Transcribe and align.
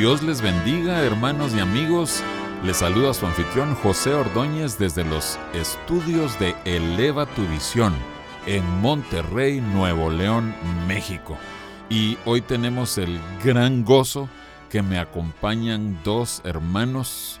Dios 0.00 0.22
les 0.22 0.40
bendiga, 0.40 1.02
hermanos 1.02 1.52
y 1.54 1.60
amigos. 1.60 2.22
Les 2.64 2.78
saluda 2.78 3.12
su 3.12 3.26
anfitrión 3.26 3.74
José 3.74 4.14
Ordóñez 4.14 4.78
desde 4.78 5.04
los 5.04 5.38
estudios 5.52 6.38
de 6.38 6.56
Eleva 6.64 7.26
tu 7.26 7.46
Visión 7.48 7.94
en 8.46 8.64
Monterrey, 8.80 9.60
Nuevo 9.60 10.08
León, 10.08 10.54
México. 10.88 11.36
Y 11.90 12.16
hoy 12.24 12.40
tenemos 12.40 12.96
el 12.96 13.20
gran 13.44 13.84
gozo 13.84 14.30
que 14.70 14.80
me 14.80 14.98
acompañan 14.98 16.00
dos 16.02 16.40
hermanos, 16.44 17.38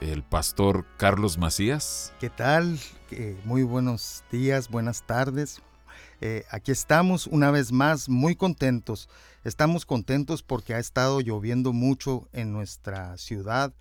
el 0.00 0.22
pastor 0.22 0.86
Carlos 0.96 1.36
Macías. 1.36 2.14
¿Qué 2.18 2.30
tal? 2.30 2.78
Muy 3.44 3.62
buenos 3.62 4.24
días, 4.32 4.70
buenas 4.70 5.02
tardes. 5.02 5.60
Eh, 6.20 6.44
aquí 6.50 6.72
estamos 6.72 7.26
una 7.26 7.50
vez 7.50 7.72
más 7.72 8.08
muy 8.08 8.34
contentos. 8.36 9.08
Estamos 9.44 9.86
contentos 9.86 10.42
porque 10.42 10.74
ha 10.74 10.78
estado 10.78 11.20
lloviendo 11.20 11.72
mucho 11.72 12.28
en 12.32 12.52
nuestra 12.52 13.16
ciudad. 13.16 13.72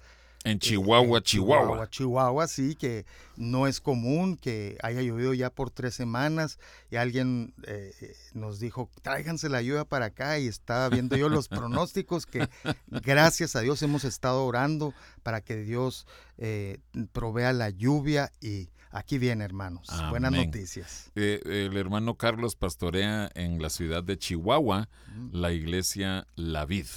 En 0.44 0.60
Chihuahua, 0.60 1.22
Chihuahua. 1.22 1.62
Chihuahua, 1.62 1.90
Chihuahua, 1.90 2.48
sí, 2.48 2.76
que 2.76 3.06
no 3.36 3.68
es 3.68 3.82
común 3.82 4.38
que 4.38 4.78
haya 4.82 5.02
llovido 5.02 5.34
ya 5.34 5.50
por 5.50 5.72
tres 5.72 5.96
semanas 5.96 6.58
y 6.90 6.96
alguien 6.96 7.54
eh, 7.64 7.92
nos 8.34 8.60
dijo, 8.60 8.90
tráiganse 9.02 9.50
la 9.50 9.62
lluvia 9.62 9.84
para 9.84 10.06
acá 10.06 10.40
y 10.40 10.48
estaba 10.48 10.88
viendo 10.90 11.18
yo 11.18 11.28
los 11.28 11.48
pronósticos 11.50 12.26
que 12.26 12.48
gracias 12.90 13.56
a 13.56 13.62
Dios 13.62 13.82
hemos 13.82 14.06
estado 14.06 14.46
orando 14.46 14.94
para 15.22 15.42
que 15.42 15.58
Dios 15.58 16.08
eh, 16.38 16.80
provea 17.12 17.52
la 17.52 17.70
lluvia 17.70 18.32
y 18.40 18.70
Aquí 18.92 19.18
viene, 19.18 19.44
hermanos. 19.44 19.88
Buenas 20.10 20.32
noticias. 20.32 21.12
Eh, 21.16 21.42
el 21.46 21.78
hermano 21.78 22.16
Carlos 22.16 22.56
pastorea 22.56 23.30
en 23.36 23.62
la 23.62 23.70
ciudad 23.70 24.04
de 24.04 24.18
Chihuahua 24.18 24.90
la 25.32 25.52
iglesia 25.52 26.28
La 26.36 26.66
Vid. 26.66 26.88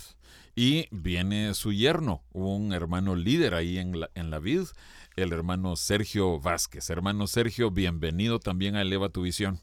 Y 0.55 0.89
viene 0.91 1.55
su 1.55 1.73
yerno, 1.73 2.23
un 2.33 2.73
hermano 2.73 3.17
líder 3.17 3.55
ahí 3.55 3.79
en 3.79 4.01
la, 4.01 4.11
en 4.15 4.31
la 4.31 4.41
vid, 4.41 4.65
el 5.17 5.33
hermano 5.33 5.77
Sergio 5.77 6.41
Vázquez. 6.41 6.91
Hermano 6.91 7.27
Sergio, 7.27 7.71
bienvenido 7.71 8.41
también 8.41 8.77
a 8.77 8.83
Eleva 8.83 9.09
tu 9.09 9.23
Visión. 9.23 9.61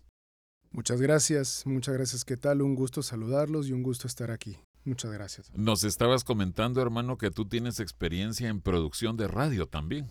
Muchas 0.71 1.01
gracias, 1.01 1.63
muchas 1.65 1.93
gracias. 1.93 2.25
¿Qué 2.25 2.37
tal? 2.37 2.61
Un 2.61 2.75
gusto 2.75 3.03
saludarlos 3.03 3.67
y 3.67 3.73
un 3.73 3.83
gusto 3.83 4.07
estar 4.07 4.31
aquí. 4.31 4.57
Muchas 4.85 5.11
gracias. 5.11 5.51
Nos 5.53 5.83
estabas 5.83 6.23
comentando, 6.23 6.81
hermano, 6.81 7.17
que 7.17 7.31
tú 7.31 7.45
tienes 7.45 7.79
experiencia 7.79 8.47
en 8.47 8.61
producción 8.61 9.17
de 9.17 9.27
radio 9.27 9.67
también. 9.67 10.09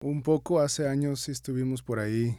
Un 0.00 0.22
poco, 0.22 0.60
hace 0.60 0.88
años 0.88 1.28
estuvimos 1.28 1.82
por 1.82 1.98
ahí 1.98 2.38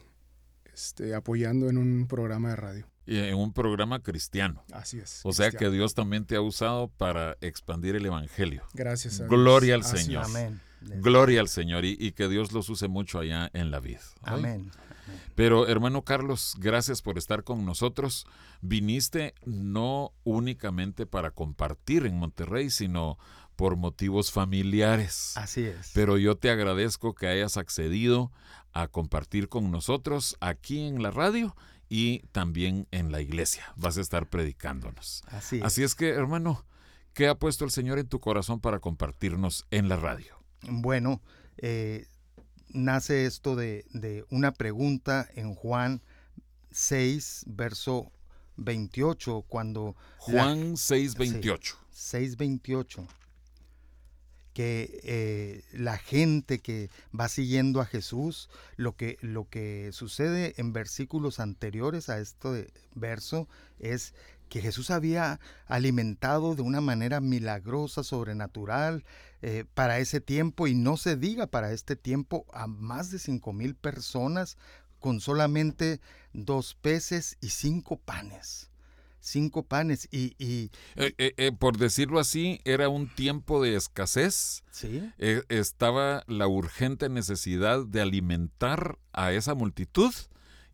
este, 0.73 1.15
apoyando 1.15 1.69
en 1.69 1.77
un 1.77 2.07
programa 2.07 2.49
de 2.49 2.55
radio. 2.55 2.87
Y 3.07 3.17
en 3.17 3.35
un 3.35 3.53
programa 3.53 4.01
cristiano. 4.01 4.63
Así 4.71 4.99
es. 4.99 5.21
O 5.23 5.31
sea 5.31 5.51
que 5.51 5.69
Dios 5.69 5.93
también 5.93 6.25
te 6.25 6.35
ha 6.35 6.41
usado 6.41 6.87
para 6.87 7.37
expandir 7.41 7.95
el 7.95 8.05
Evangelio. 8.05 8.63
Gracias 8.73 9.21
a 9.21 9.27
Gloria 9.27 9.75
al 9.75 9.83
Señor. 9.83 10.25
Amén. 10.25 10.59
Gloria 10.81 11.41
al 11.41 11.47
Señor 11.47 11.85
y, 11.85 12.11
que 12.11 12.27
Dios 12.27 12.51
los 12.51 12.69
use 12.69 12.87
mucho 12.87 13.19
allá 13.19 13.49
en 13.53 13.71
la 13.71 13.79
vida. 13.79 14.01
Amén. 14.21 14.71
Pero 15.35 15.67
hermano 15.67 16.03
Carlos, 16.03 16.55
gracias 16.59 17.01
por 17.01 17.17
estar 17.17 17.43
con 17.43 17.65
nosotros. 17.65 18.25
Viniste 18.61 19.33
no 19.45 20.13
únicamente 20.23 21.05
para 21.05 21.31
compartir 21.31 22.05
en 22.05 22.17
Monterrey, 22.17 22.69
sino 22.69 23.17
por 23.55 23.75
motivos 23.75 24.31
familiares. 24.31 25.33
Así 25.35 25.63
es. 25.63 25.91
Pero 25.93 26.17
yo 26.17 26.37
te 26.37 26.49
agradezco 26.49 27.15
que 27.15 27.27
hayas 27.27 27.57
accedido 27.57 28.31
a 28.73 28.87
compartir 28.87 29.49
con 29.49 29.71
nosotros 29.71 30.35
aquí 30.41 30.85
en 30.85 31.01
la 31.01 31.11
radio 31.11 31.55
y 31.87 32.19
también 32.31 32.87
en 32.91 33.11
la 33.11 33.21
iglesia. 33.21 33.73
Vas 33.75 33.97
a 33.97 34.01
estar 34.01 34.27
predicándonos. 34.27 35.23
Así 35.27 35.57
es. 35.57 35.63
Así 35.63 35.83
es 35.83 35.95
que, 35.95 36.09
hermano, 36.09 36.65
¿qué 37.13 37.27
ha 37.27 37.35
puesto 37.35 37.63
el 37.63 37.71
Señor 37.71 37.99
en 37.99 38.07
tu 38.07 38.19
corazón 38.19 38.59
para 38.59 38.79
compartirnos 38.79 39.65
en 39.71 39.87
la 39.87 39.95
radio? 39.95 40.37
Bueno, 40.67 41.21
eh, 41.57 42.07
nace 42.69 43.25
esto 43.25 43.55
de, 43.55 43.85
una 44.29 44.51
pregunta 44.51 45.27
en 45.35 45.55
Juan 45.55 46.01
6, 46.71 47.45
verso 47.47 48.11
28, 48.57 49.45
cuando... 49.47 49.95
Juan 50.17 50.75
6, 50.75 51.15
28. 51.15 51.77
6, 51.91 52.35
28 52.35 53.07
que 54.55 55.01
eh, 55.03 55.65
la 55.73 55.97
gente 55.97 56.59
que 56.59 56.89
va 57.17 57.27
siguiendo 57.27 57.81
a 57.81 57.85
Jesús, 57.85 58.49
lo 58.77 58.95
que, 58.95 59.17
lo 59.19 59.49
que 59.49 59.89
sucede 59.91 60.53
en 60.55 60.71
versículos 60.71 61.41
anteriores 61.41 62.07
a 62.07 62.19
este 62.19 62.71
verso 62.93 63.49
es 63.79 64.13
que 64.47 64.61
Jesús 64.61 64.91
había 64.91 65.41
alimentado 65.65 66.55
de 66.55 66.61
una 66.61 66.79
manera 66.79 67.19
milagrosa, 67.19 68.01
sobrenatural, 68.01 69.03
eh, 69.41 69.65
para 69.73 69.99
ese 69.99 70.21
tiempo, 70.21 70.67
y 70.67 70.73
no 70.73 70.95
se 70.95 71.17
diga 71.17 71.47
para 71.47 71.73
este 71.73 71.97
tiempo, 71.97 72.45
a 72.53 72.65
más 72.65 73.11
de 73.11 73.19
cinco 73.19 73.51
mil 73.51 73.75
personas 73.75 74.57
con 75.01 75.19
solamente 75.19 75.99
dos 76.31 76.75
peces 76.75 77.37
y 77.41 77.49
cinco 77.49 77.97
panes 77.97 78.71
cinco 79.25 79.63
panes 79.63 80.07
y... 80.11 80.35
Eh, 80.39 80.69
eh, 80.95 81.33
eh, 81.37 81.51
por 81.51 81.77
decirlo 81.77 82.19
así, 82.19 82.61
era 82.63 82.89
un 82.89 83.07
tiempo 83.13 83.61
de 83.61 83.75
escasez. 83.75 84.63
Sí. 84.71 85.01
estaba 85.49 86.23
la 86.27 86.47
urgente 86.47 87.09
necesidad 87.09 87.85
de 87.85 88.01
alimentar 88.01 88.99
a 89.13 89.31
esa 89.31 89.55
multitud 89.55 90.13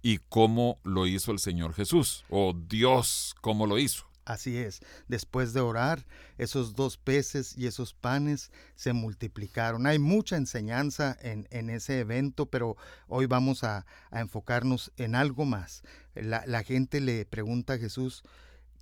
y 0.02 0.18
cómo 0.30 0.80
lo 0.84 1.06
hizo 1.06 1.32
el 1.32 1.40
Señor 1.40 1.74
Jesús, 1.74 2.26
o 2.30 2.54
Dios, 2.54 3.36
cómo 3.42 3.68
lo 3.68 3.78
hizo. 3.78 4.11
Así 4.32 4.58
es, 4.58 4.80
después 5.10 5.52
de 5.52 5.60
orar, 5.60 6.06
esos 6.38 6.74
dos 6.74 6.98
peces 6.98 7.58
y 7.58 7.68
esos 7.68 7.94
panes 7.94 8.50
se 8.76 8.94
multiplicaron. 8.94 9.86
Hay 9.88 10.00
mucha 10.00 10.38
enseñanza 10.38 11.18
en, 11.22 11.70
ese 11.70 12.00
evento, 12.00 12.46
pero 12.46 12.78
hoy 13.08 13.26
vamos 13.26 13.66
a, 13.66 13.86
enfocarnos 14.12 14.94
en 14.96 15.16
algo 15.16 15.44
más. 15.44 15.84
La, 16.16 16.64
gente 16.64 17.02
le 17.02 17.26
pregunta 17.26 17.74
a 17.74 17.78
Jesús, 17.78 18.24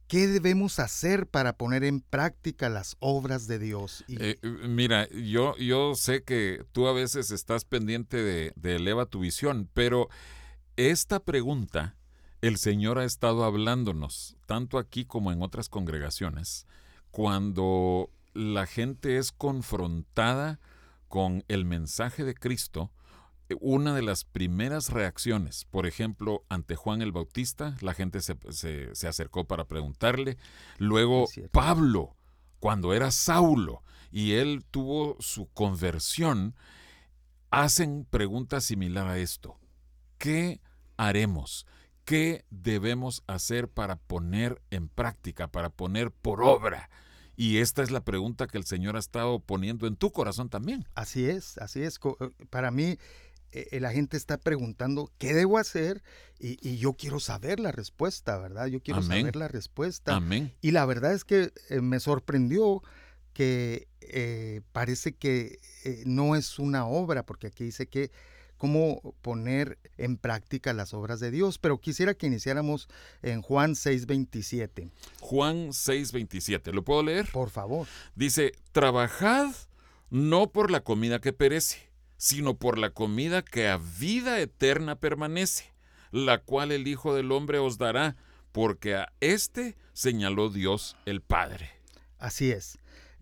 ¿qué 0.07 0.27
debemos 0.27 0.77
hacer 0.77 1.25
para 1.25 1.53
poner 1.53 1.83
en 1.83 2.01
práctica 2.01 2.69
las 2.69 2.95
obras 2.99 3.47
de 3.47 3.57
Dios? 3.57 4.05
Eh, 4.07 4.37
mira, 4.43 5.09
yo, 5.09 5.57
yo 5.57 5.95
sé 5.95 6.21
que 6.23 6.63
tú 6.73 6.87
a 6.87 6.93
veces 6.93 7.31
estás 7.31 7.65
pendiente 7.65 8.17
de, 8.17 8.53
de 8.55 8.75
Eleva 8.75 9.07
tu 9.07 9.21
visión, 9.21 9.67
pero 9.73 10.09
esta 10.75 11.19
pregunta 11.19 11.95
el 12.41 12.57
Señor 12.57 12.99
ha 12.99 13.05
estado 13.05 13.43
hablándonos, 13.43 14.37
tanto 14.45 14.77
aquí 14.77 15.05
como 15.05 15.31
en 15.31 15.41
otras 15.41 15.69
congregaciones, 15.69 16.65
cuando 17.11 18.09
la 18.33 18.65
gente 18.65 19.17
es 19.17 19.31
confrontada 19.31 20.59
con 21.07 21.43
el 21.47 21.65
mensaje 21.65 22.23
de 22.23 22.35
Cristo, 22.35 22.91
una 23.59 23.95
de 23.95 24.03
las 24.03 24.25
primeras 24.25 24.91
reacciones, 24.91 25.65
por 25.65 25.87
ejemplo, 25.87 26.45
ante 26.49 26.75
Juan 26.75 27.01
el 27.01 27.11
Bautista, 27.11 27.75
la 27.81 27.93
gente 27.93 28.21
se, 28.21 28.37
acercó 29.07 29.45
para 29.45 29.65
preguntarle. 29.65 30.37
Luego, 30.77 31.25
Pablo, 31.51 32.15
cuando 32.59 32.93
era 32.93 33.09
Saulo 33.09 33.83
y 34.11 34.33
él 34.33 34.63
tuvo 34.69 35.17
su 35.19 35.47
conversión, 35.47 36.55
hacen 37.49 38.05
preguntas 38.09 38.63
similar 38.65 39.07
a 39.07 39.17
esto. 39.17 39.57
¿Qué 40.19 40.61
haremos? 40.97 41.65
¿Qué 42.09 42.43
debemos 42.49 43.21
hacer 43.27 43.67
para 43.67 43.97
poner 43.97 44.59
en 44.71 44.89
práctica, 44.89 45.47
para 45.47 45.69
poner 45.69 46.09
por 46.09 46.41
obra? 46.41 46.89
Y 47.35 47.59
esta 47.59 47.83
es 47.83 47.91
la 47.91 48.03
pregunta 48.03 48.47
que 48.47 48.57
el 48.57 48.65
Señor 48.65 48.95
ha 48.95 48.99
estado 48.99 49.39
poniendo 49.39 49.85
en 49.85 49.95
tu 49.95 50.11
corazón 50.11 50.49
también. 50.49 50.87
Así 50.95 51.29
es, 51.29 51.59
así 51.59 51.83
es. 51.83 51.99
Eh, 52.03 52.29
para 52.49 52.71
mí, 52.71 52.97
eh, 53.51 53.79
la 53.79 53.91
gente 53.91 54.17
está 54.17 54.39
preguntando, 54.39 55.11
¿qué 55.19 55.35
debo 55.35 55.59
hacer? 55.59 56.01
Y, 56.39 56.77
yo 56.77 56.93
quiero 56.93 57.19
saber 57.19 57.59
la 57.59 57.71
respuesta, 57.71 58.39
¿verdad? 58.39 58.65
Yo 58.65 58.81
quiero 58.81 59.03
saber 59.03 59.35
la 59.35 59.47
respuesta. 59.47 60.15
Amén. 60.15 60.51
Y 60.61 60.71
la 60.71 60.87
verdad 60.87 61.13
es 61.13 61.23
que 61.23 61.53
eh, 61.69 61.79
me 61.79 61.99
sorprendió 61.99 62.81
que 63.33 63.87
parece 64.71 65.13
que 65.13 65.59
no 66.07 66.35
es 66.35 66.57
una 66.57 66.87
obra, 66.87 67.27
porque 67.27 67.45
aquí 67.45 67.65
dice 67.65 67.85
que 67.85 68.09
cómo 68.59 69.15
poner 69.23 69.79
en 69.97 70.17
práctica 70.17 70.73
las 70.73 70.93
obras 70.93 71.19
de 71.19 71.31
Dios. 71.31 71.57
Pero 71.57 71.79
quisiera 71.79 72.13
que 72.13 72.27
iniciáramos 72.27 72.87
en 73.23 73.41
Juan 73.41 73.71
6:27. 73.73 74.91
Juan 75.19 75.69
6:27. 75.73 76.71
¿Lo 76.71 76.83
puedo 76.83 77.01
leer? 77.01 77.27
Por 77.31 77.49
favor. 77.49 77.87
Dice, 78.13 78.51
trabajad 78.71 79.51
no 80.11 80.51
por 80.51 80.69
la 80.69 80.81
comida 80.81 81.19
que 81.19 81.33
perece, 81.33 81.89
sino 82.17 82.55
por 82.57 82.77
la 82.77 82.91
comida 82.91 83.41
que 83.41 83.67
a 83.67 83.77
vida 83.77 84.39
eterna 84.39 84.99
permanece, 84.99 85.73
la 86.11 86.39
cual 86.39 86.71
el 86.71 86.87
Hijo 86.87 87.15
del 87.15 87.31
Hombre 87.31 87.59
os 87.59 87.77
dará, 87.77 88.17
porque 88.51 88.95
a 88.95 89.13
éste 89.21 89.75
señaló 89.93 90.49
Dios 90.49 90.97
el 91.05 91.21
Padre. 91.21 91.71
Así 92.17 92.51
es. 92.51 92.77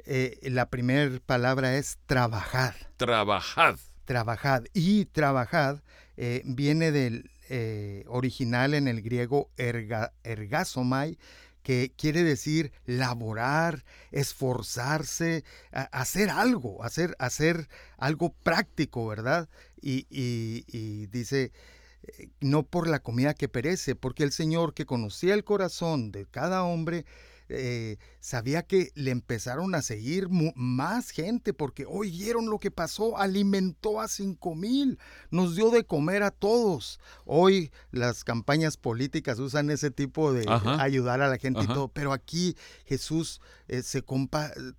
Eh, 0.06 0.40
la 0.44 0.70
primera 0.70 1.20
palabra 1.26 1.76
es 1.78 2.00
trabajad. 2.06 2.74
Trabajad. 2.96 3.78
Trabajad. 4.08 4.64
Y 4.74 5.04
trabajad 5.04 5.82
eh, 6.16 6.42
viene 6.46 6.94
del 6.94 7.30
eh, 7.50 8.06
original 8.08 8.74
en 8.74 8.88
el 8.88 9.02
griego 9.02 9.52
erga, 9.58 10.14
ergasomai, 10.24 11.18
que 11.62 11.92
quiere 11.98 12.24
decir 12.24 12.72
laborar, 12.86 13.84
esforzarse, 14.12 15.44
hacer 15.72 16.30
algo, 16.30 16.86
hacer, 16.86 17.18
hacer 17.20 17.68
algo 17.98 18.34
práctico, 18.44 19.06
¿verdad? 19.06 19.50
Y, 19.82 20.08
y 20.10 21.08
dice, 21.08 21.52
no 22.40 22.64
por 22.64 22.88
la 22.88 23.00
comida 23.00 23.34
que 23.34 23.50
perece, 23.50 23.96
porque 23.96 24.24
el 24.24 24.32
Señor 24.32 24.74
que 24.74 24.86
conocía 24.86 25.34
el 25.34 25.44
corazón 25.44 26.14
de 26.14 26.26
cada 26.26 26.64
hombre, 26.64 27.06
eh, 27.50 27.98
sabía 28.20 28.64
que 28.64 28.92
le 28.96 29.12
empezaron 29.12 29.74
a 29.74 29.82
seguir 29.82 30.28
más 30.30 31.12
gente 31.12 31.54
porque 31.54 31.86
oyeron 31.88 32.50
lo 32.50 32.60
que 32.60 32.72
pasó, 32.72 33.18
alimentó 33.18 34.02
a 34.02 34.08
cinco 34.08 34.54
mil, 34.54 35.00
nos 35.32 35.56
dio 35.56 35.70
de 35.70 35.86
comer 35.86 36.24
a 36.24 36.32
todos. 36.32 37.00
Hoy 37.26 37.72
las 37.92 38.24
campañas 38.24 38.76
políticas 38.76 39.40
usan 39.40 39.70
ese 39.70 39.92
tipo 39.92 40.34
de 40.34 40.46
ayudar 40.80 41.22
a 41.22 41.30
la 41.30 41.38
gente 41.38 41.62
y 41.64 41.68
todo, 41.68 41.88
pero 41.88 42.12
aquí 42.12 42.56
Jesús 42.86 43.40
eh, 43.68 43.82
se 43.82 44.04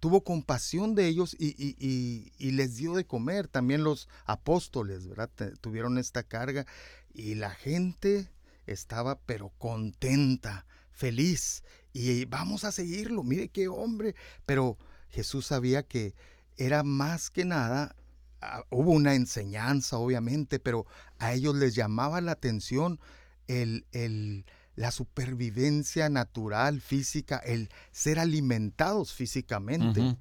tuvo 0.00 0.24
compasión 0.24 0.94
de 0.94 1.06
ellos 1.06 1.36
y, 1.38 1.54
y, 1.78 2.50
les 2.50 2.76
dio 2.76 2.94
de 2.94 3.06
comer. 3.06 3.48
También 3.48 3.84
los 3.84 4.08
apóstoles, 4.24 5.06
¿verdad? 5.06 5.30
Tuvieron 5.60 5.98
esta 5.98 6.22
carga 6.22 6.66
y 7.14 7.34
la 7.34 7.50
gente 7.50 8.30
estaba 8.66 9.18
pero 9.20 9.52
contenta, 9.58 10.66
feliz 10.90 11.62
y 11.92 12.24
vamos 12.26 12.64
a 12.64 12.72
seguirlo, 12.72 13.22
mire 13.22 13.48
qué 13.48 13.68
hombre. 13.68 14.14
Pero 14.46 14.78
Jesús 15.08 15.46
sabía 15.46 15.82
que 15.82 16.14
era 16.56 16.82
más 16.82 17.30
que 17.30 17.44
nada, 17.44 17.96
ah, 18.40 18.64
hubo 18.70 18.92
una 18.92 19.14
enseñanza 19.14 19.98
obviamente, 19.98 20.58
pero 20.58 20.86
a 21.18 21.32
ellos 21.32 21.54
les 21.54 21.74
llamaba 21.74 22.20
la 22.20 22.32
atención 22.32 23.00
el, 23.46 23.86
el, 23.92 24.44
la 24.78 24.90
supervivencia 24.92 26.08
natural, 26.08 26.80
física, 26.80 27.38
el 27.38 27.68
ser 27.90 28.18
alimentados 28.18 29.12
físicamente. 29.12 30.16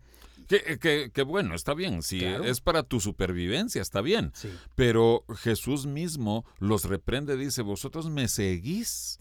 Que, 0.47 1.23
bueno, 1.23 1.55
está 1.55 1.73
bien, 1.73 2.01
si 2.01 2.23
es 2.23 2.61
para 2.61 2.83
tu 2.83 2.99
supervivencia, 2.99 3.81
está 3.81 4.01
bien. 4.01 4.31
Pero 4.75 5.25
Jesús 5.35 5.85
mismo 5.85 6.45
los 6.59 6.85
reprende, 6.85 7.35
dice, 7.35 7.61
vosotros 7.61 8.09
me 8.09 8.27
seguís 8.27 9.19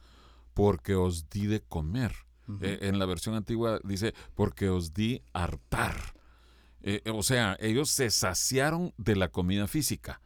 porque 0.55 0.95
os 0.95 1.29
di 1.29 1.47
de 1.47 1.61
comer. 1.61 2.26
Eh, 2.61 2.79
en 2.83 2.99
la 2.99 3.07
versión 3.07 3.35
antigua 3.35 3.81
dice, 3.85 4.15
porque 4.35 4.69
os 4.69 4.95
di 4.95 5.23
hartar. 5.33 5.97
Eh, 6.83 7.03
o 7.13 7.23
sea, 7.23 7.57
ellos 7.61 7.91
se 7.91 8.11
saciaron 8.11 8.95
de 8.97 9.17
la 9.17 9.29
comida 9.29 9.67
física. 9.67 10.21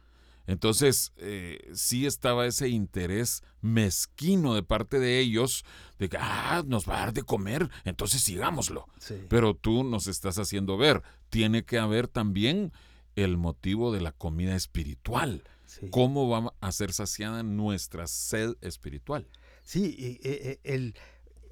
Entonces, 0.47 1.13
eh, 1.17 1.71
sí 1.73 2.05
estaba 2.05 2.45
ese 2.45 2.69
interés 2.69 3.43
mezquino 3.61 4.53
de 4.53 4.63
parte 4.63 4.99
de 4.99 5.19
ellos 5.19 5.63
de 5.97 6.09
que, 6.09 6.17
ah, 6.19 6.63
nos 6.65 6.87
va 6.87 6.95
a 6.95 6.99
dar 6.99 7.13
de 7.13 7.23
comer, 7.23 7.69
entonces 7.85 8.21
sigámoslo. 8.21 8.87
Pero 9.29 9.55
tú 9.55 9.83
nos 9.83 10.07
estás 10.07 10.39
haciendo 10.39 10.77
ver, 10.77 11.03
tiene 11.29 11.63
que 11.63 11.77
haber 11.77 12.07
también 12.07 12.73
el 13.15 13.37
motivo 13.37 13.91
de 13.91 14.01
la 14.01 14.11
comida 14.11 14.55
espiritual. 14.55 15.43
¿Cómo 15.89 16.27
va 16.27 16.53
a 16.59 16.71
ser 16.71 16.91
saciada 16.91 17.43
nuestra 17.43 18.07
sed 18.07 18.55
espiritual? 18.61 19.27
Sí, 19.63 20.19
el, 20.63 20.95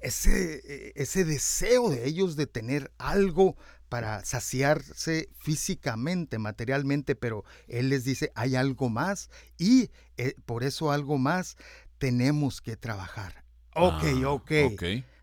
ese, 0.02 0.62
e, 0.64 0.92
ese 0.96 1.24
deseo 1.24 1.90
de 1.90 2.06
ellos 2.06 2.36
de 2.36 2.46
tener 2.46 2.90
algo 2.98 3.56
para 3.88 4.24
saciarse 4.24 5.28
físicamente, 5.38 6.38
materialmente, 6.38 7.16
pero 7.16 7.44
Él 7.66 7.88
les 7.88 8.04
dice, 8.04 8.30
hay 8.34 8.54
algo 8.54 8.88
más 8.88 9.30
y 9.58 9.90
eh, 10.16 10.34
por 10.46 10.62
eso 10.62 10.92
algo 10.92 11.18
más 11.18 11.56
tenemos 11.98 12.60
que 12.60 12.76
trabajar. 12.76 13.44
Ok, 13.74 14.04
ah, 14.24 14.28
ok. 14.30 14.52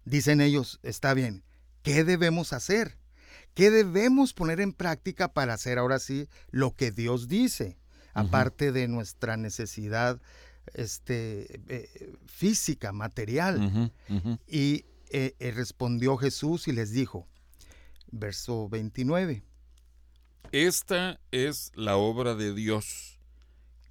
Dicen 0.05 0.41
ellos, 0.41 0.79
está 0.83 1.13
bien, 1.13 1.43
¿qué 1.81 2.03
debemos 2.03 2.53
hacer? 2.53 2.97
¿Qué 3.53 3.71
debemos 3.71 4.33
poner 4.33 4.61
en 4.61 4.73
práctica 4.73 5.33
para 5.33 5.53
hacer 5.53 5.79
ahora 5.79 5.99
sí 5.99 6.27
lo 6.51 6.75
que 6.75 6.91
Dios 6.91 7.27
dice? 7.27 7.79
Aparte 8.13 8.71
de 8.71 8.87
nuestra 8.87 9.37
necesidad 9.37 10.19
este, 10.73 11.61
eh, 11.67 12.13
física, 12.25 12.91
material. 12.91 13.91
Y 14.47 14.85
eh, 15.09 15.35
eh, 15.39 15.51
respondió 15.51 16.17
Jesús 16.17 16.67
y 16.67 16.71
les 16.71 16.91
dijo, 16.91 17.27
verso 18.11 18.69
29. 18.69 19.43
Esta 20.51 21.19
es 21.31 21.71
la 21.75 21.97
obra 21.97 22.35
de 22.35 22.53
Dios, 22.53 23.19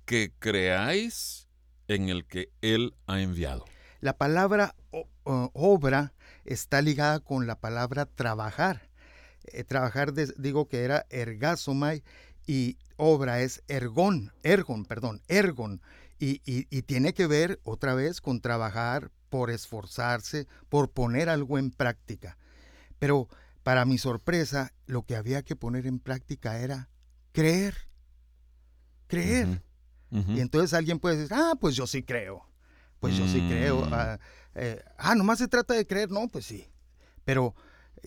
que 0.04 0.32
creáis 0.38 1.48
en 1.88 2.08
el 2.08 2.24
que 2.26 2.50
Él 2.62 2.94
ha 3.06 3.20
enviado. 3.20 3.64
La 4.00 4.16
palabra 4.16 4.74
obra 5.22 6.12
está 6.44 6.80
ligada 6.80 7.20
con 7.20 7.46
la 7.46 7.58
palabra 7.58 8.06
trabajar. 8.06 8.88
trabajar, 9.68 10.12
digo 10.12 10.68
que 10.68 10.84
era 10.84 11.06
ergasomai 11.10 12.02
y 12.46 12.78
obra 12.96 13.40
es 13.40 13.62
ergón, 13.68 14.32
ergon, 14.42 14.84
perdón, 14.84 15.22
ergon. 15.28 15.80
Y, 16.18 16.82
tiene 16.82 17.12
que 17.12 17.26
ver 17.26 17.60
otra 17.62 17.94
vez 17.94 18.20
con 18.20 18.40
trabajar 18.40 19.10
por 19.28 19.50
esforzarse, 19.50 20.46
por 20.68 20.90
poner 20.90 21.28
algo 21.28 21.58
en 21.58 21.70
práctica. 21.70 22.38
Pero 22.98 23.28
para 23.62 23.84
mi 23.84 23.98
sorpresa, 23.98 24.72
lo 24.86 25.02
que 25.02 25.16
había 25.16 25.42
que 25.42 25.56
poner 25.56 25.86
en 25.86 25.98
práctica 25.98 26.58
era 26.58 26.88
creer. 27.32 27.76
Creer. 29.08 29.62
Y 30.10 30.40
entonces 30.40 30.72
alguien 30.72 30.98
puede 30.98 31.16
decir, 31.16 31.36
ah, 31.36 31.54
pues 31.60 31.76
yo 31.76 31.86
sí 31.86 32.02
creo. 32.02 32.48
Pues 33.00 33.16
yo 33.16 33.26
sí 33.28 33.46
creo. 33.48 33.84
Mm. 33.84 33.92
Ah, 33.92 34.18
eh, 34.54 34.82
ah, 34.96 35.14
nomás 35.14 35.38
se 35.38 35.48
trata 35.48 35.74
de 35.74 35.86
creer. 35.86 36.10
No, 36.10 36.28
pues 36.28 36.46
sí. 36.46 36.66
Pero 37.24 37.54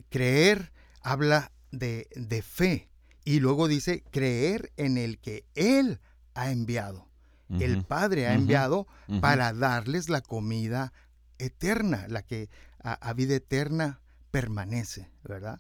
creer 0.10 0.72
habla 1.02 1.52
de, 1.72 2.08
de 2.16 2.42
fe. 2.42 2.90
Y 3.24 3.40
luego 3.40 3.68
dice 3.68 4.04
creer 4.10 4.72
en 4.78 4.98
el 4.98 5.20
que 5.20 5.46
Él 5.54 6.00
ha 6.34 6.52
enviado 6.52 7.09
el 7.50 7.84
Padre 7.84 8.28
ha 8.28 8.34
enviado 8.34 8.88
para 9.22 9.54
darles 9.54 10.10
la 10.10 10.22
comida 10.22 10.94
eterna, 11.40 12.06
la 12.08 12.22
que 12.22 12.50
a, 12.84 13.14
vida 13.14 13.36
eterna 13.36 14.02
permanece, 14.32 15.10
¿verdad? 15.24 15.60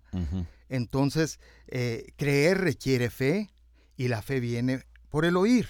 Entonces, 0.69 1.39
eh, 1.67 2.13
creer 2.15 2.60
requiere 2.60 3.10
fe 3.10 3.50
y 3.98 4.08
la 4.08 4.22
fe 4.22 4.39
viene 4.39 4.86
por 5.10 5.25
el 5.25 5.36
oír. 5.36 5.67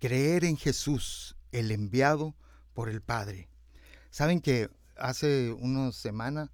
Creer 0.00 0.44
en 0.44 0.56
Jesús, 0.56 1.36
el 1.52 1.70
enviado 1.70 2.34
por 2.72 2.88
el 2.88 3.00
Padre. 3.02 3.48
Saben 4.10 4.40
que 4.40 4.70
hace 4.96 5.52
unas 5.52 5.94
semanas 5.96 6.50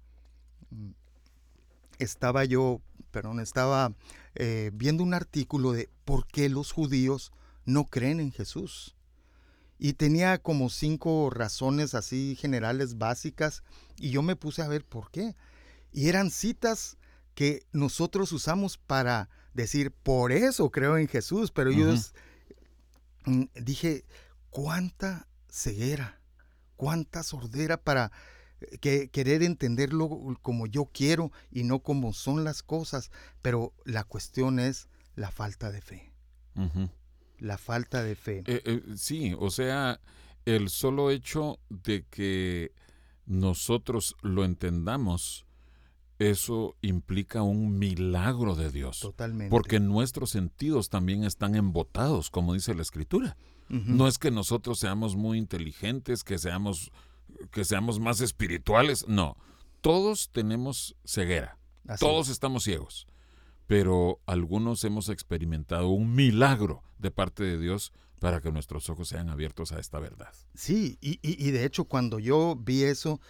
mm, 0.71 0.91
estaba 1.99 2.43
yo, 2.43 2.81
perdón, 3.11 3.39
estaba 3.39 3.93
eh, 4.35 4.71
viendo 4.73 5.03
un 5.03 5.13
artículo 5.13 5.71
de 5.71 5.89
por 6.03 6.27
qué 6.27 6.49
los 6.49 6.71
judíos 6.71 7.31
no 7.65 7.85
creen 7.85 8.19
en 8.19 8.31
Jesús. 8.31 8.95
Y 9.77 9.93
tenía 9.93 10.37
como 10.37 10.69
cinco 10.69 11.29
razones 11.29 11.95
así 11.95 12.37
generales 12.39 12.97
básicas 12.97 13.63
y 13.97 14.11
yo 14.11 14.21
me 14.21 14.35
puse 14.35 14.61
a 14.61 14.67
ver 14.67 14.85
por 14.85 15.11
qué. 15.11 15.35
Y 15.91 16.07
eran 16.07 16.31
citas 16.31 16.97
que 17.33 17.65
nosotros 17.73 18.31
usamos 18.31 18.77
para 18.77 19.29
decir, 19.53 19.91
por 19.91 20.31
eso 20.31 20.69
creo 20.71 20.97
en 20.97 21.07
Jesús, 21.07 21.51
pero 21.51 21.71
yo 21.71 21.93
mm, 23.25 23.43
dije, 23.55 24.05
cuánta 24.49 25.27
ceguera, 25.49 26.21
cuánta 26.77 27.23
sordera 27.23 27.77
para 27.77 28.11
eh, 28.61 28.77
que, 28.77 29.09
querer 29.09 29.43
entenderlo 29.43 30.37
como 30.41 30.67
yo 30.67 30.85
quiero 30.85 31.31
y 31.51 31.63
no 31.63 31.79
como 31.79 32.13
son 32.13 32.43
las 32.45 32.63
cosas, 32.63 33.11
pero 33.41 33.73
la 33.83 34.05
cuestión 34.05 34.59
es 34.59 34.87
la 35.15 35.31
falta 35.31 35.71
de 35.71 35.81
fe 35.81 36.11
la 37.39 37.57
falta 37.57 38.03
de 38.03 38.15
fe. 38.15 38.43
Eh, 38.45 38.61
eh, 38.65 38.81
sí, 38.95 39.35
o 39.37 39.49
sea, 39.49 39.99
el 40.45 40.69
solo 40.69 41.11
hecho 41.11 41.59
de 41.69 42.05
que 42.09 42.71
nosotros 43.25 44.15
lo 44.21 44.45
entendamos 44.45 45.45
eso 46.19 46.77
implica 46.81 47.41
un 47.41 47.77
milagro 47.77 48.55
de 48.55 48.71
Dios. 48.71 48.99
Totalmente. 48.99 49.49
Porque 49.49 49.79
nuestros 49.79 50.29
sentidos 50.29 50.89
también 50.89 51.23
están 51.23 51.55
embotados, 51.55 52.29
como 52.29 52.53
dice 52.53 52.73
la 52.73 52.81
Escritura. 52.81 53.37
No 53.67 54.07
es 54.07 54.19
que 54.19 54.29
nosotros 54.29 54.77
seamos 54.77 55.15
muy 55.15 55.39
inteligentes, 55.39 56.23
que 56.23 56.37
seamos, 56.37 56.91
que 57.51 57.65
seamos 57.65 57.99
más 57.99 58.21
espirituales, 58.21 59.07
no. 59.07 59.37
Todos 59.81 60.29
tenemos 60.29 60.95
ceguera, 61.03 61.57
todos 61.99 62.29
estamos 62.29 62.63
ciegos, 62.63 63.07
pero 63.65 64.19
algunos 64.27 64.83
hemos 64.83 65.09
experimentado 65.09 65.89
un 65.89 66.13
milagro 66.13 66.83
de 67.05 67.11
parte 67.11 67.43
de 67.43 67.57
Dios 67.57 67.93
para 68.19 68.41
que 68.41 68.51
nuestros 68.51 68.89
ojos 68.89 69.07
sean 69.07 69.29
abiertos 69.29 69.71
a 69.71 69.79
esta 69.79 69.99
verdad. 69.99 70.33
Sí, 70.53 70.97
y, 70.99 71.19
y 71.21 71.51
de 71.51 71.65
hecho 71.65 71.85
cuando 71.85 72.19
yo 72.19 72.55
vi 72.59 72.83
eso, 72.83 73.21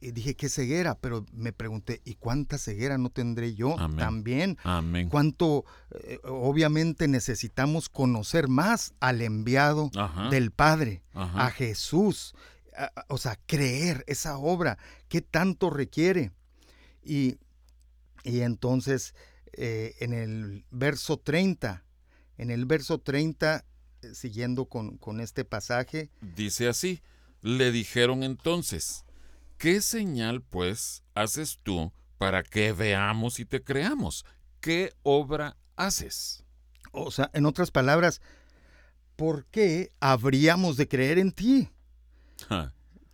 dije, 0.00 0.34
qué 0.34 0.48
ceguera, 0.48 0.98
pero 0.98 1.24
me 1.32 1.52
pregunté, 1.52 2.00
¿y 2.04 2.14
cuánta 2.14 2.58
ceguera 2.58 2.98
no 2.98 3.10
tendré 3.10 3.54
yo 3.54 3.76
también? 3.96 4.58
Amén. 4.64 5.08
¿Cuánto, 5.08 5.64
eh, 6.02 6.18
obviamente 6.24 7.06
necesitamos 7.06 7.88
conocer 7.88 8.48
más 8.48 8.94
al 9.00 9.22
enviado 9.22 9.90
del 10.30 10.50
Padre, 10.50 11.02
a 11.14 11.50
Jesús? 11.50 12.34
o 13.08 13.16
sea, 13.16 13.38
creer 13.46 14.04
esa 14.06 14.36
obra, 14.36 14.76
¿qué 15.08 15.22
tanto 15.22 15.70
requiere? 15.70 16.30
Y, 17.02 17.38
y 18.22 18.40
entonces, 18.40 19.14
eh, 19.54 19.94
en 20.00 20.12
el 20.12 20.66
verso 20.70 21.16
30, 21.16 21.85
en 22.38 22.50
el 22.50 22.66
verso 22.66 22.98
30, 22.98 23.64
eh, 24.02 24.14
siguiendo 24.14 24.66
con, 24.66 24.98
con 24.98 25.20
este 25.20 25.44
pasaje. 25.44 26.10
Dice 26.20 26.68
así, 26.68 27.00
le 27.42 27.72
dijeron 27.72 28.22
entonces, 28.22 29.04
¿Qué 29.58 29.80
señal, 29.80 30.42
pues, 30.42 31.02
haces 31.14 31.58
tú 31.62 31.90
para 32.18 32.42
que 32.42 32.72
veamos 32.72 33.40
y 33.40 33.46
te 33.46 33.62
creamos? 33.62 34.26
¿Qué 34.60 34.92
obra 35.02 35.56
haces? 35.76 36.44
O 36.92 37.10
sea, 37.10 37.30
en 37.32 37.46
otras 37.46 37.70
palabras, 37.70 38.20
¿por 39.16 39.46
qué 39.46 39.90
habríamos 39.98 40.76
de 40.76 40.88
creer 40.88 41.18
en 41.18 41.32
ti? 41.32 41.70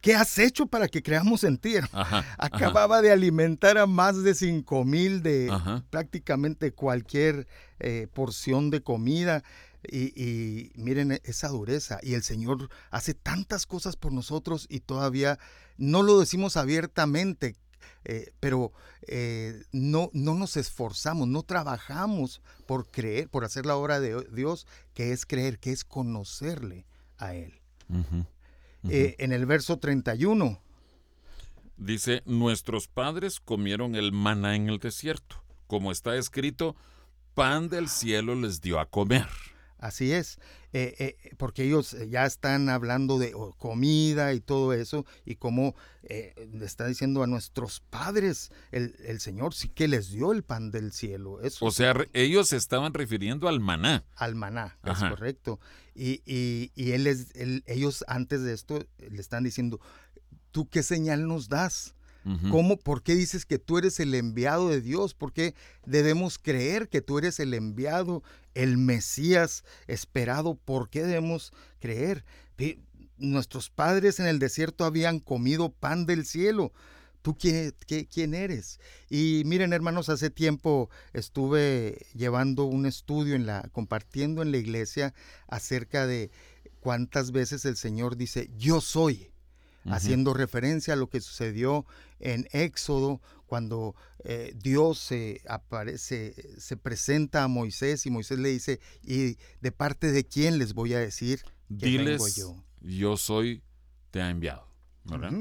¿Qué 0.03 0.17
has 0.17 0.37
hecho 0.39 0.67
para 0.67 0.89
que 0.89 1.01
creamos 1.01 1.45
en 1.45 1.59
ti? 1.59 1.75
Acababa 2.39 3.01
de 3.03 3.13
alimentar 3.13 3.79
a 3.79 3.87
más 3.87 4.21
de 4.25 4.35
cinco 4.35 4.85
mil 4.85 5.23
de 5.23 5.51
prácticamente 5.91 6.73
cualquier 6.73 7.47
eh, 7.79 8.09
porción 8.13 8.71
de 8.71 8.83
comida. 8.83 9.45
Y, 9.91 10.71
miren 10.75 11.21
esa 11.25 11.49
dureza. 11.49 11.99
Y 12.03 12.15
el 12.15 12.23
Señor 12.25 12.69
hace 12.91 13.15
tantas 13.15 13.65
cosas 13.65 13.97
por 13.97 14.13
nosotros 14.13 14.67
y 14.69 14.81
todavía 14.81 15.39
no 15.77 16.03
lo 16.03 16.19
decimos 16.19 16.57
abiertamente, 16.57 17.57
eh, 18.05 18.33
pero 18.41 18.73
eh, 19.07 19.63
no, 19.73 20.11
no 20.13 20.35
nos 20.35 20.57
esforzamos, 20.57 21.29
no 21.29 21.43
trabajamos 21.43 22.43
por 22.67 22.91
creer, 22.91 23.29
por 23.29 23.45
hacer 23.45 23.67
la 23.67 23.77
obra 23.77 23.99
de 24.01 24.25
Dios, 24.33 24.67
que 24.95 25.13
es 25.13 25.27
creer, 25.27 25.59
que 25.59 25.71
es 25.71 25.85
conocerle 25.85 26.87
a 27.19 27.35
Él. 27.35 27.61
Eh, 28.89 29.17
en 29.19 29.33
el 29.33 29.47
verso 29.47 29.79
31. 29.79 30.61
Dice, 31.77 32.23
nuestros 32.27 32.89
padres 32.89 33.41
comieron 33.41 33.95
el 33.95 34.13
maná 34.13 34.57
en 34.57 34.69
el 34.69 34.79
desierto. 34.79 35.43
Como 35.67 35.91
está 35.93 36.17
escrito, 36.17 36.77
pan 37.35 37.69
del 37.69 37.89
cielo 37.89 38.35
les 38.35 38.61
dio 38.61 38.79
a 38.79 38.87
comer. 38.87 39.27
Así 39.79 40.13
es, 40.13 40.39
eh, 40.75 40.95
eh, 40.99 41.35
porque 41.37 41.65
ellos 41.65 41.93
eh, 41.93 42.09
ya 42.09 42.25
están 42.25 42.71
hablando 42.71 43.19
de 43.19 43.35
comida 43.59 44.33
y 44.33 44.41
todo 44.41 44.73
eso, 44.73 45.05
y 45.27 45.37
como 45.37 45.75
le 46.09 46.65
está 46.65 46.87
diciendo 46.87 47.23
a 47.23 47.27
nuestros 47.27 47.81
padres, 47.81 48.51
el, 48.71 49.21
Señor 49.21 49.55
sí 49.55 49.69
que 49.69 49.87
les 49.87 50.11
dio 50.11 50.33
el 50.33 50.43
pan 50.43 50.71
del 50.71 50.93
cielo. 50.93 51.41
Eso, 51.41 51.65
o 51.65 51.71
sea, 51.71 51.95
ellos 52.13 52.49
se 52.49 52.57
estaban 52.57 52.93
refiriendo 52.93 53.49
al 53.49 53.61
maná. 53.61 54.05
Al 54.17 54.35
maná, 54.35 54.77
es 54.85 54.99
correcto. 54.99 55.61
Y, 55.95 56.23
y, 56.27 56.91
él 56.93 57.07
es, 57.07 57.29
ellos 57.67 58.05
antes 58.09 58.43
de 58.43 58.53
esto 58.53 58.85
le 58.99 59.21
están 59.21 59.45
diciendo, 59.45 59.81
¿tú 60.51 60.69
qué 60.69 60.83
señal 60.83 61.29
nos 61.29 61.49
das? 61.49 61.95
¿Cómo, 62.51 62.79
¿Por 62.79 63.03
qué 63.03 63.15
dices 63.15 63.45
que 63.45 63.59
tú 63.59 63.79
eres 63.79 63.99
el 63.99 64.15
enviado 64.15 64.69
de 64.69 64.81
Dios? 64.81 65.15
¿Por 65.15 65.33
qué 65.33 65.55
debemos 65.85 66.39
creer 66.39 66.89
que 66.89 67.01
tú 67.01 67.19
eres 67.19 67.41
el 67.41 67.53
enviado, 67.55 68.23
el 68.55 68.79
Mesías 68.79 69.65
esperado? 69.89 70.55
¿Por 70.55 70.89
qué 70.89 71.03
debemos 71.03 71.53
creer? 71.81 72.25
Nuestros 73.19 73.71
padres 73.71 74.21
en 74.21 74.27
el 74.27 74.39
desierto 74.39 74.85
habían 74.85 75.19
comido 75.19 75.73
pan 75.73 76.07
del 76.07 76.25
cielo. 76.25 76.73
¿Tú 77.23 77.37
qué, 77.37 77.73
quién 78.13 78.35
eres? 78.35 78.81
Y 79.09 79.43
miren, 79.47 79.73
hermanos, 79.73 80.09
hace 80.09 80.29
tiempo 80.29 80.91
estuve 81.13 82.07
llevando 82.15 82.65
un 82.65 82.85
estudio 82.85 83.37
en 83.37 83.47
la, 83.47 83.69
compartiendo 83.73 84.43
en 84.43 84.51
la 84.51 84.59
iglesia 84.59 85.15
acerca 85.47 86.07
de 86.07 86.31
cuántas 86.81 87.31
veces 87.31 87.65
el 87.65 87.77
Señor 87.77 88.17
dice, 88.17 88.51
yo 88.57 88.81
soy 88.81 89.32
haciendo 89.87 90.35
referencia 90.35 90.95
a 90.95 90.97
lo 90.97 91.09
que 91.09 91.21
sucedió 91.21 91.87
en 92.21 92.49
Éxodo 92.53 93.21
cuando 93.47 93.95
eh, 94.25 94.55
Dios 94.57 94.99
se 94.99 95.43
aparece, 95.47 96.35
se 96.59 96.77
presenta 96.77 97.45
a 97.45 97.49
Moisés 97.49 98.07
y 98.07 98.11
Moisés 98.11 98.39
le 98.39 98.49
dice, 98.49 98.81
¿y 99.03 99.37
de 99.61 99.73
parte 99.73 100.13
de 100.13 100.25
quién 100.25 100.59
les 100.59 100.75
voy 100.75 100.95
a 100.95 100.99
decir 100.99 101.43
que 101.69 101.87
Diles, 101.87 102.37
yo? 102.37 102.57
Yo 102.81 103.17
soy, 103.17 103.63
te 104.11 104.23
ha 104.23 104.31
enviado. 104.31 104.67
¿verdad? 105.05 105.33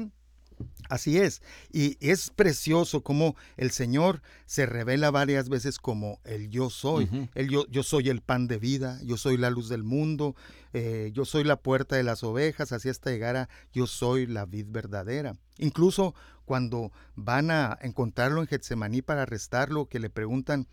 Así 0.88 1.18
es, 1.18 1.42
y 1.72 1.96
es 2.00 2.30
precioso 2.30 3.02
como 3.02 3.34
el 3.56 3.70
Señor 3.70 4.22
se 4.46 4.66
revela 4.66 5.10
varias 5.10 5.48
veces 5.48 5.78
como 5.78 6.20
el 6.24 6.50
yo 6.50 6.68
soy, 6.70 7.08
el 7.34 7.48
yo, 7.48 7.66
yo 7.68 7.82
soy 7.82 8.08
el 8.08 8.20
pan 8.20 8.46
de 8.46 8.58
vida, 8.58 9.00
yo 9.02 9.16
soy 9.16 9.36
la 9.36 9.50
luz 9.50 9.68
del 9.68 9.84
mundo, 9.84 10.36
eh, 10.72 11.10
yo 11.14 11.24
soy 11.24 11.44
la 11.44 11.56
puerta 11.56 11.96
de 11.96 12.02
las 12.02 12.22
ovejas, 12.22 12.72
así 12.72 12.88
hasta 12.88 13.10
llegar 13.10 13.36
a 13.36 13.48
yo 13.72 13.86
soy 13.86 14.26
la 14.26 14.44
vid 14.44 14.66
verdadera. 14.68 15.34
Incluso 15.58 16.14
cuando 16.44 16.92
van 17.14 17.50
a 17.50 17.78
encontrarlo 17.80 18.40
en 18.40 18.46
Getsemaní 18.46 19.02
para 19.02 19.22
arrestarlo, 19.22 19.86
que 19.86 20.00
le 20.00 20.10
preguntan, 20.10 20.66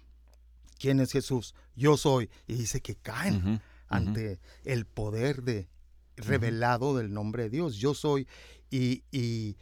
¿quién 0.77 0.99
es 0.99 1.11
Jesús? 1.11 1.55
Yo 1.75 1.97
soy, 1.97 2.29
y 2.47 2.55
dice 2.55 2.81
que 2.81 2.95
caen 2.95 3.61
ante 3.87 4.39
el 4.63 4.85
poder 4.85 5.43
de 5.43 5.69
revelado 6.15 6.97
del 6.97 7.13
nombre 7.13 7.43
de 7.43 7.49
Dios, 7.49 7.75
yo 7.75 7.93
soy, 7.93 8.27
y, 8.69 9.03
y 9.11 9.57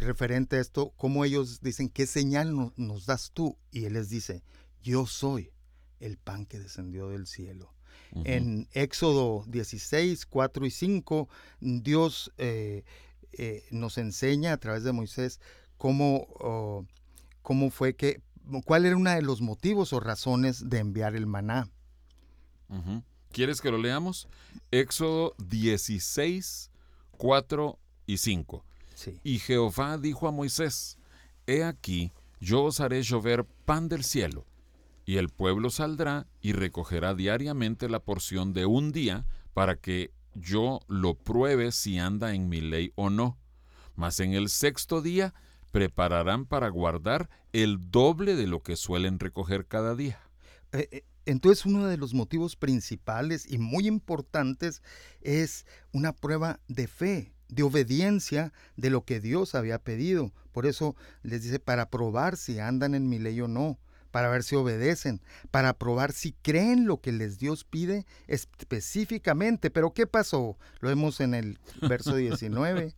referente 0.00 0.56
a 0.56 0.60
esto, 0.60 0.92
como 0.96 1.24
ellos 1.24 1.60
dicen, 1.60 1.88
¿qué 1.88 2.06
señal 2.06 2.72
nos 2.76 3.06
das 3.06 3.30
tú? 3.32 3.56
Y 3.70 3.84
él 3.84 3.94
les 3.94 4.08
dice, 4.08 4.42
yo 4.82 5.06
soy 5.06 5.52
el 6.00 6.16
pan 6.18 6.46
que 6.46 6.58
descendió 6.58 7.08
del 7.08 7.26
cielo. 7.26 7.72
En 8.24 8.66
Éxodo 8.72 9.44
16, 9.48 10.24
4 10.26 10.66
y 10.66 10.70
5, 10.70 11.28
Dios 11.60 12.32
eh, 12.38 12.84
eh, 13.32 13.64
nos 13.70 13.98
enseña 13.98 14.54
a 14.54 14.56
través 14.56 14.84
de 14.84 14.92
Moisés 14.92 15.40
cómo, 15.76 16.26
oh, 16.40 16.86
cómo 17.42 17.70
fue 17.70 17.94
que, 17.94 18.22
cuál 18.64 18.86
era 18.86 18.96
uno 18.96 19.10
de 19.10 19.20
los 19.20 19.42
motivos 19.42 19.92
o 19.92 20.00
razones 20.00 20.70
de 20.70 20.78
enviar 20.78 21.14
el 21.14 21.26
maná. 21.26 21.68
¿Quieres 23.32 23.60
que 23.60 23.70
lo 23.70 23.78
leamos? 23.78 24.28
Éxodo 24.70 25.34
16, 25.38 26.70
4 27.18 27.78
y 28.06 28.16
5. 28.16 28.64
Y 29.22 29.38
Jehová 29.38 29.98
dijo 29.98 30.28
a 30.28 30.32
Moisés, 30.32 30.98
He 31.46 31.64
aquí, 31.64 32.12
yo 32.40 32.64
os 32.64 32.80
haré 32.80 33.02
llover 33.02 33.44
pan 33.64 33.88
del 33.88 34.04
cielo, 34.04 34.46
y 35.04 35.18
el 35.18 35.28
pueblo 35.28 35.70
saldrá 35.70 36.26
y 36.40 36.52
recogerá 36.52 37.14
diariamente 37.14 37.88
la 37.88 38.00
porción 38.00 38.52
de 38.52 38.66
un 38.66 38.92
día 38.92 39.26
para 39.54 39.76
que 39.76 40.12
yo 40.34 40.80
lo 40.88 41.14
pruebe 41.14 41.72
si 41.72 41.98
anda 41.98 42.34
en 42.34 42.48
mi 42.48 42.60
ley 42.60 42.92
o 42.94 43.10
no. 43.10 43.38
Mas 43.94 44.20
en 44.20 44.34
el 44.34 44.48
sexto 44.48 45.00
día 45.00 45.34
prepararán 45.70 46.46
para 46.46 46.68
guardar 46.68 47.30
el 47.52 47.90
doble 47.90 48.34
de 48.34 48.46
lo 48.46 48.62
que 48.62 48.76
suelen 48.76 49.18
recoger 49.18 49.66
cada 49.66 49.94
día. 49.94 50.20
Eh, 50.72 50.88
eh, 50.90 51.04
entonces 51.24 51.64
uno 51.64 51.86
de 51.86 51.96
los 51.96 52.14
motivos 52.14 52.56
principales 52.56 53.50
y 53.50 53.58
muy 53.58 53.86
importantes 53.86 54.82
es 55.20 55.66
una 55.92 56.12
prueba 56.12 56.60
de 56.68 56.86
fe 56.86 57.35
de 57.48 57.62
obediencia 57.62 58.52
de 58.76 58.90
lo 58.90 59.04
que 59.04 59.20
Dios 59.20 59.54
había 59.54 59.78
pedido. 59.78 60.32
Por 60.52 60.66
eso 60.66 60.96
les 61.22 61.42
dice, 61.42 61.58
para 61.58 61.90
probar 61.90 62.36
si 62.36 62.58
andan 62.58 62.94
en 62.94 63.08
mi 63.08 63.18
ley 63.18 63.40
o 63.40 63.48
no, 63.48 63.78
para 64.10 64.30
ver 64.30 64.42
si 64.42 64.56
obedecen, 64.56 65.20
para 65.50 65.74
probar 65.74 66.12
si 66.12 66.32
creen 66.32 66.86
lo 66.86 67.00
que 67.00 67.12
les 67.12 67.38
Dios 67.38 67.64
pide 67.64 68.06
específicamente. 68.28 69.70
Pero 69.70 69.92
¿qué 69.92 70.06
pasó? 70.06 70.56
Lo 70.80 70.88
vemos 70.88 71.20
en 71.20 71.34
el 71.34 71.58
verso 71.82 72.16
19. 72.16 72.94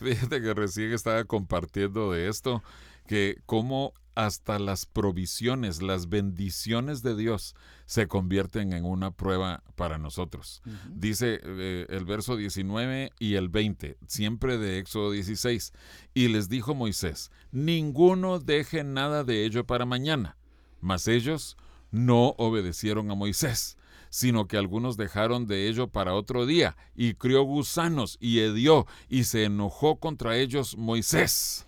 Fíjate 0.00 0.40
que 0.40 0.54
recién 0.54 0.92
estaba 0.92 1.24
compartiendo 1.24 2.12
de 2.12 2.28
esto, 2.28 2.62
que 3.06 3.38
cómo 3.46 3.92
hasta 4.18 4.58
las 4.58 4.84
provisiones, 4.84 5.80
las 5.80 6.08
bendiciones 6.08 7.04
de 7.04 7.14
Dios 7.14 7.54
se 7.86 8.08
convierten 8.08 8.72
en 8.72 8.84
una 8.84 9.12
prueba 9.12 9.62
para 9.76 9.96
nosotros. 9.96 10.60
Dice 10.92 11.38
eh, 11.40 11.86
el 11.88 12.04
verso 12.04 12.34
19 12.34 13.12
y 13.20 13.34
el 13.34 13.48
20, 13.48 13.96
siempre 14.08 14.58
de 14.58 14.80
Éxodo 14.80 15.12
16, 15.12 15.72
y 16.14 16.26
les 16.26 16.48
dijo 16.48 16.74
Moisés, 16.74 17.30
ninguno 17.52 18.40
deje 18.40 18.82
nada 18.82 19.22
de 19.22 19.44
ello 19.44 19.64
para 19.64 19.86
mañana, 19.86 20.36
mas 20.80 21.06
ellos 21.06 21.56
no 21.92 22.34
obedecieron 22.38 23.12
a 23.12 23.14
Moisés 23.14 23.76
sino 24.10 24.48
que 24.48 24.56
algunos 24.56 24.96
dejaron 24.96 25.46
de 25.46 25.68
ello 25.68 25.88
para 25.88 26.14
otro 26.14 26.46
día, 26.46 26.78
y 26.96 27.12
crió 27.12 27.42
gusanos, 27.42 28.16
y 28.20 28.38
hedió, 28.38 28.86
y 29.10 29.24
se 29.24 29.44
enojó 29.44 30.00
contra 30.00 30.38
ellos 30.38 30.78
Moisés. 30.78 31.67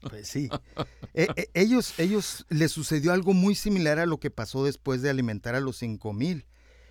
Pues 0.00 0.28
sí. 0.28 0.48
E, 1.14 1.28
e, 1.36 1.50
ellos, 1.54 1.98
ellos 1.98 2.46
les 2.48 2.72
sucedió 2.72 3.12
algo 3.12 3.34
muy 3.34 3.54
similar 3.54 3.98
a 3.98 4.06
lo 4.06 4.18
que 4.18 4.30
pasó 4.30 4.64
después 4.64 5.02
de 5.02 5.10
alimentar 5.10 5.54
a 5.54 5.60
los 5.60 5.76
cinco 5.76 6.12
mil. 6.12 6.46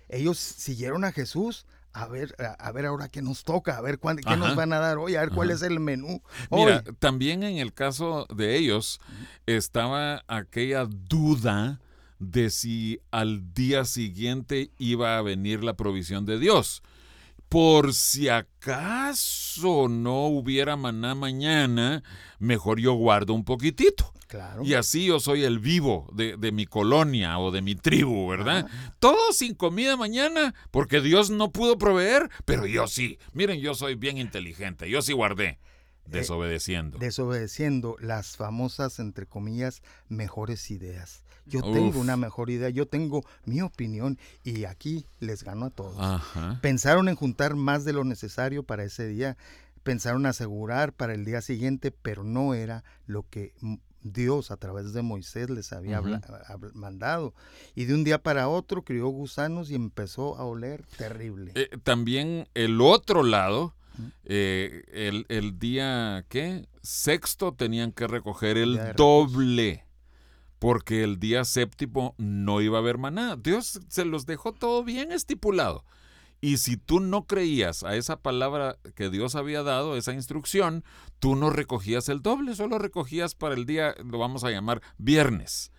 Ellos 0.08 0.38
siguieron 0.38 1.04
a 1.04 1.12
Jesús. 1.12 1.66
A 1.94 2.06
ver, 2.06 2.34
a, 2.58 2.72
ver 2.72 2.86
ahora 2.86 3.08
qué 3.08 3.20
nos 3.20 3.44
toca, 3.44 3.76
a 3.76 3.82
ver 3.82 3.98
qué 3.98 4.36
nos 4.36 4.56
van 4.56 4.72
a 4.72 4.78
dar 4.78 4.96
hoy, 4.96 5.14
a 5.14 5.20
ver 5.20 5.28
cuál 5.28 5.50
es 5.50 5.60
el 5.60 5.78
menú. 5.78 6.22
Mira, 6.50 6.82
también 6.98 7.42
en 7.42 7.58
el 7.58 7.74
caso 7.74 8.26
de 8.34 8.56
ellos 8.56 8.98
estaba 9.44 10.24
aquella 10.26 10.86
duda 10.86 11.82
de 12.18 12.48
si 12.48 13.00
al 13.10 13.52
día 13.52 13.84
siguiente 13.84 14.70
iba 14.78 15.18
a 15.18 15.22
venir 15.22 15.62
la 15.62 15.76
provisión 15.76 16.24
de 16.24 16.38
Dios. 16.38 16.82
Por 17.52 17.92
si 17.92 18.30
acaso 18.30 19.86
no 19.86 20.24
hubiera 20.28 20.74
maná 20.76 21.14
mañana, 21.14 22.02
mejor 22.38 22.80
yo 22.80 22.94
guardo 22.94 23.34
un 23.34 23.44
poquitito. 23.44 24.10
Claro. 24.26 24.64
Y 24.64 24.72
así 24.72 25.04
yo 25.04 25.20
soy 25.20 25.44
el 25.44 25.58
vivo 25.58 26.08
de, 26.14 26.50
mi 26.50 26.64
colonia 26.64 27.38
o 27.38 27.50
de 27.50 27.60
mi 27.60 27.74
tribu, 27.74 28.26
¿verdad? 28.26 28.66
Todo 28.98 29.34
sin 29.34 29.54
comida 29.54 29.98
mañana, 29.98 30.54
porque 30.70 31.02
Dios 31.02 31.28
no 31.28 31.52
pudo 31.52 31.76
proveer, 31.76 32.30
pero 32.46 32.64
yo 32.64 32.86
sí. 32.86 33.18
Miren, 33.34 33.60
yo 33.60 33.74
soy 33.74 33.96
bien 33.96 34.16
inteligente, 34.16 34.88
yo 34.88 35.02
sí 35.02 35.12
guardé. 35.12 35.58
Eh, 36.06 36.08
desobedeciendo. 36.08 36.96
desobedeciendo 36.96 37.96
las 38.00 38.38
famosas, 38.38 38.98
entre 38.98 39.26
comillas, 39.26 39.82
mejores 40.08 40.70
ideas. 40.70 41.22
Yo 41.46 41.60
tengo 41.62 42.00
una 42.00 42.16
mejor 42.16 42.50
idea, 42.50 42.70
yo 42.70 42.86
tengo 42.86 43.24
mi 43.44 43.62
opinión 43.62 44.18
y 44.44 44.64
aquí 44.64 45.06
les 45.18 45.42
gano 45.42 45.66
a 45.66 45.70
todos. 45.70 46.22
Pensaron 46.60 47.08
en 47.08 47.16
juntar 47.16 47.56
más 47.56 47.84
de 47.84 47.92
lo 47.92 48.04
necesario 48.04 48.62
para 48.62 48.84
ese 48.84 49.06
día, 49.08 49.36
pensaron 49.82 50.26
asegurar 50.26 50.92
para 50.92 51.14
el 51.14 51.24
día 51.24 51.40
siguiente, 51.40 51.90
pero 51.90 52.22
no 52.24 52.54
era 52.54 52.84
lo 53.06 53.28
que 53.28 53.54
Dios 54.02 54.50
a 54.50 54.56
través 54.56 54.92
de 54.92 55.02
Moisés 55.02 55.50
les 55.50 55.72
había 55.72 56.00
mandado. 56.74 57.34
Y 57.74 57.84
de 57.84 57.94
un 57.94 58.04
día 58.04 58.22
para 58.22 58.48
otro 58.48 58.82
crió 58.84 59.08
gusanos 59.08 59.70
y 59.70 59.74
empezó 59.74 60.36
a 60.36 60.44
oler 60.44 60.84
terrible. 60.96 61.52
Eh, 61.54 61.70
también 61.82 62.48
el 62.54 62.80
otro 62.80 63.22
lado, 63.22 63.74
eh, 64.24 64.84
el, 64.92 65.26
el, 65.28 65.58
día, 65.58 66.24
¿qué? 66.28 66.68
Sexto 66.82 67.54
tenían 67.54 67.92
que 67.92 68.06
recoger 68.06 68.56
el 68.56 68.94
doble 68.96 69.84
porque 70.62 71.02
el 71.02 71.18
día 71.18 71.44
séptimo 71.44 72.14
no 72.18 72.60
iba 72.60 72.78
a 72.78 72.80
haber 72.82 72.96
maná. 72.96 73.34
Dios 73.34 73.80
se 73.88 74.04
los 74.04 74.26
dejó 74.26 74.52
todo 74.52 74.84
bien 74.84 75.10
estipulado. 75.10 75.84
Y 76.40 76.58
si 76.58 76.76
tú 76.76 77.00
no 77.00 77.26
creías 77.26 77.82
a 77.82 77.96
esa 77.96 78.20
palabra 78.20 78.78
que 78.94 79.10
Dios 79.10 79.34
había 79.34 79.64
dado, 79.64 79.96
esa 79.96 80.12
instrucción, 80.12 80.84
tú 81.18 81.34
no 81.34 81.50
recogías 81.50 82.08
el 82.08 82.22
doble, 82.22 82.54
solo 82.54 82.78
recogías 82.78 83.34
para 83.34 83.56
el 83.56 83.66
día, 83.66 83.96
lo 84.04 84.18
vamos 84.18 84.44
a 84.44 84.52
llamar 84.52 84.82
viernes. 84.98 85.72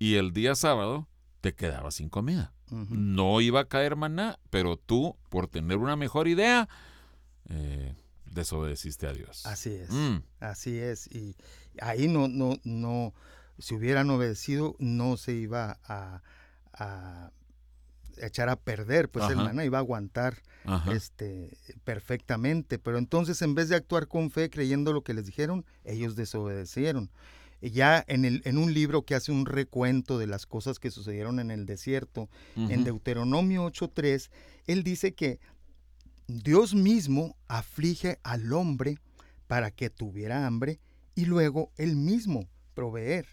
Y 0.00 0.16
el 0.16 0.32
día 0.32 0.56
sábado 0.56 1.06
te 1.40 1.54
quedabas 1.54 1.94
sin 1.94 2.08
comida. 2.08 2.52
No 2.70 3.40
iba 3.40 3.60
a 3.60 3.68
caer 3.68 3.94
maná, 3.94 4.40
pero 4.50 4.76
tú, 4.76 5.16
por 5.28 5.46
tener 5.46 5.76
una 5.76 5.94
mejor 5.94 6.26
idea, 6.26 6.68
eh, 7.50 7.94
desobedeciste 8.24 9.06
a 9.06 9.12
Dios. 9.12 9.46
Así 9.46 9.70
es. 9.70 9.90
Mm. 9.90 10.24
Así 10.40 10.76
es. 10.76 11.06
Y 11.06 11.36
ahí 11.80 12.08
no, 12.08 12.26
no, 12.26 12.58
no 12.64 13.14
si 13.58 13.74
hubieran 13.74 14.10
obedecido, 14.10 14.76
no 14.78 15.16
se 15.16 15.32
iba 15.32 15.78
a, 15.84 16.22
echar 18.16 18.48
a 18.48 18.56
perder, 18.56 19.08
pues 19.08 19.28
el 19.30 19.36
maná 19.36 19.64
iba 19.64 19.78
a 19.78 19.80
aguantar 19.80 20.42
este, 20.92 21.56
perfectamente. 21.84 22.78
Pero 22.78 22.98
entonces, 22.98 23.42
en 23.42 23.54
vez 23.54 23.68
de 23.68 23.76
actuar 23.76 24.08
con 24.08 24.30
fe, 24.30 24.50
creyendo 24.50 24.92
lo 24.92 25.02
que 25.02 25.14
les 25.14 25.26
dijeron, 25.26 25.64
ellos 25.84 26.16
desobedecieron. 26.16 27.10
Ya 27.60 28.04
en, 28.08 28.24
el, 28.24 28.42
en 28.44 28.58
un 28.58 28.74
libro 28.74 29.02
que 29.02 29.14
hace 29.14 29.32
un 29.32 29.46
recuento 29.46 30.18
de 30.18 30.26
las 30.26 30.44
cosas 30.46 30.78
que 30.78 30.90
sucedieron 30.90 31.40
en 31.40 31.50
el 31.50 31.64
desierto, 31.64 32.28
en 32.56 32.84
Deuteronomio 32.84 33.66
8.3, 33.66 34.30
él 34.66 34.82
dice 34.82 35.14
que 35.14 35.40
Dios 36.26 36.74
mismo 36.74 37.36
aflige 37.48 38.18
al 38.22 38.52
hombre 38.52 38.98
para 39.46 39.70
que 39.70 39.90
tuviera 39.90 40.46
hambre 40.46 40.80
y 41.14 41.26
luego 41.26 41.70
él 41.76 41.96
mismo 41.96 42.48
proveer, 42.74 43.26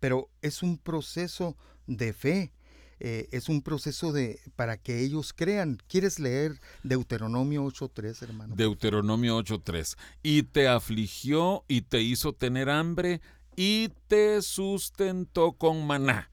pero 0.00 0.30
es 0.42 0.62
un 0.62 0.78
proceso 0.78 1.56
de 1.86 2.12
fe. 2.12 2.52
Eh, 3.00 3.28
es 3.32 3.48
un 3.48 3.60
proceso 3.60 4.12
de 4.12 4.38
para 4.54 4.76
que 4.76 5.00
ellos 5.00 5.32
crean. 5.34 5.78
¿Quieres 5.88 6.20
leer 6.20 6.60
Deuteronomio 6.84 7.64
8.3, 7.64 8.22
hermano? 8.22 8.54
Deuteronomio 8.54 9.38
8.3. 9.40 9.96
Y 10.22 10.44
te 10.44 10.68
afligió 10.68 11.64
y 11.66 11.82
te 11.82 12.02
hizo 12.02 12.32
tener 12.34 12.70
hambre 12.70 13.20
y 13.56 13.90
te 14.06 14.40
sustentó 14.42 15.52
con 15.52 15.86
maná, 15.86 16.30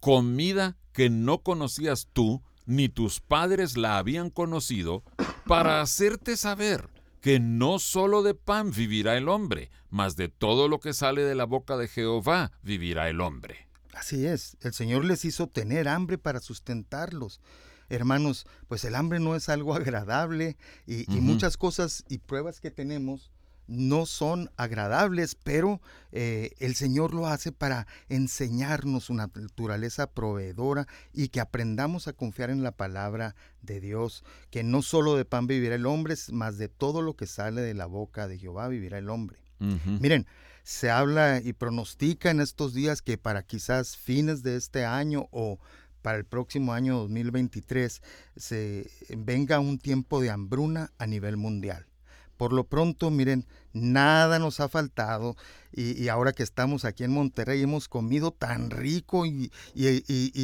comida 0.00 0.76
que 0.92 1.10
no 1.10 1.42
conocías 1.42 2.08
tú, 2.12 2.42
ni 2.66 2.88
tus 2.88 3.20
padres 3.20 3.76
la 3.76 3.98
habían 3.98 4.30
conocido, 4.30 5.02
para 5.46 5.80
hacerte 5.80 6.36
saber 6.36 6.95
que 7.26 7.40
no 7.40 7.80
solo 7.80 8.22
de 8.22 8.36
pan 8.36 8.70
vivirá 8.70 9.16
el 9.16 9.28
hombre, 9.28 9.72
mas 9.90 10.14
de 10.14 10.28
todo 10.28 10.68
lo 10.68 10.78
que 10.78 10.92
sale 10.92 11.22
de 11.22 11.34
la 11.34 11.44
boca 11.44 11.76
de 11.76 11.88
Jehová 11.88 12.52
vivirá 12.62 13.08
el 13.08 13.20
hombre. 13.20 13.66
Así 13.94 14.24
es, 14.24 14.56
el 14.60 14.72
Señor 14.72 15.04
les 15.04 15.24
hizo 15.24 15.48
tener 15.48 15.88
hambre 15.88 16.18
para 16.18 16.38
sustentarlos. 16.38 17.40
Hermanos, 17.88 18.46
pues 18.68 18.84
el 18.84 18.94
hambre 18.94 19.18
no 19.18 19.34
es 19.34 19.48
algo 19.48 19.74
agradable 19.74 20.56
y, 20.86 21.04
muchas 21.20 21.56
cosas 21.56 22.04
y 22.08 22.18
pruebas 22.18 22.60
que 22.60 22.70
tenemos 22.70 23.32
no 23.66 24.06
son 24.06 24.50
agradables, 24.56 25.34
pero 25.34 25.80
eh, 26.12 26.52
el 26.58 26.74
Señor 26.74 27.14
lo 27.14 27.26
hace 27.26 27.52
para 27.52 27.86
enseñarnos 28.08 29.10
una 29.10 29.30
naturaleza 29.34 30.06
proveedora 30.06 30.86
y 31.12 31.28
que 31.28 31.40
aprendamos 31.40 32.08
a 32.08 32.12
confiar 32.12 32.50
en 32.50 32.62
la 32.62 32.72
palabra 32.72 33.34
de 33.62 33.80
Dios, 33.80 34.24
que 34.50 34.62
no 34.62 34.82
solo 34.82 35.16
de 35.16 35.24
pan 35.24 35.46
vivirá 35.46 35.74
el 35.74 35.86
hombre, 35.86 36.14
más 36.32 36.58
de 36.58 36.68
todo 36.68 37.02
lo 37.02 37.14
que 37.14 37.26
sale 37.26 37.60
de 37.60 37.74
la 37.74 37.86
boca 37.86 38.28
de 38.28 38.38
Jehová 38.38 38.68
vivirá 38.68 38.98
el 38.98 39.10
hombre. 39.10 39.38
Miren, 39.58 40.26
se 40.64 40.90
habla 40.90 41.40
y 41.42 41.54
pronostica 41.54 42.30
en 42.30 42.40
estos 42.40 42.74
días 42.74 43.00
que 43.00 43.16
para 43.16 43.42
quizás 43.42 43.96
fines 43.96 44.42
de 44.42 44.56
este 44.56 44.84
año 44.84 45.28
o 45.30 45.58
para 46.02 46.18
el 46.18 46.24
próximo 46.24 46.72
año 46.72 46.98
2023 46.98 48.02
se 48.36 48.90
venga 49.16 49.58
un 49.58 49.78
tiempo 49.78 50.20
de 50.20 50.30
hambruna 50.30 50.92
a 50.98 51.06
nivel 51.06 51.36
mundial. 51.36 51.86
Por 52.36 52.52
lo 52.52 52.64
pronto, 52.64 53.10
miren, 53.10 53.46
nada 53.72 54.38
nos 54.38 54.60
ha 54.60 54.68
faltado 54.68 55.36
y, 55.72 56.08
ahora 56.08 56.32
que 56.32 56.42
estamos 56.42 56.84
aquí 56.84 57.04
en 57.04 57.12
Monterrey 57.12 57.62
hemos 57.62 57.88
comido 57.88 58.30
tan 58.30 58.70
rico 58.70 59.26
y, 59.26 59.50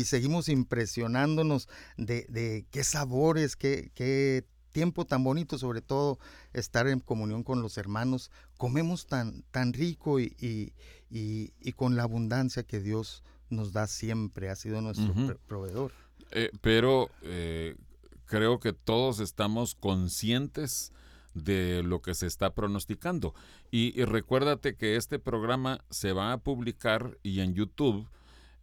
seguimos 0.04 0.48
impresionándonos 0.48 1.68
de, 1.96 2.66
qué 2.70 2.84
sabores, 2.84 3.56
qué, 3.56 3.90
qué, 3.94 4.44
tiempo 4.72 5.04
tan 5.04 5.22
bonito, 5.22 5.58
sobre 5.58 5.82
todo 5.82 6.18
estar 6.52 6.88
en 6.88 6.98
comunión 6.98 7.44
con 7.44 7.62
los 7.62 7.78
hermanos. 7.78 8.30
Comemos 8.56 9.06
tan, 9.06 9.42
tan 9.50 9.72
rico 9.72 10.18
y, 10.18 10.72
con 11.76 11.96
la 11.96 12.02
abundancia 12.02 12.62
que 12.62 12.80
Dios 12.80 13.22
nos 13.50 13.72
da 13.72 13.86
siempre, 13.86 14.48
ha 14.48 14.56
sido 14.56 14.80
nuestro 14.80 15.14
proveedor. 15.46 15.92
Eh, 16.30 16.50
pero 16.62 17.10
eh, 17.22 17.76
creo 18.24 18.58
que 18.58 18.72
todos 18.72 19.20
estamos 19.20 19.74
conscientes 19.74 20.92
de 21.34 21.82
lo 21.82 22.02
que 22.02 22.14
se 22.14 22.26
está 22.26 22.54
pronosticando. 22.54 23.34
Y, 23.70 24.02
recuérdate 24.04 24.76
que 24.76 24.96
este 24.96 25.18
programa 25.18 25.84
se 25.90 26.12
va 26.12 26.32
a 26.32 26.38
publicar 26.38 27.18
y 27.22 27.40
en 27.40 27.54
YouTube 27.54 28.08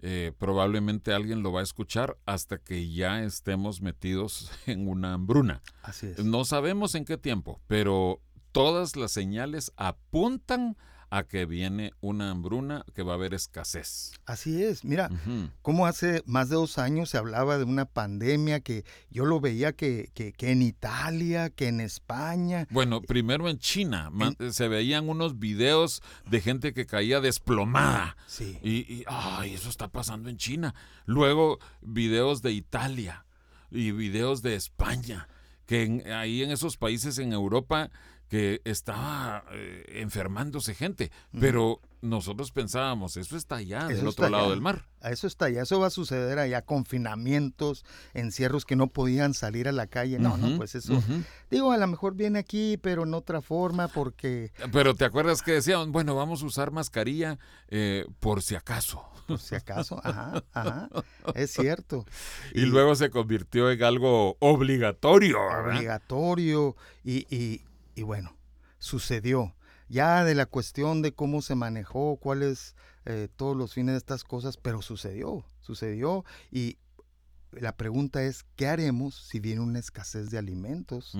eh, 0.01 0.31
probablemente 0.37 1.13
alguien 1.13 1.43
lo 1.43 1.51
va 1.51 1.59
a 1.59 1.63
escuchar 1.63 2.17
hasta 2.25 2.57
que 2.57 2.89
ya 2.89 3.21
estemos 3.23 3.81
metidos 3.81 4.51
en 4.65 4.87
una 4.87 5.13
hambruna. 5.13 5.61
Así 5.83 6.07
es. 6.07 6.23
No 6.23 6.45
sabemos 6.45 6.95
en 6.95 7.05
qué 7.05 7.17
tiempo, 7.17 7.59
pero 7.67 8.21
todas 8.51 8.95
las 8.95 9.11
señales 9.11 9.71
apuntan 9.75 10.77
a 10.77 10.79
que 11.27 11.45
viene 11.45 11.93
una 12.01 12.31
hambruna, 12.31 12.85
que 12.93 13.03
va 13.03 13.13
a 13.13 13.15
haber 13.15 13.33
escasez. 13.33 14.13
Así 14.25 14.63
es, 14.63 14.83
mira, 14.85 15.09
como 15.61 15.85
hace 15.85 16.23
más 16.25 16.49
de 16.49 16.55
dos 16.55 16.77
años 16.77 17.09
se 17.09 17.17
hablaba 17.17 17.57
de 17.57 17.63
una 17.63 17.85
pandemia 17.85 18.59
que 18.59 18.85
yo 19.09 19.25
lo 19.25 19.39
veía 19.39 19.73
que, 19.73 20.11
que, 20.13 20.33
en 20.39 20.61
Italia, 20.61 21.49
que 21.49 21.67
en 21.67 21.81
España. 21.81 22.67
Bueno, 22.69 23.01
primero 23.01 23.49
en 23.49 23.57
China, 23.57 24.11
se 24.51 24.67
veían 24.67 25.09
unos 25.09 25.39
videos 25.39 26.01
de 26.29 26.41
gente 26.41 26.73
que 26.73 26.85
caía 26.85 27.21
desplomada. 27.21 28.15
Sí. 28.27 28.57
Y, 28.63 29.03
ay, 29.07 29.53
eso 29.53 29.69
está 29.69 29.87
pasando 29.87 30.29
en 30.29 30.37
China. 30.37 30.75
Luego 31.05 31.59
videos 31.81 32.41
de 32.41 32.51
Italia 32.51 33.25
y 33.71 33.91
videos 33.91 34.41
de 34.41 34.55
España, 34.55 35.27
que 35.65 36.03
ahí 36.13 36.43
en 36.43 36.51
esos 36.51 36.77
países 36.77 37.17
en 37.17 37.33
Europa 37.33 37.89
que 38.29 38.61
estaba 38.63 39.43
eh, 39.51 40.01
enfermándose 40.01 40.75
gente, 40.75 41.11
pero 41.39 41.81
nosotros 42.01 42.51
pensábamos, 42.51 43.17
eso 43.17 43.35
está 43.35 43.55
allá, 43.55 43.87
del 43.87 44.07
otro 44.07 44.29
lado 44.29 44.51
del 44.51 44.61
mar. 44.61 44.85
Eso 45.01 45.27
está 45.27 45.45
allá, 45.45 45.63
eso 45.63 45.79
va 45.79 45.87
a 45.87 45.89
suceder 45.89 46.37
allá, 46.39 46.61
confinamientos, 46.61 47.83
encierros 48.13 48.65
que 48.65 48.75
no 48.75 48.87
podían 48.87 49.33
salir 49.33 49.67
a 49.67 49.71
la 49.71 49.87
calle. 49.87 50.19
No, 50.19 50.37
no, 50.37 50.57
pues 50.57 50.75
eso, 50.75 51.01
digo, 51.49 51.71
a 51.71 51.77
lo 51.77 51.87
mejor 51.87 52.15
viene 52.15 52.39
aquí, 52.39 52.77
pero 52.77 53.03
en 53.03 53.13
otra 53.13 53.41
forma, 53.41 53.87
porque... 53.87 54.51
Pero 54.71 54.93
te 54.93 55.05
acuerdas 55.05 55.41
que 55.41 55.53
decían, 55.53 55.91
bueno, 55.91 56.15
vamos 56.15 56.43
a 56.43 56.45
usar 56.45 56.71
mascarilla 56.71 57.39
eh, 57.67 58.05
por 58.19 58.43
si 58.43 58.55
acaso. 58.55 59.03
Por 59.27 59.39
si 59.39 59.55
acaso, 59.55 59.99
ajá, 60.03 60.43
ajá, 60.53 60.89
es 61.33 61.51
cierto. 61.51 62.05
Y, 62.53 62.61
luego 62.61 62.95
se 62.95 63.09
convirtió 63.09 63.71
en 63.71 63.83
algo 63.83 64.37
obligatorio. 64.39 65.39
Obligatorio 65.41 66.75
y, 67.03 67.25
y 67.35 67.61
y 67.99 68.03
bueno, 68.03 68.33
sucedió. 68.77 69.53
Ya 69.89 70.23
de 70.23 70.33
la 70.33 70.45
cuestión 70.45 71.01
de 71.01 71.13
cómo 71.13 71.41
se 71.41 71.55
manejó, 71.55 72.15
cuáles 72.17 72.75
eh, 73.05 73.27
todos 73.35 73.57
los 73.57 73.73
fines 73.73 73.93
de 73.93 73.97
estas 73.97 74.23
cosas, 74.23 74.55
pero 74.55 74.81
sucedió, 74.81 75.45
sucedió. 75.59 76.23
Y 76.49 76.77
la 77.51 77.75
pregunta 77.75 78.23
es, 78.23 78.45
¿qué 78.55 78.67
haremos 78.67 79.15
si 79.15 79.41
viene 79.41 79.59
una 79.59 79.79
escasez 79.79 80.29
de 80.29 80.37
alimentos? 80.37 81.17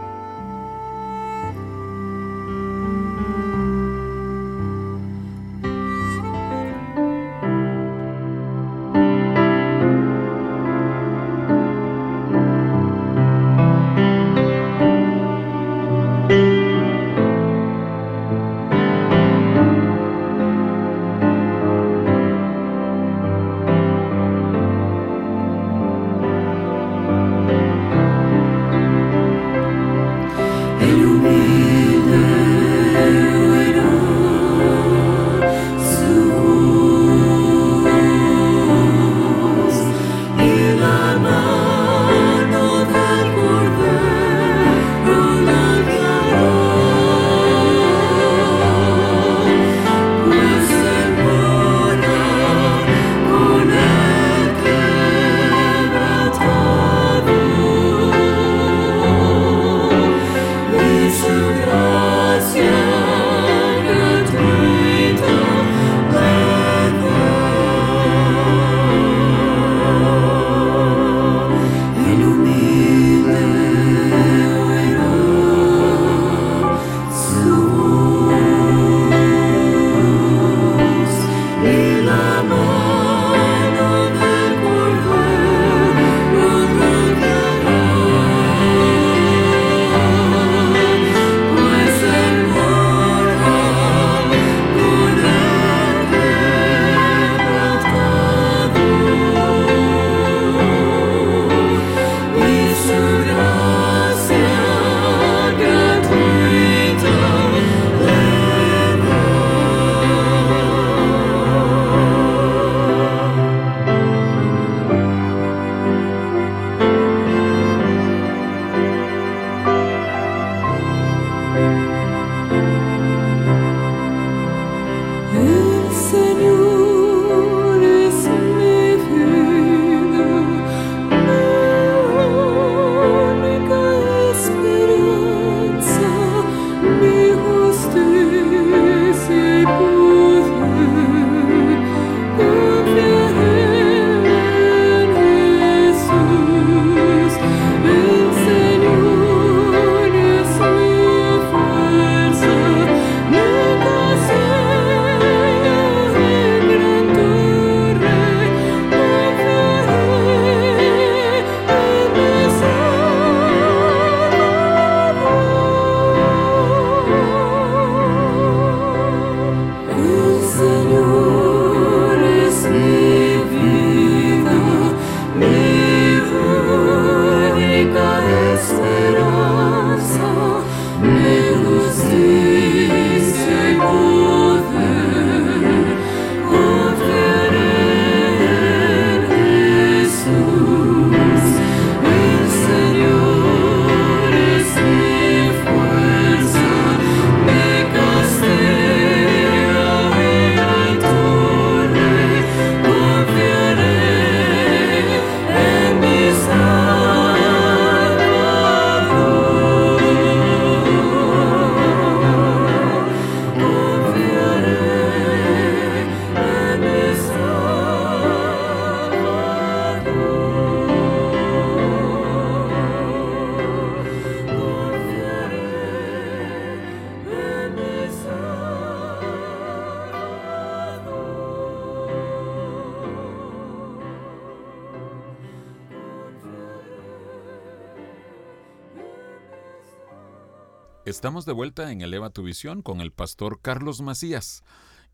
Estamos 241.22 241.46
de 241.46 241.52
vuelta 241.52 241.92
en 241.92 242.00
Eleva 242.00 242.30
tu 242.30 242.42
Visión 242.42 242.82
con 242.82 243.00
el 243.00 243.12
pastor 243.12 243.60
Carlos 243.62 244.00
Macías 244.00 244.64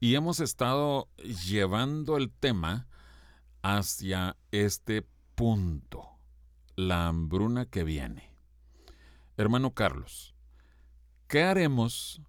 y 0.01 0.15
hemos 0.15 0.41
estado 0.41 1.11
llevando 1.19 2.17
el 2.17 2.31
tema 2.31 2.89
hacia 3.61 4.39
este 4.51 5.07
punto, 5.35 6.09
la 6.77 7.09
hambruna 7.09 7.67
que 7.67 7.85
viene. 7.85 8.35
Hermano 9.37 9.75
Carlos, 9.75 10.35
¿qué 11.27 11.43
haremos 11.43 12.23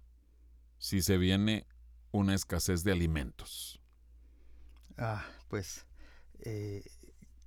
si 0.76 1.00
se 1.00 1.16
viene 1.16 1.66
una 2.12 2.34
escasez 2.34 2.84
de 2.84 2.92
alimentos? 2.92 3.80
Ah, 4.98 5.24
pues 5.48 5.86
eh, 6.40 6.84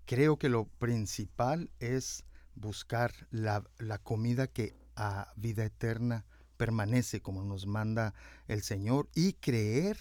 creo 0.08 0.38
que 0.39 0.50
lo 0.50 0.65
principal 0.65 1.69
es 1.78 2.26
buscar 2.56 3.13
la, 3.30 3.63
la 3.78 4.00
comida 4.00 4.48
que 4.48 4.83
a 4.95 5.34
vida 5.36 5.65
eterna 5.65 6.25
permanece 6.58 7.21
como 7.21 7.43
nos 7.43 7.65
manda 7.65 8.13
el 8.47 8.62
Señor 8.62 9.10
y 9.15 9.34
creer 9.34 9.97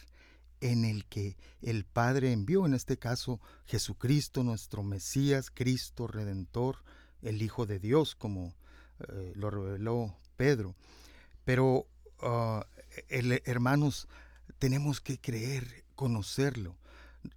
en 0.60 0.84
el 0.84 1.04
que 1.06 1.36
el 1.60 1.84
Padre 1.84 2.32
envió, 2.32 2.64
en 2.66 2.74
este 2.74 2.96
caso 2.96 3.40
Jesucristo, 3.66 4.44
nuestro 4.44 4.82
Mesías, 4.82 5.50
Cristo 5.50 6.06
Redentor, 6.06 6.84
el 7.20 7.42
Hijo 7.42 7.66
de 7.66 7.78
Dios, 7.78 8.14
como 8.14 8.54
eh, 9.08 9.32
lo 9.34 9.50
reveló 9.50 10.16
Pedro. 10.36 10.74
Pero, 11.44 11.86
ah, 12.20 12.66
hermanos, 13.08 14.08
tenemos 14.58 15.00
que 15.00 15.18
creer, 15.18 15.84
conocerlo. 15.96 16.76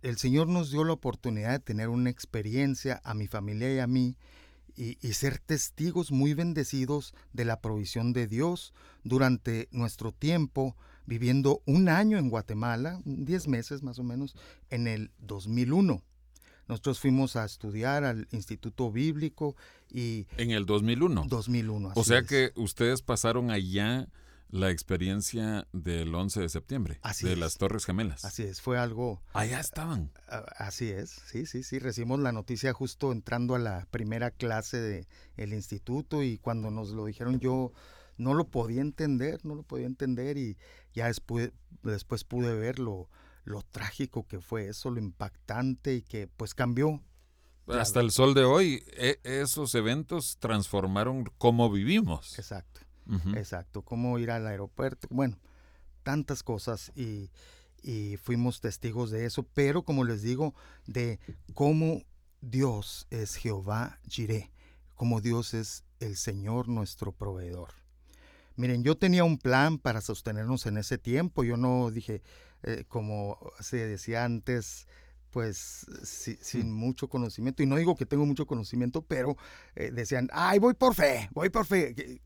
El 0.02 0.18
Señor 0.18 0.48
nos 0.48 0.72
dio 0.72 0.84
la 0.84 0.94
oportunidad 0.94 1.52
de 1.52 1.60
tener 1.60 1.89
una 1.89 2.10
experiencia 2.10 3.02
a 3.04 3.13
mi 3.13 3.28
familia 3.28 3.74
y 3.74 3.80
a 3.80 3.88
mí 3.88 4.18
y, 4.76 4.96
ser 5.14 5.40
testigos 5.40 6.12
muy 6.12 6.34
bendecidos 6.34 7.14
de 7.34 7.46
la 7.46 7.62
provisión 7.62 8.14
de 8.14 8.28
Dios 8.28 8.74
durante 9.04 9.68
nuestro 9.72 10.12
tiempo 10.12 10.76
viviendo 11.06 11.62
un 11.66 11.88
año 11.88 12.18
en 12.18 12.30
Guatemala, 12.30 13.00
10 13.06 13.48
meses 13.48 13.84
más 13.84 14.00
o 14.00 14.04
menos, 14.04 14.36
en 14.70 14.88
el 14.88 15.12
2001. 15.20 16.02
Nosotros 16.68 17.00
fuimos 17.00 17.36
a 17.36 17.46
estudiar 17.46 18.04
al 18.04 18.28
Instituto 18.32 18.92
Bíblico 18.92 19.56
y... 19.92 20.26
En 20.38 20.52
el 20.52 20.66
2001. 20.66 21.26
2001. 21.28 21.92
o 21.96 22.04
sea 22.04 22.24
que 22.24 22.52
ustedes 22.56 23.04
pasaron 23.04 23.52
allá 23.52 24.08
la 24.50 24.70
experiencia 24.70 25.68
del 25.74 26.14
11 26.14 26.42
de 26.42 26.50
septiembre, 26.50 27.00
de 27.22 27.36
las 27.36 27.58
Torres 27.58 27.86
Gemelas. 27.86 28.26
Así 28.26 28.44
es, 28.44 28.62
fue 28.62 28.78
algo... 28.78 29.22
Allá 29.34 29.60
estaban. 29.60 30.12
Así 30.58 30.90
es, 30.90 31.10
sí, 31.10 31.46
sí, 31.46 31.64
sí, 31.64 31.80
recibimos 31.80 32.20
la 32.20 32.32
noticia 32.32 32.74
justo 32.74 33.12
entrando 33.12 33.56
a 33.56 33.60
la 33.60 33.88
primera 33.92 34.32
clase 34.32 34.80
del 34.80 35.08
el 35.38 35.54
instituto 35.54 36.24
y 36.24 36.38
cuando 36.38 36.72
nos 36.72 36.90
lo 36.90 37.06
dijeron 37.06 37.40
yo 37.40 37.74
no 38.18 38.34
lo 38.34 38.48
podía 38.48 38.82
entender, 38.82 39.44
no 39.44 39.56
lo 39.56 39.64
podía 39.64 39.88
entender 39.88 40.38
y 40.38 40.58
ya 40.94 41.08
después, 41.08 41.52
después 41.84 42.24
pude 42.24 42.54
ver 42.54 42.80
lo, 42.80 43.10
lo 43.44 43.62
trágico 43.62 44.26
que 44.26 44.40
fue 44.40 44.70
eso, 44.70 44.90
lo 44.90 45.00
impactante 45.00 45.96
y 45.96 46.02
que 46.02 46.28
pues 46.28 46.54
cambió. 46.54 47.02
Hasta 47.68 48.00
el 48.00 48.12
sol 48.12 48.34
de 48.36 48.44
hoy, 48.44 48.84
e, 48.96 49.20
esos 49.24 49.74
eventos 49.76 50.38
transformaron 50.40 51.26
cómo 51.38 51.72
vivimos. 51.72 52.38
Exacto. 52.38 52.82
Exacto, 53.36 53.84
cómo 53.84 54.18
ir 54.20 54.32
al 54.32 54.48
aeropuerto, 54.48 55.08
bueno, 55.12 55.38
tantas 56.04 56.44
cosas 56.44 56.91
y, 56.96 57.30
fuimos 58.24 58.62
testigos 58.62 59.12
de 59.12 59.26
eso, 59.26 59.44
pero 59.54 59.84
como 59.84 60.04
les 60.04 60.24
digo, 60.24 60.56
de 60.88 61.20
cómo 61.54 62.02
Dios 62.41 63.06
es 63.12 63.36
Jehová 63.36 64.00
Jireh, 64.10 64.52
como 64.96 65.22
Dios 65.22 65.54
es 65.54 65.84
el 66.00 66.15
Señor 66.15 66.68
nuestro 66.68 67.12
proveedor. 67.12 67.70
Miren, 68.56 68.84
yo 68.84 68.98
tenía 68.98 69.24
un 69.24 69.38
plan 69.38 69.78
para 69.78 70.02
sostenernos 70.02 70.65
en 70.65 70.78
ese 70.78 70.98
tiempo, 70.98 71.44
yo 71.44 71.58
no 71.58 71.91
dije, 71.91 72.24
eh, 72.63 72.86
como 72.88 73.38
se 73.60 73.86
decía 73.86 74.24
antes, 74.24 74.88
pues 75.36 75.86
sin 76.13 76.71
mucho 76.71 77.10
conocimiento, 77.10 77.62
y 77.62 77.65
no 77.65 77.76
digo 77.76 77.98
que 77.98 78.06
tengo 78.06 78.26
mucho 78.26 78.48
conocimiento, 78.48 79.02
pero 79.02 79.36
eh, 79.76 79.91
decían, 79.91 80.30
ay, 80.32 80.60
voy 80.60 80.76
por 80.76 80.95
fe, 80.95 81.28
voy 81.34 81.50
por 81.50 81.65
fe, 81.65 82.21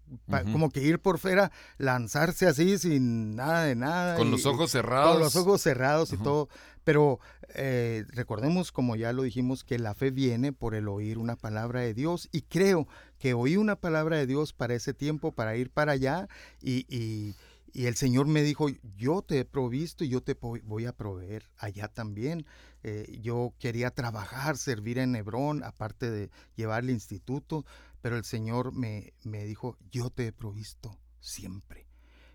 como 0.51 0.69
que 0.69 0.83
ir 0.83 0.99
por 0.99 1.17
fe 1.17 1.31
era 1.31 1.51
lanzarse 1.79 2.45
así 2.45 2.77
sin 2.77 3.35
nada 3.35 3.63
de 3.63 3.75
nada. 3.75 4.15
Con 4.15 4.29
los 4.29 4.45
ojos 4.45 4.69
cerrados. 4.69 5.13
Con 5.13 5.23
los 5.23 5.35
ojos 5.35 5.59
cerrados 5.59 6.13
y 6.13 6.17
todo, 6.17 6.49
pero 6.83 7.19
eh, 7.55 8.05
recordemos, 8.09 8.71
como 8.71 8.95
ya 8.95 9.11
lo 9.11 9.23
dijimos, 9.23 9.63
que 9.63 9.79
la 9.79 9.95
fe 9.95 10.11
viene 10.11 10.53
por 10.53 10.75
el 10.75 10.87
oír 10.87 11.17
una 11.17 11.35
palabra 11.35 11.81
de 11.81 11.95
Dios, 11.95 12.29
y 12.31 12.43
creo 12.43 12.87
que 13.17 13.33
oí 13.33 13.57
una 13.57 13.75
palabra 13.75 14.17
de 14.17 14.27
Dios 14.27 14.53
para 14.53 14.75
ese 14.75 14.93
tiempo, 14.93 15.31
para 15.31 15.57
ir 15.57 15.71
para 15.71 15.93
allá, 15.93 16.27
y 16.61 16.85
y 16.87 17.33
el 17.73 17.95
Señor 17.95 18.27
me 18.27 18.41
dijo, 18.43 18.67
yo 18.97 19.21
te 19.21 19.39
he 19.39 19.45
provisto 19.45 20.03
y 20.03 20.09
yo 20.09 20.21
te 20.21 20.33
voy 20.33 20.85
a 20.85 20.93
proveer 20.93 21.43
allá 21.57 21.87
también. 21.87 22.45
Eh, 22.83 23.19
yo 23.21 23.53
quería 23.59 23.91
trabajar, 23.91 24.57
servir 24.57 24.97
en 24.99 25.15
Hebrón, 25.15 25.63
aparte 25.63 26.09
de 26.09 26.29
llevar 26.55 26.83
el 26.83 26.91
instituto, 26.91 27.65
pero 28.01 28.17
el 28.17 28.23
Señor 28.23 28.73
me, 28.73 29.13
me 29.23 29.43
dijo, 29.45 29.77
yo 29.91 30.09
te 30.09 30.27
he 30.27 30.31
provisto 30.31 30.97
siempre. 31.19 31.88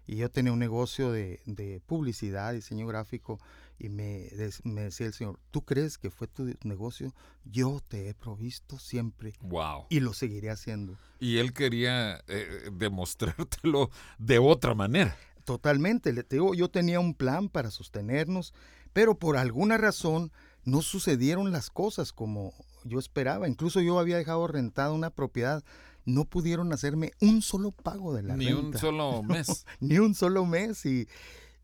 Y 0.07 0.17
yo 0.17 0.31
tenía 0.31 0.53
un 0.53 0.59
negocio 0.59 1.11
de, 1.13 1.41
de 1.47 1.81
publicidad, 1.87 2.53
diseño 2.53 2.87
gráfico, 2.87 3.39
y 3.79 3.89
me, 3.89 4.29
me, 4.63 4.83
decía 4.83 5.07
el 5.07 5.13
Señor, 5.13 5.39
¿tú 5.51 5.63
crees 5.63 5.99
que 5.99 6.11
fue 6.11 6.29
tu 6.29 6.55
negocio? 6.63 7.13
Yo 7.45 7.81
te 7.89 8.09
he 8.09 8.15
provisto 8.15 8.79
siempre. 8.79 9.33
Wow. 9.41 9.87
Y 9.89 10.01
lo 10.01 10.13
seguiré 10.13 10.51
haciendo. 10.51 10.97
Y 11.19 11.39
Él 11.39 11.53
quería 11.53 12.23
eh, 12.29 12.71
demostrártelo 12.73 13.91
de 14.19 14.39
otra 14.39 14.75
manera. 14.75 15.17
Totalmente. 15.45 16.13
Le 16.13 16.25
digo, 16.29 16.55
yo 16.55 16.71
tenía 16.71 17.01
un 17.01 17.15
plan 17.15 17.49
para 17.49 17.71
sostenernos, 17.71 18.55
pero 18.93 19.19
por 19.19 19.37
alguna 19.37 19.77
razón 19.77 20.33
no 20.65 20.81
sucedieron 20.81 21.53
las 21.53 21.71
cosas 21.71 22.13
como 22.13 22.55
yo 22.85 22.99
esperaba. 22.99 23.49
Incluso 23.49 23.81
yo 23.81 23.99
había 23.99 24.17
dejado 24.17 24.47
rentada 24.47 24.93
una 24.93 25.11
propiedad 25.11 25.65
no 26.05 26.25
pudieron 26.25 26.73
hacerme 26.73 27.13
un 27.21 27.43
solo 27.43 27.71
pago 27.71 28.15
de 28.15 28.23
la 28.23 28.37
ni 28.37 28.47
renta. 28.47 28.61
Ni 28.61 28.67
un 28.67 28.79
solo 28.79 29.23
mes. 29.23 29.67
ni 29.81 29.99
un 29.99 30.15
solo 30.15 30.47
mes. 30.47 30.85
Y, 30.87 31.09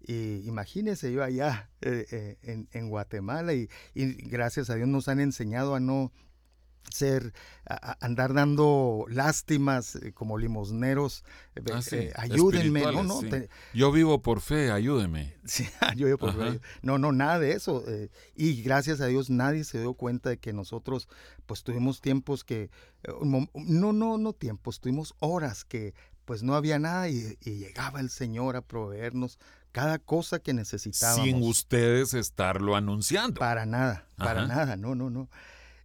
imagínese 0.09 1.13
yo 1.13 1.23
allá 1.23 1.71
eh, 1.83 2.37
eh, 2.43 2.67
en, 2.73 2.89
Guatemala 2.89 3.55
y, 3.55 3.69
gracias 3.95 4.69
a 4.71 4.75
Dios 4.75 4.89
nos 4.89 5.07
han 5.09 5.21
enseñado 5.21 5.75
a 5.75 5.81
no 5.81 6.11
ser, 6.91 7.33
andar 8.01 8.35
dando 8.35 9.07
lástimas 9.09 9.97
eh, 9.97 10.13
como 10.13 10.39
limosneros, 10.39 11.25
ah, 11.73 11.81
ayúdenme, 12.17 12.83
no, 12.83 13.21
yo 13.75 13.93
vivo 13.93 14.23
por 14.23 14.41
fe, 14.41 14.71
ayúdeme. 14.71 15.35
yo 15.97 16.07
vivo 16.07 16.19
por 16.19 16.35
fe. 16.37 16.61
No, 16.83 16.99
no, 16.99 17.13
nada 17.13 17.39
de 17.39 17.53
eso. 17.53 17.85
y 18.35 18.63
gracias 18.63 19.01
a 19.01 19.07
Dios 19.07 19.31
nadie 19.31 19.65
se 19.65 19.81
dio 19.81 19.95
cuenta 19.95 20.31
de 20.31 20.39
que 20.39 20.53
nosotros 20.53 21.09
pues 21.47 21.63
tuvimos 21.63 22.01
tiempos 22.01 22.45
que, 22.45 22.71
no, 23.23 23.93
no, 23.93 24.19
no 24.19 24.33
tiempos, 24.33 24.81
tuvimos 24.81 25.15
horas 25.21 25.65
que 25.65 25.95
pues 26.31 26.45
no 26.45 26.55
había 26.55 26.79
nada 26.79 27.09
y, 27.09 27.37
llegaba 27.43 27.99
el 27.99 28.09
Señor 28.09 28.55
a 28.55 28.63
proveernos 28.63 29.41
cada 29.73 29.99
cosa 29.99 30.39
que 30.39 30.53
necesitábamos. 30.53 31.25
Sin 31.25 31.43
ustedes 31.43 32.15
estarlo 32.15 32.77
anunciando. 32.77 33.41
Para 33.41 33.67
nada, 33.67 34.07
para 34.17 34.47
nada, 34.47 34.77
no, 34.77 34.95
no, 34.95 35.11
no. 35.11 35.29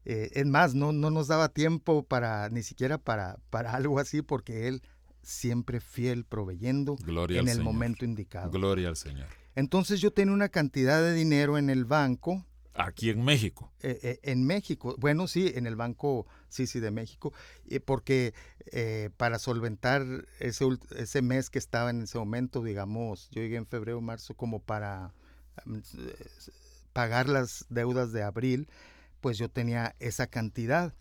Eh, 0.06 0.30
es 0.34 0.46
más, 0.46 0.76
no, 0.76 0.92
no 0.92 1.10
nos 1.10 1.28
daba 1.28 1.50
tiempo 1.50 2.04
para, 2.04 2.50
ni 2.50 2.64
siquiera 2.64 2.98
para, 2.98 3.38
para 3.50 3.74
algo 3.74 4.00
así, 4.00 4.22
porque 4.22 4.68
Él 4.68 4.82
siempre 5.22 5.80
fiel 5.80 6.24
proveyendo 6.26 6.96
en 7.30 7.48
el 7.48 7.64
momento 7.64 8.06
indicado. 8.06 8.52
Gloria 8.52 8.90
al 8.90 8.96
Señor. 8.96 9.28
Entonces 9.56 10.00
yo 10.00 10.12
tenía 10.12 10.34
una 10.34 10.50
cantidad 10.50 11.02
de 11.02 11.14
dinero 11.14 11.58
en 11.58 11.70
el 11.70 11.86
banco 11.86 12.46
Aquí 12.78 13.10
en 13.10 13.24
México. 13.24 13.72
Eh, 13.82 14.00
eh, 14.04 14.20
en 14.24 14.46
México, 14.46 14.96
bueno, 15.00 15.28
sí, 15.28 15.52
en 15.56 15.66
el 15.66 15.78
Banco, 15.78 16.28
sí, 16.50 16.68
sí, 16.68 16.82
de 16.82 16.92
México, 16.92 17.34
porque 17.86 18.34
eh, 18.72 19.12
para 19.16 19.40
solventar 19.40 20.04
ese, 20.40 20.66
ese 20.98 21.22
mes 21.22 21.50
que 21.50 21.58
estaba 21.58 21.90
en 21.90 22.02
ese 22.02 22.18
momento, 22.18 22.62
digamos, 22.62 23.30
yo 23.32 23.42
llegué 23.42 23.56
en 23.56 23.66
febrero, 23.66 24.02
marzo, 24.02 24.34
como 24.34 24.60
para 24.60 25.14
mm, 25.64 25.80
pagar 26.92 27.30
las 27.30 27.66
deudas 27.70 28.12
de 28.12 28.24
abril, 28.24 28.68
pues 29.26 29.40
yo 29.40 29.50
tenía 29.50 29.96
esa 29.98 30.28
cantidad 30.28 30.94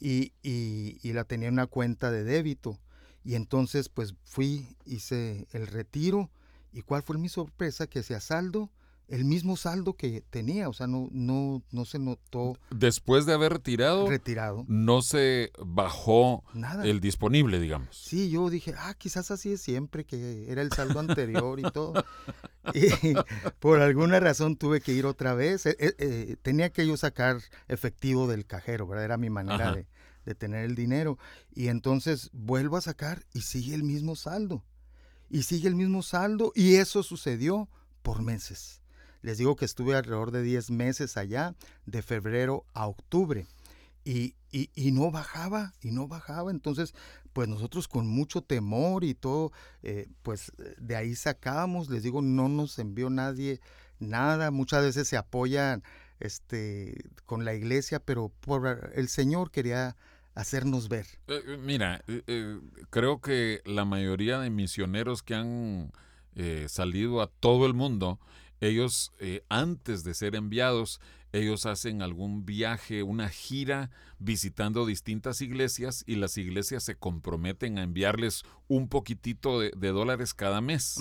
y, 0.00 0.32
y, 0.42 1.12
la 1.12 1.22
tenía 1.22 1.46
en 1.46 1.54
una 1.54 1.68
cuenta 1.68 2.10
de 2.10 2.24
débito. 2.24 2.80
Y 3.22 3.36
entonces, 3.36 3.88
pues 3.88 4.16
fui, 4.24 4.76
hice 4.84 5.46
el 5.52 5.68
retiro. 5.68 6.28
¿Y 6.72 6.82
cuál 6.82 7.04
fue 7.04 7.18
mi 7.18 7.28
sorpresa? 7.28 7.86
Que 7.86 8.00
a 8.00 8.20
saldo 8.20 8.72
el 9.08 9.24
mismo 9.24 9.56
saldo 9.56 9.94
que 9.94 10.22
tenía, 10.30 10.68
o 10.68 10.72
sea, 10.72 10.86
no, 10.86 11.08
no, 11.12 11.62
no 11.70 11.84
se 11.84 11.98
notó. 11.98 12.56
Después 12.70 13.26
de 13.26 13.34
haber 13.34 13.52
retirado, 13.52 14.08
retirado. 14.08 14.64
no 14.68 15.02
se 15.02 15.52
bajó 15.58 16.44
Nada. 16.54 16.84
el 16.86 17.00
disponible, 17.00 17.60
digamos. 17.60 17.88
Sí, 17.94 18.30
yo 18.30 18.48
dije, 18.48 18.74
ah, 18.78 18.94
quizás 18.94 19.30
así 19.30 19.52
es 19.52 19.60
siempre, 19.60 20.04
que 20.04 20.50
era 20.50 20.62
el 20.62 20.72
saldo 20.72 21.00
anterior 21.00 21.58
y 21.60 21.62
todo. 21.70 22.04
Y 22.74 22.86
por 23.58 23.80
alguna 23.80 24.20
razón 24.20 24.54
tuve 24.56 24.80
que 24.80 24.92
ir 24.92 25.04
otra 25.04 25.34
vez. 25.34 25.66
Eh, 25.66 25.76
eh, 25.80 25.94
eh, 25.98 26.36
tenía 26.42 26.70
que 26.70 26.86
yo 26.86 26.96
sacar 26.96 27.38
efectivo 27.66 28.28
del 28.28 28.46
cajero, 28.46 28.86
¿verdad? 28.86 29.04
Era 29.04 29.16
mi 29.16 29.30
manera 29.30 29.74
de, 29.74 29.88
de 30.24 30.34
tener 30.36 30.64
el 30.64 30.76
dinero. 30.76 31.18
Y 31.52 31.66
entonces 31.68 32.30
vuelvo 32.32 32.76
a 32.76 32.80
sacar 32.80 33.24
y 33.34 33.40
sigue 33.40 33.74
el 33.74 33.82
mismo 33.82 34.14
saldo. 34.14 34.62
y 35.28 35.42
sigue 35.42 35.66
el 35.66 35.74
mismo 35.74 36.02
saldo 36.02 36.52
y 36.54 36.76
eso 36.76 37.02
sucedió 37.02 37.68
por 38.02 38.22
meses. 38.22 38.81
Les 39.22 39.38
digo 39.38 39.56
que 39.56 39.64
estuve 39.64 39.94
alrededor 39.94 40.32
de 40.32 40.42
10 40.42 40.70
meses 40.70 41.16
allá, 41.16 41.54
de 41.86 42.02
febrero 42.02 42.64
a 42.74 42.86
octubre. 42.86 43.46
Y, 44.04 44.34
y, 44.50 44.90
no 44.90 45.12
bajaba, 45.12 45.74
y 45.80 45.92
no 45.92 46.08
bajaba. 46.08 46.50
Entonces, 46.50 46.92
pues 47.32 47.48
nosotros 47.48 47.88
con 47.88 48.06
mucho 48.06 48.42
temor 48.42 49.04
y 49.04 49.14
todo, 49.14 49.52
eh, 49.82 50.08
pues 50.22 50.52
de 50.76 50.96
ahí 50.96 51.14
sacábamos, 51.14 51.88
les 51.88 52.02
digo, 52.02 52.20
no 52.20 52.48
nos 52.48 52.78
envió 52.78 53.10
nadie 53.10 53.60
nada. 54.00 54.50
Muchas 54.50 54.82
veces 54.82 55.06
se 55.06 55.16
apoyan 55.16 55.82
este, 56.18 57.10
con 57.26 57.44
la 57.44 57.54
iglesia, 57.54 58.00
pero 58.00 58.32
por 58.40 58.92
el 58.94 59.08
Señor 59.08 59.50
quería 59.52 59.96
hacernos 60.34 60.88
ver. 60.88 61.06
Eh, 61.28 61.40
eh, 61.46 61.56
mira, 61.58 62.04
creo 62.90 63.20
que 63.20 63.62
la 63.64 63.84
mayoría 63.84 64.40
de 64.40 64.50
misioneros 64.50 65.22
que 65.22 65.34
han 65.34 65.92
salido 66.66 67.20
a 67.20 67.26
todo 67.26 67.66
el 67.66 67.74
mundo, 67.74 68.18
ellos 68.62 69.12
antes 69.48 70.04
de 70.04 70.14
ser 70.14 70.34
enviados, 70.34 71.00
ellos 71.32 71.66
hacen 71.66 72.02
algún 72.02 72.44
viaje, 72.44 73.02
una 73.02 73.28
gira 73.28 73.90
visitando 74.18 74.86
distintas 74.86 75.40
iglesias 75.40 76.04
y 76.06 76.16
las 76.16 76.36
iglesias 76.38 76.84
se 76.84 76.94
comprometen 76.94 77.78
a 77.78 77.82
enviarles 77.82 78.44
un 78.68 78.88
poquitito 78.88 79.58
de, 79.60 79.70
dólares 79.72 80.34
cada 80.34 80.60
mes. 80.60 80.98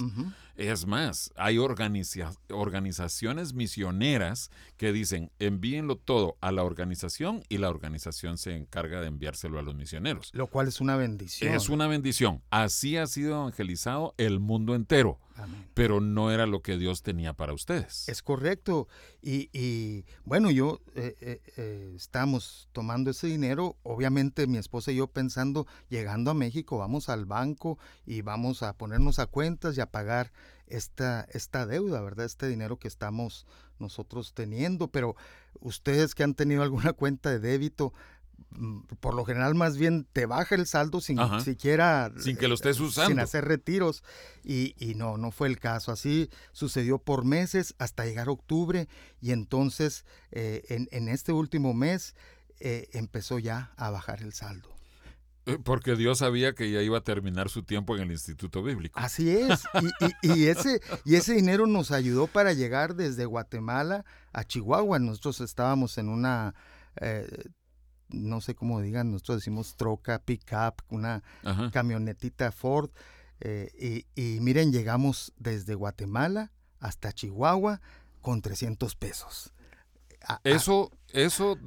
Es 0.56 0.86
más, 0.86 1.32
hay 1.36 1.58
organizaciones 1.58 3.54
misioneras 3.54 4.52
que 4.78 4.92
dicen 4.92 5.32
envíenlo 5.40 5.98
todo 5.98 6.38
a 6.42 6.52
la 6.52 6.64
organización 6.64 7.44
y 7.48 7.58
la 7.58 7.70
organización 7.70 8.38
se 8.38 8.56
encarga 8.56 9.02
de 9.02 9.08
enviárselo 9.08 9.60
a 9.60 9.62
los 9.62 9.76
misioneros. 9.76 10.32
Lo 10.34 10.48
cual 10.48 10.68
es 10.68 10.82
una 10.82 10.96
bendición. 10.96 11.54
Es 11.54 11.70
una 11.70 11.88
bendición. 11.88 12.42
Así 12.50 12.98
ha 12.98 13.08
sido 13.08 13.36
evangelizado 13.36 14.14
el 14.18 14.40
mundo 14.40 14.76
entero. 14.76 15.20
Pero 15.74 16.02
no 16.02 16.32
era 16.32 16.46
lo 16.46 16.62
que 16.62 16.78
Dios 16.78 17.02
tenía 17.02 17.34
para 17.34 17.54
ustedes. 17.54 18.08
Es 18.10 18.22
correcto. 18.22 18.88
Y, 19.22 20.06
bueno, 20.24 20.52
yo 20.52 20.80
eh, 20.96 21.16
eh, 21.22 21.42
eh, 21.58 21.94
estamos 21.96 22.70
tomando 22.72 23.12
ese 23.12 23.28
dinero, 23.28 23.76
obviamente 23.84 24.48
mi 24.48 24.58
esposa 24.58 24.92
y 24.92 24.98
yo 24.98 25.08
pensando, 25.08 25.68
llegando 25.90 26.32
a 26.32 26.36
México, 26.36 26.78
vamos 26.78 27.10
al 27.10 27.26
banco 27.26 27.80
y 28.06 28.22
vamos 28.22 28.64
a 28.64 28.74
ponernos 28.74 29.20
a 29.20 29.26
cuentas 29.26 29.78
y 29.78 29.82
a 29.82 29.92
pagar 29.92 30.32
esta, 30.68 31.28
esta 31.32 31.66
deuda, 31.66 32.02
¿verdad? 32.02 32.26
Este 32.26 32.48
dinero 32.48 32.78
que 32.78 32.88
estamos 32.88 33.46
nosotros 33.80 34.34
teniendo. 34.34 34.88
Pero 34.88 35.16
ustedes 35.60 36.16
que 36.16 36.24
han 36.24 36.36
tenido 36.36 36.64
alguna 36.64 36.94
cuenta 36.94 37.30
de 37.30 37.40
débito, 37.40 37.94
por 39.00 39.14
lo 39.14 39.26
general 39.26 39.56
más 39.56 39.78
bien 39.78 40.08
te 40.12 40.26
baja 40.26 40.56
el 40.56 40.68
saldo 40.68 41.02
sin 41.02 41.18
siquiera... 41.42 42.12
Sin 42.20 42.38
que 42.38 42.48
lo 42.48 42.56
estés 42.56 42.80
eh, 42.80 42.84
usando. 42.84 43.10
Sin 43.10 43.20
hacer 43.20 43.46
retiros. 43.46 44.04
Y, 44.44 44.76
y, 44.78 44.96
no, 44.96 45.18
no 45.18 45.32
fue 45.32 45.48
el 45.48 45.60
caso. 45.60 45.92
Así 45.92 46.30
sucedió 46.52 47.00
por 47.00 47.26
meses 47.26 47.76
hasta 47.78 48.06
llegar 48.06 48.30
octubre 48.30 48.88
y 49.22 49.32
entonces 49.32 50.06
eh, 50.32 50.64
en, 50.70 50.88
en, 50.92 51.10
este 51.10 51.32
último 51.32 51.74
mes 51.74 52.16
eh, 52.60 52.90
empezó 52.94 53.40
ya 53.40 53.72
a 53.78 53.90
bajar 53.90 54.22
el 54.22 54.34
saldo. 54.34 54.70
Eh, 55.48 55.58
porque 55.64 55.96
Dios 55.96 56.20
sabía 56.20 56.54
que 56.54 56.70
ya 56.70 56.82
iba 56.82 57.00
a 57.00 57.04
terminar 57.04 57.50
su 57.50 57.64
tiempo 57.64 57.96
en 57.96 58.04
el 58.04 58.12
Instituto 58.12 58.62
Bíblico. 58.62 59.00
Así 59.00 59.32
es. 59.32 59.64
Y, 60.22 60.46
ese, 60.46 60.82
y 61.04 61.16
ese 61.16 61.34
dinero 61.34 61.66
nos 61.66 61.92
ayudó 61.92 62.28
para 62.28 62.54
llegar 62.54 62.96
desde 62.96 63.26
Guatemala 63.26 64.06
a 64.34 64.44
Chihuahua. 64.44 65.00
Nosotros 65.00 65.42
estábamos 65.42 65.98
en 65.98 66.10
una, 66.10 66.54
eh, 67.00 67.28
no 68.14 68.42
sé 68.42 68.56
cómo 68.56 68.82
digan, 68.82 69.12
nosotros 69.12 69.38
decimos 69.38 69.76
troca, 69.76 70.20
pick-up, 70.20 70.76
una 70.90 71.24
camionetita 71.72 72.52
Ford. 72.52 72.90
Eh, 73.40 74.04
y, 74.16 74.40
miren, 74.40 74.72
llegamos 74.72 75.34
desde 75.38 75.76
Guatemala 75.76 76.52
hasta 76.80 77.12
Chihuahua 77.12 77.82
con 78.22 78.42
300 78.42 78.96
pesos. 78.96 79.52
eso, 80.44 80.92
eso 81.10 81.58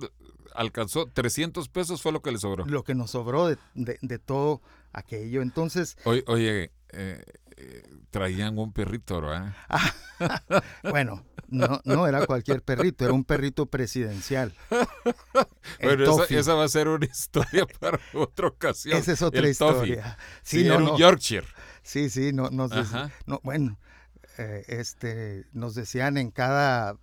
alcanzó 0.55 1.07
300 1.07 1.69
pesos 1.69 2.01
fue 2.01 2.13
lo 2.13 2.23
que 2.23 2.31
le 2.31 2.39
sobró. 2.39 2.65
Lo 2.67 2.85
que 2.85 2.95
nos 2.95 3.11
sobró 3.11 3.49
de, 3.49 4.19
todo 4.19 4.63
aquello. 4.93 5.43
Entonces... 5.43 5.97
Oye, 6.05 6.25
oye 6.27 6.71
eh, 6.97 7.25
eh, 7.57 7.83
traían 8.11 8.59
un 8.59 8.73
perrito, 8.73 9.21
¿verdad? 9.21 9.55
bueno, 10.83 11.25
no, 11.49 11.81
no 11.85 12.07
era 12.07 12.27
cualquier 12.27 12.63
perrito, 12.63 13.05
era 13.05 13.13
un 13.13 13.25
perrito 13.25 13.67
presidencial. 13.67 14.55
bueno, 15.83 16.25
esa, 16.29 16.55
va 16.55 16.65
a 16.65 16.69
ser 16.69 16.89
una 16.89 17.07
historia 17.13 17.67
para 17.79 18.01
otra 18.15 18.49
ocasión. 18.49 18.99
Esa 18.99 19.13
es 19.13 19.23
otra 19.23 19.49
historia. 19.49 20.19
Sí, 20.43 20.65
no, 20.65 20.93
un 20.93 20.99
Yorkshire. 20.99 21.47
Sí, 21.83 22.11
sí, 22.11 22.33
no, 22.33 22.51
nos 22.51 22.73
no, 23.27 23.41
bueno, 23.43 23.79
eh, 24.39 24.65
este, 24.69 25.47
nos 25.53 25.75
decían 25.75 26.17
en 26.17 26.31
cada 26.31 26.99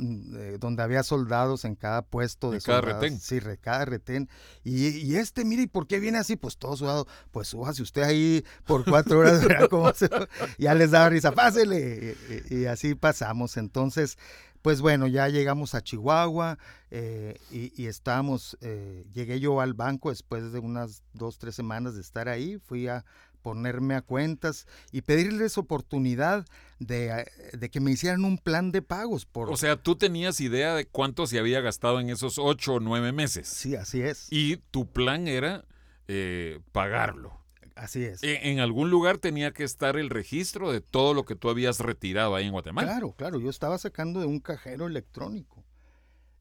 eh, 0.00 0.56
donde 0.58 0.82
había 0.82 1.02
soldados 1.02 1.64
en 1.64 1.74
cada 1.74 2.02
puesto 2.02 2.50
de 2.50 2.60
cada 2.60 2.80
retén. 2.80 3.20
Sí, 3.20 3.38
cada 3.60 3.84
retén. 3.84 4.28
Y, 4.64 5.16
este, 5.16 5.44
mire, 5.44 5.62
¿y 5.62 5.66
por 5.66 5.86
qué 5.86 6.00
viene 6.00 6.18
así? 6.18 6.36
Pues 6.36 6.56
todo 6.56 6.76
sudado. 6.76 7.06
Pues 7.30 7.48
súbase 7.48 7.82
usted 7.82 8.02
ahí 8.02 8.44
por 8.64 8.84
cuatro 8.84 9.20
horas, 9.20 9.40
ya 10.58 10.74
les 10.74 10.90
daba 10.90 11.10
risa, 11.10 11.32
pásele. 11.32 12.16
Y, 12.50 12.64
así 12.64 12.94
pasamos. 12.94 13.56
Entonces, 13.56 14.18
pues 14.62 14.80
bueno, 14.80 15.06
ya 15.06 15.28
llegamos 15.28 15.74
a 15.74 15.82
Chihuahua 15.82 16.58
eh, 16.90 17.38
y, 17.50 17.72
y 17.82 17.86
estábamos, 17.86 18.58
eh, 18.60 19.06
llegué 19.12 19.40
yo 19.40 19.60
al 19.60 19.74
banco 19.74 20.10
después 20.10 20.52
de 20.52 20.58
unas 20.58 21.02
dos, 21.12 21.38
tres 21.38 21.54
semanas 21.54 21.94
de 21.94 22.00
estar 22.02 22.28
ahí, 22.28 22.58
fui 22.58 22.88
a, 22.88 23.04
ponerme 23.42 23.94
a 23.94 24.02
cuentas 24.02 24.66
y 24.92 25.02
pedirles 25.02 25.58
oportunidad 25.58 26.46
de, 26.78 27.26
de, 27.52 27.70
que 27.70 27.80
me 27.80 27.90
hicieran 27.90 28.24
un 28.24 28.38
plan 28.38 28.72
de 28.72 28.82
pagos. 28.82 29.26
Por... 29.26 29.50
O 29.50 29.56
sea, 29.56 29.76
tú 29.76 29.96
tenías 29.96 30.40
idea 30.40 30.74
de 30.74 30.86
cuánto 30.86 31.26
se 31.26 31.38
había 31.38 31.60
gastado 31.60 32.00
en 32.00 32.10
esos 32.10 32.38
ocho 32.38 32.74
o 32.74 32.80
nueve 32.80 33.12
meses. 33.12 33.48
Sí, 33.48 33.76
así 33.76 34.02
es. 34.02 34.28
Y 34.30 34.56
tu 34.70 34.86
plan 34.86 35.28
era 35.28 35.64
eh, 36.08 36.60
pagarlo. 36.72 37.40
Así 37.76 38.04
es. 38.04 38.22
E, 38.22 38.50
en, 38.50 38.60
algún 38.60 38.90
lugar 38.90 39.18
tenía 39.18 39.52
que 39.52 39.64
estar 39.64 39.96
el 39.96 40.10
registro 40.10 40.70
de 40.70 40.80
todo 40.80 41.14
lo 41.14 41.24
que 41.24 41.34
tú 41.34 41.48
habías 41.48 41.80
retirado 41.80 42.34
ahí 42.34 42.46
en 42.46 42.52
Guatemala. 42.52 42.88
Claro, 42.88 43.12
claro. 43.12 43.40
Yo 43.40 43.48
estaba 43.48 43.78
sacando 43.78 44.20
de 44.20 44.26
un 44.26 44.40
cajero 44.40 44.86
electrónico. 44.86 45.64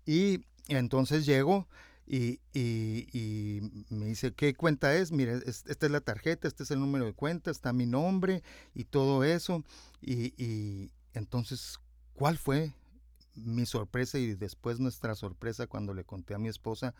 Y 0.05 0.41
entonces 0.67 1.25
llego 1.25 1.67
y, 2.11 2.39
y, 2.53 3.85
me 3.89 4.07
dice, 4.07 4.33
¿qué 4.33 4.55
cuenta 4.55 4.95
es? 4.95 5.11
Mire, 5.11 5.39
esta 5.45 5.85
es 5.85 5.91
la 5.91 6.01
tarjeta, 6.01 6.47
este 6.47 6.63
es 6.63 6.71
el 6.71 6.79
número 6.79 7.05
de 7.05 7.13
cuenta, 7.13 7.51
está 7.51 7.71
mi 7.71 7.85
nombre 7.85 8.41
y 8.73 8.85
todo 8.85 9.23
eso. 9.23 9.63
Y, 10.01 10.33
y 10.43 10.91
entonces, 11.13 11.79
¿cuál 12.13 12.39
fue 12.39 12.73
mi 13.35 13.67
sorpresa 13.67 14.17
y 14.17 14.33
después 14.33 14.79
nuestra 14.79 15.13
sorpresa 15.13 15.67
cuando 15.67 15.93
le 15.93 16.03
conté 16.03 16.33
a 16.33 16.39
mi 16.39 16.49
esposa 16.49 16.95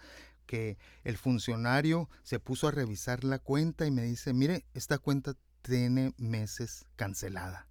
que 0.45 0.77
el 1.03 1.17
funcionario 1.17 2.07
se 2.21 2.39
puso 2.39 2.67
a 2.67 2.71
revisar 2.71 3.23
la 3.23 3.39
cuenta 3.39 3.87
y 3.87 3.91
me 3.91 4.03
dice, 4.03 4.33
mire, 4.33 4.63
esta 4.75 4.99
cuenta 4.99 5.35
tiene 5.63 6.13
meses 6.17 6.85
cancelada. 6.95 7.67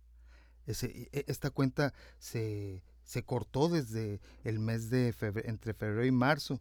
Ese, 0.67 1.09
e, 1.13 1.25
esta 1.29 1.51
cuenta 1.51 1.95
se, 2.19 2.83
se 3.05 3.23
cortó 3.23 3.69
desde 3.69 4.21
el 4.43 4.59
mes 4.59 4.91
de 4.91 5.13
febrero, 5.13 5.49
entre 5.49 5.73
febrero 5.73 6.05
y 6.05 6.11
marzo 6.11 6.61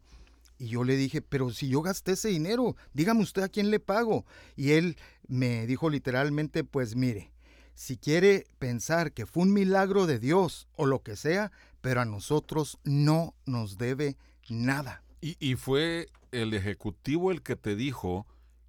y 0.58 0.68
yo 0.68 0.84
le 0.84 0.96
dije, 0.96 1.22
pero 1.22 1.50
si 1.50 1.68
yo 1.68 1.82
gasté 1.82 2.12
ese 2.12 2.28
dinero, 2.28 2.76
dígame 2.92 3.22
usted 3.22 3.42
a 3.42 3.48
quién 3.48 3.70
le 3.70 3.80
pago. 3.80 4.26
Y 4.56 4.72
él 4.72 4.96
me 5.28 5.66
dijo 5.66 5.88
literalmente, 5.88 6.64
pues 6.64 6.96
mire, 6.96 7.32
si 7.74 7.96
quiere 7.96 8.46
pensar 8.58 9.12
que 9.12 9.24
fue 9.24 9.44
un 9.44 9.52
milagro 9.52 10.06
de 10.06 10.18
Dios 10.18 10.66
o 10.74 10.84
lo 10.84 11.02
que 11.02 11.14
sea, 11.14 11.52
pero 11.80 12.00
a 12.00 12.04
nosotros 12.04 12.78
no 12.82 13.34
nos 13.46 13.78
debe 13.78 14.16
nada. 14.48 15.04
Y, 15.20 15.54
fue 15.56 16.08
el 16.30 16.54
ejecutivo 16.54 17.32
el 17.32 17.42
que 17.42 17.56
te 17.56 17.74
dijo 17.74 18.26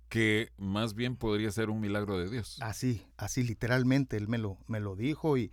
que 0.10 0.52
más 0.58 0.96
bien 0.96 1.16
podría 1.16 1.52
ser 1.52 1.70
un 1.70 1.80
milagro 1.80 2.18
de 2.18 2.30
Dios. 2.30 2.58
Así, 2.62 3.06
así 3.18 3.44
literalmente, 3.44 4.18
él 4.18 4.28
me 4.28 4.40
lo, 4.40 4.58
me 4.68 4.80
lo 4.80 4.96
dijo 4.96 5.38
y, 5.38 5.52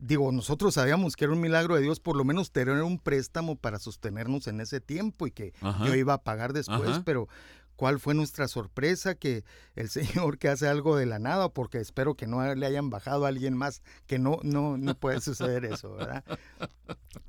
digo, 0.00 0.32
nosotros 0.32 0.74
sabíamos 0.74 1.14
que 1.14 1.24
era 1.24 1.34
un 1.34 1.40
milagro 1.40 1.76
de 1.76 1.82
Dios 1.82 2.00
por 2.00 2.16
lo 2.16 2.24
menos 2.24 2.50
tener 2.50 2.82
un 2.82 2.98
préstamo 2.98 3.56
para 3.56 3.78
sostenernos 3.78 4.46
en 4.46 4.60
ese 4.60 4.80
tiempo 4.80 5.26
y 5.26 5.30
que 5.30 5.52
yo 5.84 5.94
iba 5.94 6.14
a 6.14 6.22
pagar 6.22 6.52
después, 6.52 7.00
pero 7.04 7.28
¿cuál 7.76 8.00
fue 8.00 8.14
nuestra 8.14 8.48
sorpresa? 8.48 9.14
Que 9.14 9.44
el 9.76 9.88
Señor 9.90 10.38
que 10.38 10.48
hace 10.48 10.66
algo 10.66 10.96
de 10.96 11.06
la 11.06 11.18
nada, 11.18 11.50
porque 11.50 11.78
espero 11.78 12.14
que 12.14 12.26
no 12.26 12.54
le 12.54 12.66
hayan 12.66 12.90
bajado 12.90 13.26
a 13.26 13.28
alguien 13.28 13.56
más, 13.56 13.82
que 14.06 14.18
no, 14.18 14.38
no, 14.42 14.78
no 14.78 14.94
puede 14.94 15.20
suceder 15.20 15.64
eso, 15.64 15.94
¿verdad? 15.94 16.24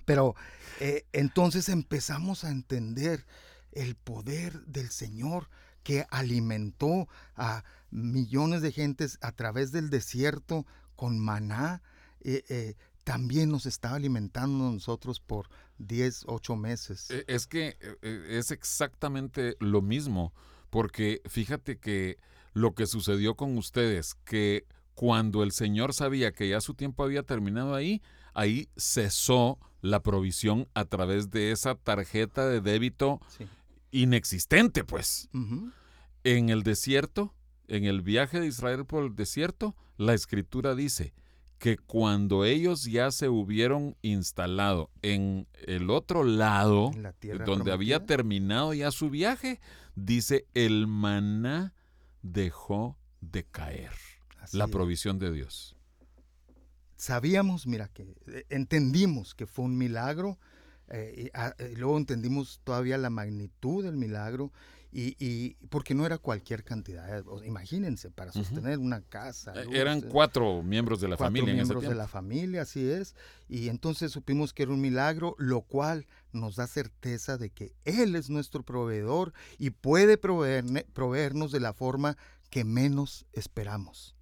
Pero 0.05 0.35
eh, 0.79 1.05
entonces 1.11 1.69
empezamos 1.69 2.43
a 2.43 2.49
entender 2.49 3.25
el 3.71 3.95
poder 3.95 4.65
del 4.65 4.89
Señor 4.89 5.49
que 5.83 6.05
alimentó 6.09 7.07
a 7.35 7.63
millones 7.89 8.61
de 8.61 8.71
gentes 8.71 9.17
a 9.21 9.31
través 9.31 9.71
del 9.71 9.89
desierto 9.89 10.65
con 10.95 11.19
maná, 11.19 11.81
eh, 12.23 12.43
eh, 12.49 12.75
también 13.03 13.49
nos 13.49 13.65
estaba 13.65 13.95
alimentando 13.95 14.71
nosotros 14.71 15.19
por 15.19 15.49
10, 15.79 16.25
8 16.27 16.55
meses. 16.55 17.09
E, 17.11 17.25
es 17.27 17.47
que 17.47 17.77
eh, 18.01 18.27
es 18.31 18.51
exactamente 18.51 19.55
lo 19.59 19.81
mismo, 19.81 20.33
porque 20.69 21.21
fíjate 21.25 21.77
que 21.79 22.17
lo 22.53 22.73
que 22.75 22.85
sucedió 22.85 23.35
con 23.35 23.57
ustedes, 23.57 24.15
que 24.25 24.65
cuando 24.93 25.41
el 25.43 25.51
Señor 25.51 25.93
sabía 25.93 26.31
que 26.31 26.49
ya 26.49 26.61
su 26.61 26.73
tiempo 26.75 27.03
había 27.03 27.23
terminado 27.23 27.73
ahí, 27.73 28.01
ahí 28.33 28.69
cesó 28.77 29.57
la 29.81 30.03
provisión 30.03 30.67
a 30.75 30.85
través 30.85 31.31
de 31.31 31.51
esa 31.51 31.75
tarjeta 31.75 32.47
de 32.47 32.61
débito 32.61 33.19
Sí. 33.37 33.45
inexistente, 33.91 34.83
pues. 34.83 35.29
En 36.23 36.49
el 36.49 36.63
desierto, 36.63 37.33
en 37.67 37.85
el 37.85 38.01
viaje 38.01 38.39
de 38.39 38.47
Israel 38.47 38.85
por 38.85 39.03
el 39.05 39.15
desierto, 39.15 39.75
la 39.97 40.13
escritura 40.13 40.75
dice 40.75 41.13
que 41.61 41.77
cuando 41.77 42.43
ellos 42.43 42.85
ya 42.85 43.11
se 43.11 43.29
hubieron 43.29 43.95
instalado 44.01 44.89
en 45.03 45.47
el 45.67 45.91
otro 45.91 46.23
lado, 46.23 46.89
la 46.97 47.13
donde 47.45 47.71
había 47.71 48.07
terminado 48.07 48.73
ya 48.73 48.89
su 48.89 49.11
viaje, 49.11 49.61
dice, 49.93 50.47
el 50.55 50.87
maná 50.87 51.75
dejó 52.23 52.97
de 53.21 53.43
caer. 53.43 53.91
Así 54.39 54.57
La 54.57 54.65
es. 54.65 54.71
provisión 54.71 55.19
de 55.19 55.31
Dios. 55.31 55.75
sabíamos, 56.95 57.67
mira, 57.67 57.89
que 57.89 58.15
eh, 58.25 58.43
entendimos 58.49 59.35
que 59.35 59.45
fue 59.45 59.65
un 59.65 59.77
milagro, 59.77 60.39
eh, 60.87 61.25
y, 61.27 61.29
ah, 61.35 61.53
eh, 61.59 61.75
luego 61.77 61.95
entendimos 61.95 62.59
todavía 62.63 62.97
la 62.97 63.11
magnitud 63.11 63.83
del 63.83 63.97
milagro, 63.97 64.51
y, 64.91 65.15
y 65.19 65.55
porque 65.69 65.93
no 65.95 66.05
era 66.05 66.17
cualquier 66.17 66.63
cantidad, 66.63 67.23
imagínense, 67.45 68.09
para 68.11 68.31
sostener 68.31 68.77
una 68.77 69.01
casa. 69.01 69.53
Eh, 69.55 69.65
luz, 69.65 69.75
Eran 69.75 69.99
eh, 69.99 70.05
cuatro 70.09 70.61
miembros 70.63 70.99
de 70.99 71.07
la 71.07 71.15
cuatro 71.15 71.27
familia 71.27 71.53
en 71.53 71.59
ese 71.59 71.65
miembros 71.73 71.83
de 71.89 71.95
la 71.95 72.07
familia, 72.07 72.61
así 72.63 72.89
es, 72.89 73.15
y 73.47 73.69
entonces 73.69 74.11
supimos 74.11 74.53
que 74.53 74.63
era 74.63 74.71
un 74.73 74.81
milagro, 74.81 75.35
lo 75.37 75.61
cual 75.61 76.05
nos 76.33 76.55
da 76.57 76.67
certeza 76.67 77.37
de 77.37 77.49
que 77.49 77.73
Él 77.85 78.15
es 78.15 78.29
nuestro 78.29 78.63
proveedor 78.63 79.33
y 79.57 79.69
puede 79.69 80.19
proveerne- 80.19 80.85
proveernos 80.93 81.51
de 81.51 81.59
la 81.61 81.73
forma 81.73 82.17
que 82.51 82.63
menos 82.65 83.25
esperamos. 83.33 84.13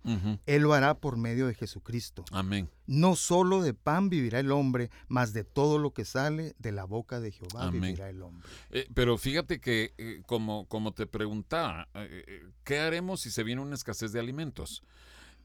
Él 0.45 0.61
lo 0.61 0.73
hará 0.73 0.93
por 0.99 1.17
medio 1.17 1.47
de 1.47 1.53
Jesucristo. 1.55 2.23
Amén. 2.31 2.69
No 2.87 3.15
solo 3.15 3.61
de 3.61 3.73
pan 3.73 4.07
vivirá 4.09 4.39
el 4.39 4.51
hombre, 4.51 4.89
mas 5.07 5.33
de 5.33 5.43
todo 5.43 5.77
lo 5.79 5.93
que 5.93 6.05
sale 6.05 6.55
de 6.59 6.71
la 6.71 6.85
boca 6.85 7.19
de 7.19 7.31
Jehová 7.31 7.63
Amén. 7.67 7.81
vivirá 7.81 8.09
el 8.09 8.21
hombre. 8.21 8.47
Eh, 8.69 8.87
pero 8.93 9.17
fíjate 9.17 9.59
que, 9.59 9.93
eh, 9.97 10.21
como, 10.25 10.67
como 10.67 10.93
te 10.93 11.05
preguntaba, 11.07 11.89
eh, 11.95 12.23
eh, 12.27 12.43
¿qué 12.63 12.79
haremos 12.79 13.19
si 13.21 13.31
se 13.31 13.43
viene 13.43 13.61
una 13.61 13.75
escasez 13.75 14.11
de 14.13 14.19
alimentos? 14.19 14.83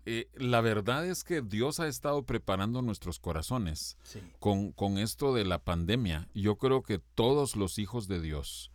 Eh, 0.06 0.28
la 0.34 0.60
verdad 0.60 1.06
es 1.06 1.24
que 1.24 1.40
Dios 1.40 1.80
ha 1.80 1.88
estado 1.88 2.24
preparando 2.24 2.82
nuestros 2.82 3.18
corazones 3.18 3.96
Sí. 4.02 4.20
con, 4.38 4.72
con 4.72 4.98
esto 4.98 5.34
de 5.34 5.44
la 5.46 5.58
pandemia. 5.58 6.28
Yo 6.34 6.56
creo 6.58 6.82
que 6.82 6.98
todos 6.98 7.56
los 7.56 7.78
hijos 7.78 8.06
de 8.08 8.20
Dios 8.20 8.70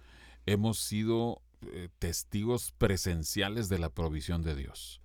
hemos 0.48 0.80
sido 0.80 1.44
eh, 1.68 1.90
testigos 2.00 2.72
presenciales 2.78 3.70
de 3.70 3.80
la 3.80 3.90
provisión 3.90 4.42
de 4.42 4.56
Dios. 4.56 5.02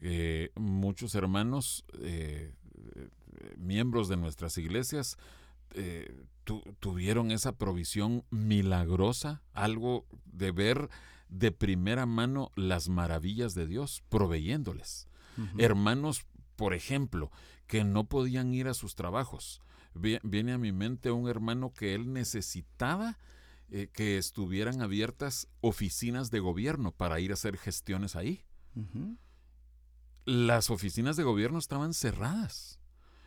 Eh, 0.00 0.50
muchos 0.54 1.14
hermanos, 1.14 1.84
eh, 2.00 2.54
miembros 3.56 4.08
de 4.08 4.16
nuestras 4.16 4.56
iglesias, 4.58 5.16
tu- 6.44 6.62
tuvieron 6.80 7.30
esa 7.30 7.52
provisión 7.52 8.24
milagrosa, 8.30 9.40
algo 9.52 10.04
de 10.24 10.50
ver 10.50 10.88
de 11.28 11.52
primera 11.52 12.06
mano 12.06 12.50
las 12.56 12.88
maravillas 12.88 13.54
de 13.54 13.66
Dios, 13.68 14.02
proveyéndoles. 14.08 15.06
Hermanos, 15.58 16.26
por 16.56 16.74
ejemplo, 16.74 17.30
que 17.68 17.84
no 17.84 18.04
podían 18.04 18.52
ir 18.52 18.66
a 18.66 18.74
sus 18.74 18.96
trabajos. 18.96 19.60
Vi- 19.94 20.18
Viene 20.24 20.52
a 20.54 20.58
mi 20.58 20.72
mente 20.72 21.12
un 21.12 21.28
hermano 21.28 21.72
que 21.72 21.94
él 21.94 22.12
necesitaba 22.12 23.16
eh, 23.70 23.88
que 23.92 24.18
estuvieran 24.18 24.82
abiertas 24.82 25.48
oficinas 25.60 26.30
de 26.30 26.40
gobierno 26.40 26.92
para 26.92 27.20
ir 27.20 27.30
a 27.30 27.34
hacer 27.34 27.56
gestiones 27.56 28.16
ahí. 28.16 28.44
Las 30.24 30.70
oficinas 30.70 31.16
de 31.16 31.22
gobierno 31.22 31.58
estaban 31.58 31.94
cerradas, 31.94 32.80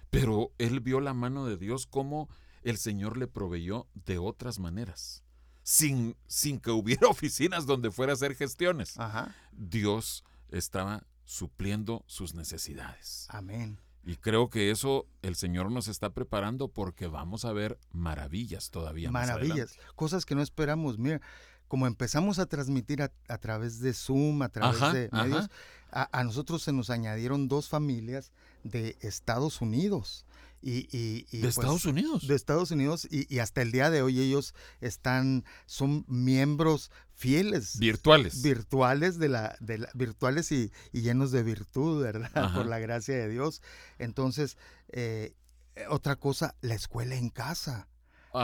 pero 0.10 0.54
él 0.58 0.80
vio 0.80 1.00
la 1.00 1.14
mano 1.14 1.46
de 1.46 1.58
Dios 1.58 1.88
como 1.88 2.30
el 2.62 2.78
Señor 2.78 3.18
le 3.18 3.28
proveyó 3.28 3.88
de 3.94 4.18
otras 4.18 4.60
maneras, 4.60 5.24
sin, 5.64 6.16
sin 6.28 6.60
que 6.60 6.72
hubiera 6.72 7.08
oficinas 7.10 7.66
donde 7.66 7.92
fuera 7.92 8.14
a 8.14 8.16
hacer 8.16 8.36
gestiones. 8.36 9.00
Ajá. 9.00 9.36
Dios 9.52 10.24
estaba 10.50 11.06
supliendo 11.24 12.04
sus 12.08 12.34
necesidades. 12.34 13.28
Amén. 13.30 13.80
Y 14.06 14.18
creo 14.18 14.50
que 14.50 14.70
eso 14.70 15.06
el 15.22 15.36
Señor 15.36 15.72
nos 15.72 15.88
está 15.88 16.10
preparando 16.10 16.68
porque 16.68 17.08
vamos 17.08 17.46
a 17.46 17.54
ver 17.54 17.80
maravillas 17.92 18.70
todavía. 18.70 19.12
Maravillas, 19.12 19.78
cosas 19.96 20.26
que 20.26 20.36
no 20.36 20.42
esperamos. 20.42 20.98
Mira, 20.98 21.22
como 21.68 21.88
empezamos 21.88 22.38
a 22.38 22.46
transmitir 22.46 23.02
a, 23.02 23.12
a 23.30 23.38
través 23.38 23.80
de 23.80 23.94
Zoom, 23.94 24.42
a 24.42 24.50
través 24.50 24.82
Ajá, 24.82 24.94
de 24.94 25.10
medios, 25.12 25.50
a, 25.90 26.20
a 26.20 26.24
nosotros 26.24 26.62
se 26.64 26.74
nos 26.74 26.90
añadieron 26.90 27.48
dos 27.48 27.70
familias 27.70 28.32
de 28.64 28.98
Estados 29.02 29.62
Unidos. 29.62 30.26
Y, 30.66 30.88
y- 30.98 31.28
y, 31.30 31.38
De 31.40 31.42
pues, 31.44 31.58
Estados 31.58 31.86
Unidos. 31.86 32.26
de 32.26 32.36
Estados 32.36 32.72
Unidos 32.72 33.06
y, 33.12 33.32
y 33.34 33.40
hasta 33.40 33.62
el 33.62 33.74
día 33.74 33.90
de 33.90 34.02
hoy 34.02 34.22
ellos 34.22 34.56
están 34.80 35.44
son 35.66 36.06
miembros 36.08 36.90
fieles 37.14 37.78
Virtuales. 37.80 38.42
virtuales 38.42 39.20
de 39.20 39.28
la, 39.28 39.58
de 39.60 39.80
la- 39.80 39.90
virtuales 39.94 40.52
y, 40.54 40.72
y 40.94 41.02
llenos 41.02 41.32
de 41.32 41.44
virtud 41.44 42.02
verdad 42.02 42.32
Ajá. 42.34 42.56
por 42.56 42.66
la 42.66 42.80
gracia 42.80 43.14
de 43.16 43.28
Dios 43.28 43.62
entonces 44.00 44.58
eh, 44.88 45.36
eh, 45.76 45.86
otra 45.90 46.16
cosa 46.16 46.56
la 46.62 46.76
escuela 46.76 47.16
en 47.16 47.30
casa 47.30 47.90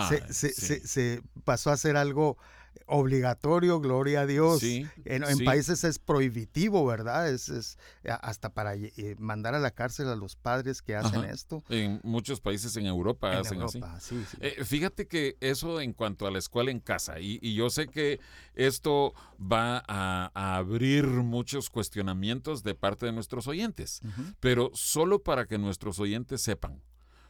se, 0.09 0.15
Ay, 0.15 0.21
se- 0.33 0.49
sí. 0.53 0.61
se- 0.67 0.87
se 0.87 1.23
pasó 1.45 1.71
a 1.71 1.77
ser 1.77 1.95
algo 1.97 2.37
obligatorio 2.85 3.79
gloria 3.79 4.21
a 4.21 4.25
Dios 4.25 4.59
Sí, 4.59 4.85
en, 5.05 5.23
en 5.23 5.37
sí. 5.37 5.43
países 5.43 5.83
es 5.83 5.99
prohibitivo 5.99 6.85
verdad 6.85 7.29
es, 7.29 7.49
es, 7.49 7.77
hasta 8.21 8.49
para 8.53 8.75
eh, 8.75 9.15
mandar 9.19 9.55
a 9.55 9.59
la 9.59 9.71
cárcel 9.71 10.07
a 10.07 10.15
los 10.15 10.35
padres 10.35 10.81
que 10.81 10.95
hacen 10.95 11.19
Ajá. 11.21 11.29
esto 11.31 11.63
En 11.69 11.99
muchos 12.03 12.41
países 12.41 12.75
en 12.77 12.85
Europa 12.85 13.31
en 13.33 13.39
hacen 13.39 13.61
así. 13.61 13.77
Europa 13.77 13.99
sí, 13.99 14.23
sí. 14.29 14.37
Eh, 14.41 14.63
fíjate 14.63 15.07
que 15.07 15.37
eso 15.39 15.81
en 15.81 15.93
cuanto 15.93 16.25
a 16.27 16.31
la 16.31 16.39
escuela 16.39 16.71
en 16.71 16.79
casa, 16.79 17.19
y, 17.19 17.39
y 17.41 17.53
yo 17.55 17.69
sé 17.69 17.87
que 17.87 18.19
esto 18.55 19.13
va 19.39 19.83
a, 19.87 20.31
a 20.33 20.55
abrir 20.57 21.05
muchos 21.05 21.69
cuestionamientos 21.69 22.63
de 22.63 22.75
parte 22.75 23.05
de 23.05 23.11
nuestros 23.11 23.47
oyentes, 23.47 24.01
pero 24.39 24.71
solo 24.73 25.21
para 25.23 25.45
que 25.45 25.57
nuestros 25.57 25.99
oyentes 25.99 26.41
sepan, 26.41 26.81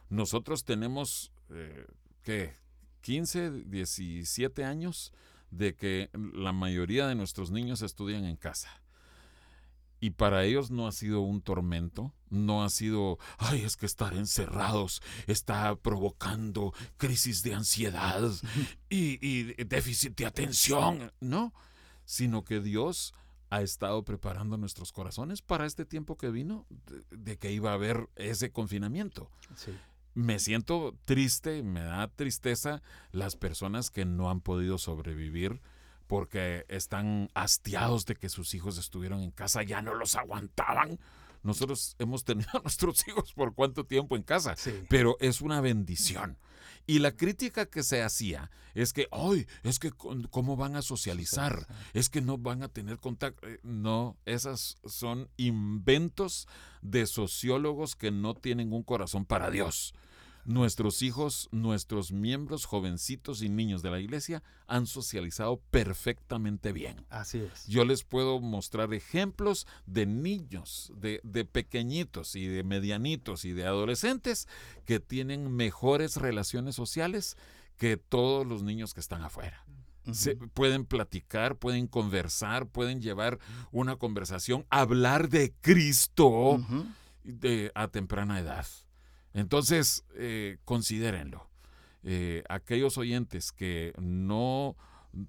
nosotros 0.08 0.64
tenemos, 0.64 1.30
eh, 1.50 1.86
¿qué? 2.22 2.54
15, 3.02 3.50
17 3.64 4.64
años 4.64 5.12
de 5.50 5.74
que 5.74 6.10
la 6.14 6.52
mayoría 6.52 7.06
de 7.06 7.14
nuestros 7.14 7.50
niños 7.50 7.82
estudian 7.82 8.24
en 8.24 8.36
casa. 8.36 8.82
Y 10.02 10.10
para 10.10 10.44
ellos 10.44 10.70
no 10.70 10.86
ha 10.86 10.92
sido 10.92 11.20
un 11.20 11.42
tormento, 11.42 12.14
no 12.30 12.64
ha 12.64 12.70
sido, 12.70 13.18
ay, 13.36 13.62
es 13.62 13.76
que 13.76 13.84
estar 13.84 14.14
encerrados 14.14 15.02
está 15.26 15.76
provocando 15.76 16.72
crisis 16.96 17.42
de 17.42 17.54
ansiedad 17.54 18.22
y, 18.88 19.18
y 19.26 19.52
déficit 19.64 20.16
de 20.16 20.24
atención, 20.24 21.12
no, 21.20 21.52
sino 22.06 22.44
que 22.44 22.60
Dios 22.60 23.14
ha 23.50 23.62
estado 23.62 24.04
preparando 24.04 24.56
nuestros 24.56 24.92
corazones 24.92 25.42
para 25.42 25.66
este 25.66 25.84
tiempo 25.84 26.16
que 26.16 26.30
vino, 26.30 26.66
de, 26.70 27.04
de 27.16 27.36
que 27.36 27.52
iba 27.52 27.72
a 27.72 27.74
haber 27.74 28.08
ese 28.16 28.52
confinamiento. 28.52 29.30
Sí. 29.56 29.72
Me 30.14 30.38
siento 30.38 30.96
triste, 31.04 31.62
me 31.62 31.82
da 31.82 32.08
tristeza 32.08 32.82
las 33.12 33.36
personas 33.36 33.90
que 33.90 34.04
no 34.04 34.30
han 34.30 34.40
podido 34.40 34.78
sobrevivir 34.78 35.60
porque 36.06 36.64
están 36.68 37.30
hastiados 37.34 38.04
de 38.06 38.16
que 38.16 38.28
sus 38.28 38.54
hijos 38.54 38.78
estuvieron 38.78 39.20
en 39.20 39.30
casa, 39.30 39.62
ya 39.62 39.80
no 39.80 39.94
los 39.94 40.16
aguantaban. 40.16 40.98
Nosotros 41.42 41.96
hemos 41.98 42.24
tenido 42.24 42.48
a 42.54 42.60
nuestros 42.60 43.04
hijos 43.08 43.32
por 43.32 43.54
cuánto 43.54 43.84
tiempo 43.84 44.16
en 44.16 44.22
casa, 44.22 44.56
Sí. 44.56 44.72
pero 44.88 45.16
es 45.20 45.40
una 45.40 45.60
bendición. 45.60 46.38
Y 46.86 46.98
la 46.98 47.12
crítica 47.12 47.66
que 47.66 47.82
se 47.82 48.02
hacía 48.02 48.50
es 48.74 48.92
que, 48.92 49.06
ay, 49.12 49.46
es 49.62 49.78
que 49.78 49.90
cómo 50.30 50.56
van 50.56 50.76
a 50.76 50.82
socializar, 50.82 51.66
es 51.92 52.08
que 52.08 52.20
no 52.20 52.36
van 52.38 52.62
a 52.62 52.68
tener 52.68 52.98
contacto. 52.98 53.46
Eh, 53.46 53.60
No, 53.62 54.16
esas 54.24 54.78
son 54.86 55.28
inventos 55.36 56.48
de 56.82 57.06
sociólogos 57.06 57.96
que 57.96 58.10
no 58.10 58.34
tienen 58.34 58.72
un 58.72 58.82
corazón 58.82 59.24
para 59.24 59.50
Dios. 59.50 59.94
Nuestros 60.44 61.02
hijos, 61.02 61.48
nuestros 61.52 62.12
miembros 62.12 62.64
jovencitos 62.64 63.42
y 63.42 63.48
niños 63.48 63.82
de 63.82 63.90
la 63.90 64.00
iglesia 64.00 64.42
han 64.66 64.86
socializado 64.86 65.60
perfectamente 65.70 66.72
bien. 66.72 67.04
Así 67.10 67.38
es. 67.38 67.66
Yo 67.66 67.84
les 67.84 68.04
puedo 68.04 68.40
mostrar 68.40 68.94
ejemplos 68.94 69.66
de 69.86 70.06
niños, 70.06 70.92
de, 70.96 71.20
de 71.24 71.44
pequeñitos 71.44 72.36
y 72.36 72.46
de 72.46 72.62
medianitos 72.64 73.44
y 73.44 73.52
de 73.52 73.66
adolescentes 73.66 74.48
que 74.86 74.98
tienen 75.00 75.54
mejores 75.54 76.16
relaciones 76.16 76.74
sociales 76.74 77.36
que 77.76 77.96
todos 77.96 78.46
los 78.46 78.62
niños 78.62 78.94
que 78.94 79.00
están 79.00 79.22
afuera. 79.22 79.64
Se- 80.12 80.34
pueden 80.34 80.86
platicar, 80.86 81.56
pueden 81.56 81.86
conversar, 81.86 82.66
pueden 82.66 83.00
llevar 83.02 83.38
una 83.70 83.96
conversación, 83.96 84.66
hablar 84.70 85.28
de 85.28 85.52
Cristo 85.60 86.58
de, 87.22 87.70
a 87.74 87.88
temprana 87.88 88.40
edad. 88.40 88.66
Entonces, 89.34 90.04
eh, 90.14 90.58
considérenlo. 90.64 91.48
Eh, 92.02 92.42
aquellos 92.48 92.96
oyentes 92.98 93.52
que 93.52 93.92
no 93.98 94.76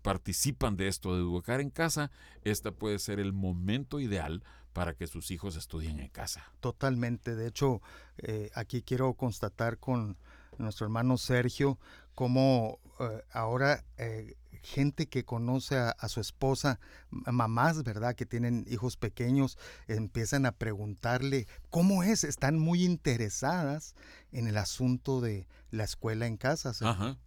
participan 0.02 0.78
de 0.78 0.88
esto 0.88 1.16
de 1.16 1.22
educar 1.22 1.60
en 1.60 1.70
casa, 1.70 2.12
este 2.44 2.72
puede 2.72 3.00
ser 3.00 3.20
el 3.20 3.34
momento 3.34 4.00
ideal 4.00 4.44
para 4.74 4.94
que 4.94 5.08
sus 5.08 5.32
hijos 5.32 5.56
estudien 5.56 6.00
en 6.00 6.10
casa. 6.10 6.46
Totalmente. 6.60 7.36
De 7.36 7.48
hecho, 7.48 7.82
eh, 8.18 8.50
aquí 8.54 8.82
quiero 8.84 9.14
constatar 9.14 9.78
con 9.78 10.18
nuestro 10.58 10.86
hermano 10.86 11.18
Sergio 11.18 11.78
cómo 12.16 12.80
eh, 13.00 13.24
ahora 13.32 13.84
eh, 13.98 14.36
gente 14.62 15.08
que 15.08 15.24
conoce 15.24 15.78
a, 15.78 15.90
a, 15.90 16.10
su 16.10 16.20
esposa, 16.20 16.80
mamás, 17.10 17.84
¿verdad? 17.84 18.16
Que 18.16 18.26
tienen 18.26 18.66
hijos 18.68 18.98
pequeños, 18.98 19.58
empiezan 19.88 20.46
a 20.46 20.52
preguntarle 20.52 21.48
cómo 21.70 22.04
es, 22.04 22.24
están 22.24 22.60
muy 22.60 22.84
interesadas 22.84 23.96
en 24.32 24.48
el 24.48 24.58
asunto 24.58 25.22
de 25.22 25.48
la 25.70 25.84
escuela 25.84 26.28
en 26.28 26.38
casa. 26.38 26.74
¿sí? 26.74 26.86
Ajá. 26.86 27.18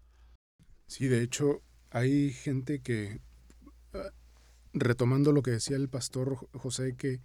Sí, 0.87 1.09
de 1.09 1.23
hecho, 1.23 1.63
hay 1.91 2.33
gente 2.33 2.81
que 2.81 3.21
retomando 4.73 5.33
lo 5.33 5.43
que 5.43 5.53
decía 5.53 5.77
el 5.77 5.89
pastor 5.89 6.49
José, 6.53 6.97
que 6.97 7.21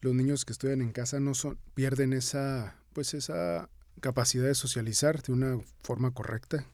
los 0.00 0.14
niños 0.14 0.44
que 0.44 0.52
estudian 0.52 0.80
en 0.80 0.92
casa 0.92 1.20
no 1.20 1.34
son, 1.34 1.58
pierden 1.74 2.12
esa, 2.12 2.76
pues 2.92 3.14
esa 3.14 3.68
capacidad 4.00 4.46
de 4.46 4.54
socializar 4.54 5.22
de 5.22 5.32
una 5.32 5.60
forma 5.82 6.12
correcta. 6.12 6.66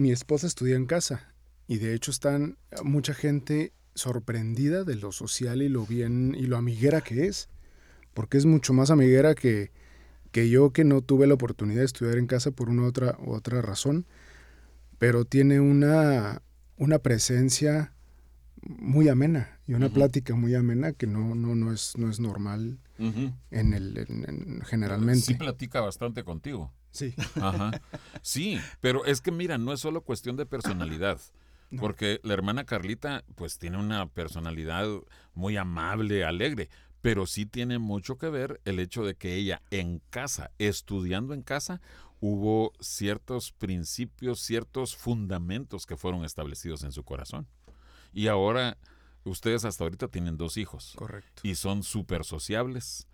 Mi 0.00 0.12
esposa 0.12 0.46
estudia 0.46 0.76
en 0.76 0.86
casa 0.86 1.34
y 1.68 1.76
de 1.76 1.92
hecho 1.92 2.10
están 2.10 2.56
mucha 2.82 3.12
gente 3.12 3.74
sorprendida 3.94 4.82
de 4.82 4.96
lo 4.96 5.12
social 5.12 5.60
y 5.60 5.68
lo 5.68 5.84
bien 5.84 6.34
y 6.34 6.46
lo 6.46 6.56
amiguera 6.56 7.02
que 7.02 7.26
es, 7.26 7.50
porque 8.14 8.38
es 8.38 8.46
mucho 8.46 8.72
más 8.72 8.90
amiguera 8.90 9.34
que, 9.34 9.72
que 10.32 10.48
yo 10.48 10.72
que 10.72 10.84
no 10.84 11.02
tuve 11.02 11.26
la 11.26 11.34
oportunidad 11.34 11.80
de 11.80 11.84
estudiar 11.84 12.16
en 12.16 12.26
casa 12.26 12.50
por 12.50 12.70
una 12.70 12.86
otra, 12.86 13.18
otra 13.26 13.60
razón, 13.60 14.06
pero 14.98 15.26
tiene 15.26 15.60
una, 15.60 16.40
una 16.78 17.00
presencia 17.00 17.92
muy 18.62 19.10
amena 19.10 19.60
y 19.66 19.74
una 19.74 19.90
plática 19.90 20.34
muy 20.34 20.54
amena 20.54 20.94
que 20.94 21.06
no, 21.06 21.34
no, 21.34 21.54
no, 21.54 21.74
es, 21.74 21.92
no 21.98 22.08
es 22.08 22.20
normal 22.20 22.78
en 22.96 23.74
el 23.74 24.62
generalmente. 24.64 25.20
Sí 25.20 25.34
platica 25.34 25.82
bastante 25.82 26.24
contigo. 26.24 26.72
Sí. 26.90 27.14
Ajá. 27.36 27.70
Sí, 28.22 28.60
pero 28.80 29.04
es 29.04 29.20
que 29.20 29.30
mira, 29.30 29.58
no 29.58 29.72
es 29.72 29.80
solo 29.80 30.02
cuestión 30.02 30.36
de 30.36 30.46
personalidad. 30.46 31.20
Porque 31.78 32.18
la 32.24 32.34
hermana 32.34 32.64
Carlita, 32.64 33.24
pues 33.36 33.58
tiene 33.58 33.78
una 33.78 34.08
personalidad 34.08 34.88
muy 35.34 35.56
amable, 35.56 36.24
alegre, 36.24 36.68
pero 37.00 37.26
sí 37.26 37.46
tiene 37.46 37.78
mucho 37.78 38.18
que 38.18 38.28
ver 38.28 38.60
el 38.64 38.80
hecho 38.80 39.04
de 39.04 39.14
que 39.14 39.36
ella 39.36 39.62
en 39.70 40.00
casa, 40.10 40.50
estudiando 40.58 41.32
en 41.32 41.42
casa, 41.42 41.80
hubo 42.20 42.72
ciertos 42.80 43.52
principios, 43.52 44.40
ciertos 44.40 44.96
fundamentos 44.96 45.86
que 45.86 45.96
fueron 45.96 46.24
establecidos 46.24 46.82
en 46.82 46.92
su 46.92 47.04
corazón. 47.04 47.46
Y 48.12 48.26
ahora 48.26 48.76
ustedes 49.24 49.64
hasta 49.64 49.84
ahorita 49.84 50.08
tienen 50.08 50.36
dos 50.36 50.56
hijos. 50.56 50.92
Correcto. 50.96 51.40
Y 51.44 51.54
son 51.54 51.82
súper 51.82 52.24
sociables. 52.24 53.06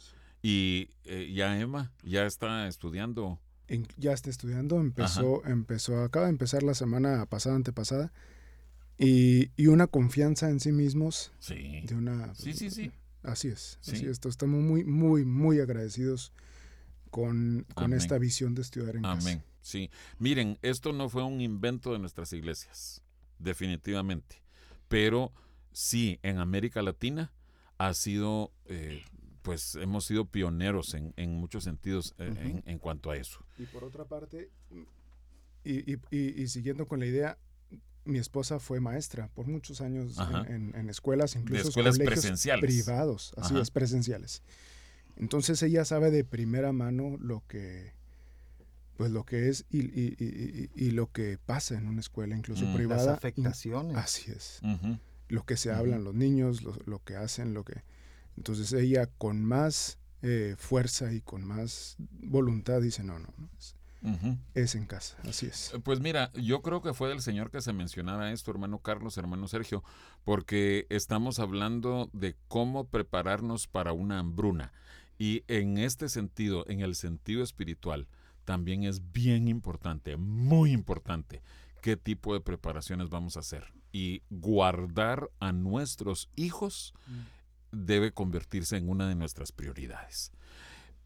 Y 0.43 0.91
eh, 1.05 1.33
ya 1.35 1.59
Emma 1.59 1.93
ya 2.03 2.27
está 2.27 2.67
estudiando. 2.69 3.39
Ya 3.97 4.13
está 4.13 4.31
estudiando, 4.31 4.81
empezó, 4.81 5.45
empezó, 5.45 6.03
acaba 6.03 6.27
de 6.27 6.33
empezar 6.33 6.63
la 6.63 6.75
semana 6.75 7.27
pasada, 7.27 7.57
antepasada. 7.57 8.13
Y, 8.99 9.51
y 9.57 9.67
una 9.67 9.87
confianza 9.87 10.49
en 10.49 10.59
sí 10.61 10.73
mismos. 10.73 11.33
Sí. 11.39 11.83
De 11.85 11.95
una, 11.95 12.35
sí, 12.35 12.55
sí, 12.55 12.71
sí. 12.71 12.91
Así 13.23 13.49
es. 13.49 13.79
Así 13.83 14.07
es. 14.07 14.21
Estamos 14.25 14.63
muy, 14.63 14.85
muy, 14.85 15.25
muy 15.25 15.61
agradecidos 15.61 16.33
con, 17.11 17.67
con 17.75 17.93
esta 17.93 18.19
visión 18.19 18.55
de 18.55 18.63
estudiar 18.63 18.97
en 18.97 19.05
Amén. 19.05 19.21
Amén. 19.21 19.43
Sí. 19.61 19.91
Miren, 20.19 20.59
esto 20.63 20.93
no 20.93 21.09
fue 21.09 21.25
un 21.25 21.41
invento 21.41 21.93
de 21.93 21.99
nuestras 21.99 22.33
iglesias. 22.33 23.03
Definitivamente 23.39 24.47
pero 24.89 25.33
sí, 25.73 26.19
en 26.23 26.39
América 26.39 26.83
Latina 26.83 27.33
ha 27.79 27.93
sido, 27.95 28.53
eh, 28.67 29.05
pues 29.47 29.77
hemos 29.77 30.05
sido 30.05 30.25
pioneros 30.25 30.93
en, 30.95 31.37
muchos 31.37 31.63
sentidos 31.63 32.17
eh, 32.19 32.63
en, 32.67 32.79
cuanto 32.81 33.13
a 33.13 33.17
eso. 33.17 33.47
Y 33.57 33.67
por 33.67 33.85
otra 33.85 34.05
parte, 34.05 34.51
y, 35.63 36.49
siguiendo 36.49 36.89
con 36.89 36.99
la 36.99 37.07
idea, 37.07 37.39
mi 38.05 38.19
esposa 38.19 38.59
fue 38.59 38.81
maestra 38.81 39.29
por 39.29 39.47
muchos 39.47 39.81
años 39.81 40.17
en, 40.49 40.91
escuelas, 40.91 41.37
incluso 41.37 41.63
de 41.63 41.69
escuelas 41.69 41.97
presenciales. 41.97 42.65
privados, 42.65 43.35
así 43.37 43.57
es, 43.57 43.71
presenciales. 43.71 44.43
Entonces 45.15 45.63
ella 45.63 45.85
sabe 45.85 46.11
de 46.11 46.25
primera 46.25 46.73
mano 46.73 47.17
lo 47.21 47.45
que 47.47 47.95
pues 48.97 49.13
lo 49.13 49.23
que 49.25 49.49
es 49.49 49.65
y, 49.71 49.79
y, 49.79 50.71
y, 50.75 50.91
lo 50.91 51.13
que 51.13 51.39
pasa 51.39 51.79
en 51.79 51.87
una 51.87 52.01
escuela, 52.01 52.37
incluso 52.37 52.65
mm. 52.67 52.75
privada. 52.75 53.07
Las 53.07 53.19
afectaciones. 53.19 53.97
Así 53.97 54.33
es. 54.33 54.61
Lo 55.29 55.45
que 55.45 55.57
se 55.57 55.71
hablan 55.71 56.03
los 56.03 56.15
niños, 56.15 56.63
lo, 56.63 56.77
lo, 56.85 57.05
que 57.05 57.15
hacen, 57.15 57.55
lo 57.55 57.65
que... 57.65 57.85
Entonces 58.37 58.73
ella 58.73 59.07
con 59.19 59.43
más 59.43 59.99
eh, 60.23 60.57
fuerza 60.59 61.13
y 61.13 61.21
con 61.21 61.45
más 61.45 61.97
voluntad 61.99 62.81
dice, 62.81 63.05
no, 63.05 63.19
no, 63.19 63.29
no 63.37 63.49
es, 63.59 63.77
es, 64.55 64.75
en 64.75 64.87
casa, 64.87 65.17
así 65.29 65.47
es. 65.47 65.73
Eh, 65.75 65.81
pues 65.81 66.01
mira, 66.01 66.33
yo 66.35 66.63
creo 66.63 66.81
que 66.81 66.95
fue 66.95 67.09
del 67.09 67.21
Señor 67.21 67.51
que 67.51 67.61
se 67.61 67.73
mencionaba 67.73 68.31
esto, 68.33 68.51
hermano 68.51 68.79
Carlos, 68.79 69.19
hermano 69.19 69.49
Sergio, 69.49 69.83
porque 70.25 70.87
estamos 70.91 71.39
hablando 71.39 72.09
de 72.13 72.37
cómo 72.49 72.89
prepararnos 72.89 73.67
para 73.67 73.93
una 73.93 74.19
hambruna. 74.19 74.73
Y 75.19 75.45
en 75.49 75.79
este 75.79 76.09
sentido, 76.09 76.65
en 76.69 76.81
el 76.81 76.95
sentido 76.95 77.43
espiritual, 77.43 78.07
también 78.45 78.85
es 78.85 79.13
bien 79.13 79.49
importante, 79.49 80.17
muy 80.17 80.73
importante, 80.73 81.43
qué 81.83 81.97
tipo 81.97 82.33
de 82.35 82.41
preparaciones 82.41 83.11
vamos 83.11 83.37
a 83.37 83.41
hacer. 83.41 83.73
Y 83.93 84.23
guardar 84.29 85.31
a 85.41 85.53
nuestros 85.53 86.29
hijos 86.37 86.93
mm. 87.07 87.36
Debe 87.85 88.13
convertirse 88.13 88.77
en 88.77 88.89
una 88.89 89.09
de 89.09 89.15
nuestras 89.15 89.53
prioridades. 89.53 90.33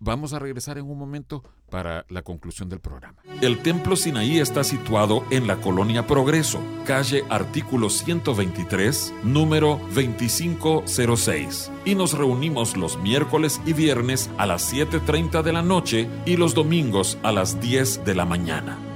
Vamos 0.02 0.32
a 0.32 0.38
regresar 0.38 0.78
en 0.78 0.86
un 0.86 0.98
momento 0.98 1.44
para 1.68 2.06
la 2.08 2.22
conclusión 2.22 2.70
del 2.70 2.80
programa. 2.80 3.18
El 3.42 3.58
Templo 3.58 3.96
Sinaí 3.96 4.38
está 4.38 4.64
situado 4.64 5.24
en 5.30 5.46
la 5.46 5.56
colonia 5.56 6.06
Progreso, 6.06 6.58
calle 6.86 7.22
Artículo 7.28 7.90
123, 7.90 9.12
número 9.24 9.78
2506. 9.94 11.70
Y 11.84 11.96
nos 11.96 12.14
reunimos 12.14 12.78
los 12.78 12.98
miércoles 12.98 13.60
y 13.66 13.74
viernes 13.74 14.30
a 14.38 14.46
las 14.46 14.72
7.30 14.72 15.42
de 15.42 15.52
la 15.52 15.62
noche 15.62 16.08
y 16.24 16.38
los 16.38 16.54
domingos 16.54 17.18
a 17.22 17.30
las 17.30 17.60
10 17.60 18.06
de 18.06 18.14
la 18.14 18.24
mañana. 18.24 18.89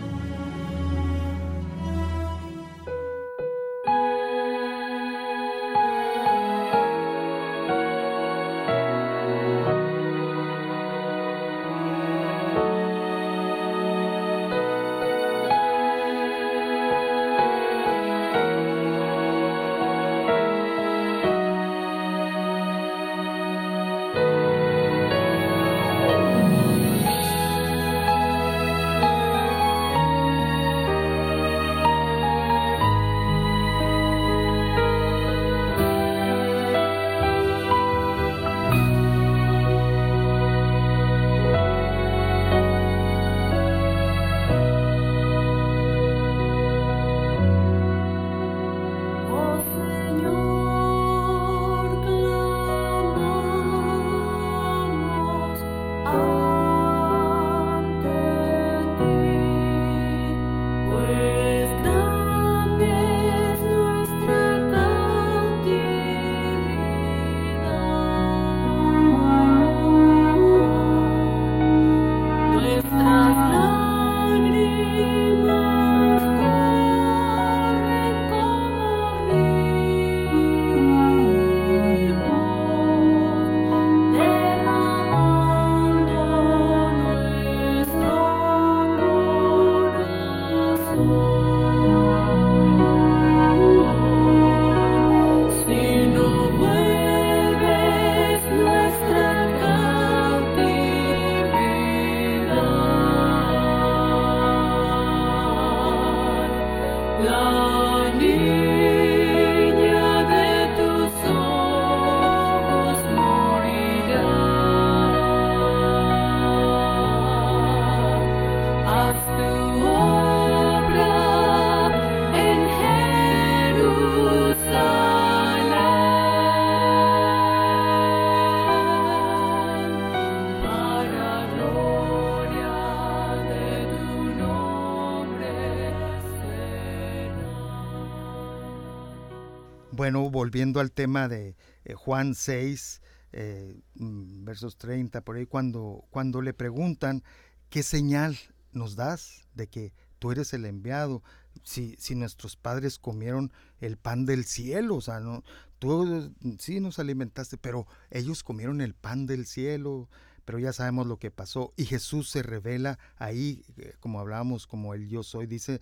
Volviendo 140.55 140.79
al 140.79 140.93
tema 140.93 141.27
de 141.27 141.57
eh, 141.85 141.95
Juan 141.95 142.37
6, 142.37 143.03
eh, 143.33 143.77
mm, 143.97 144.45
versos 144.45 144.79
30, 144.79 145.23
por 145.23 145.35
ahí, 145.35 145.47
cuando, 145.47 146.05
cuando 146.11 146.43
le 146.43 146.55
preguntan, 146.55 147.25
¿qué 147.71 147.83
señal 147.83 148.39
nos 148.71 148.95
das 148.95 149.49
de 149.55 149.67
que 149.67 149.93
tú 150.21 150.31
eres 150.31 150.53
el 150.53 150.65
enviado? 150.65 151.25
Si, 151.65 151.97
si 151.99 152.15
nuestros 152.15 152.55
padres 152.55 153.01
comieron 153.01 153.53
el 153.81 153.97
pan 153.97 154.27
del 154.27 154.45
cielo, 154.45 154.95
o 154.95 155.01
sea, 155.01 155.19
no, 155.19 155.43
tú 155.81 156.33
sí 156.61 156.79
nos 156.79 157.01
alimentaste, 157.01 157.59
pero 157.59 157.89
ellos 158.11 158.45
comieron 158.45 158.81
el 158.81 158.95
pan 158.95 159.27
del 159.27 159.47
cielo, 159.47 160.09
pero 160.45 160.61
ya 160.61 160.73
sabemos 160.73 161.09
lo 161.09 161.19
que 161.19 161.33
pasó. 161.33 161.75
Y 161.77 161.87
Jesús 161.87 162.31
se 162.31 162.45
revela 162.45 163.01
ahí, 163.17 163.65
eh, 163.77 163.95
como 163.99 164.21
hablábamos, 164.21 164.69
como 164.69 164.95
el 164.95 165.09
yo 165.09 165.25
soy, 165.25 165.49
dice 165.49 165.81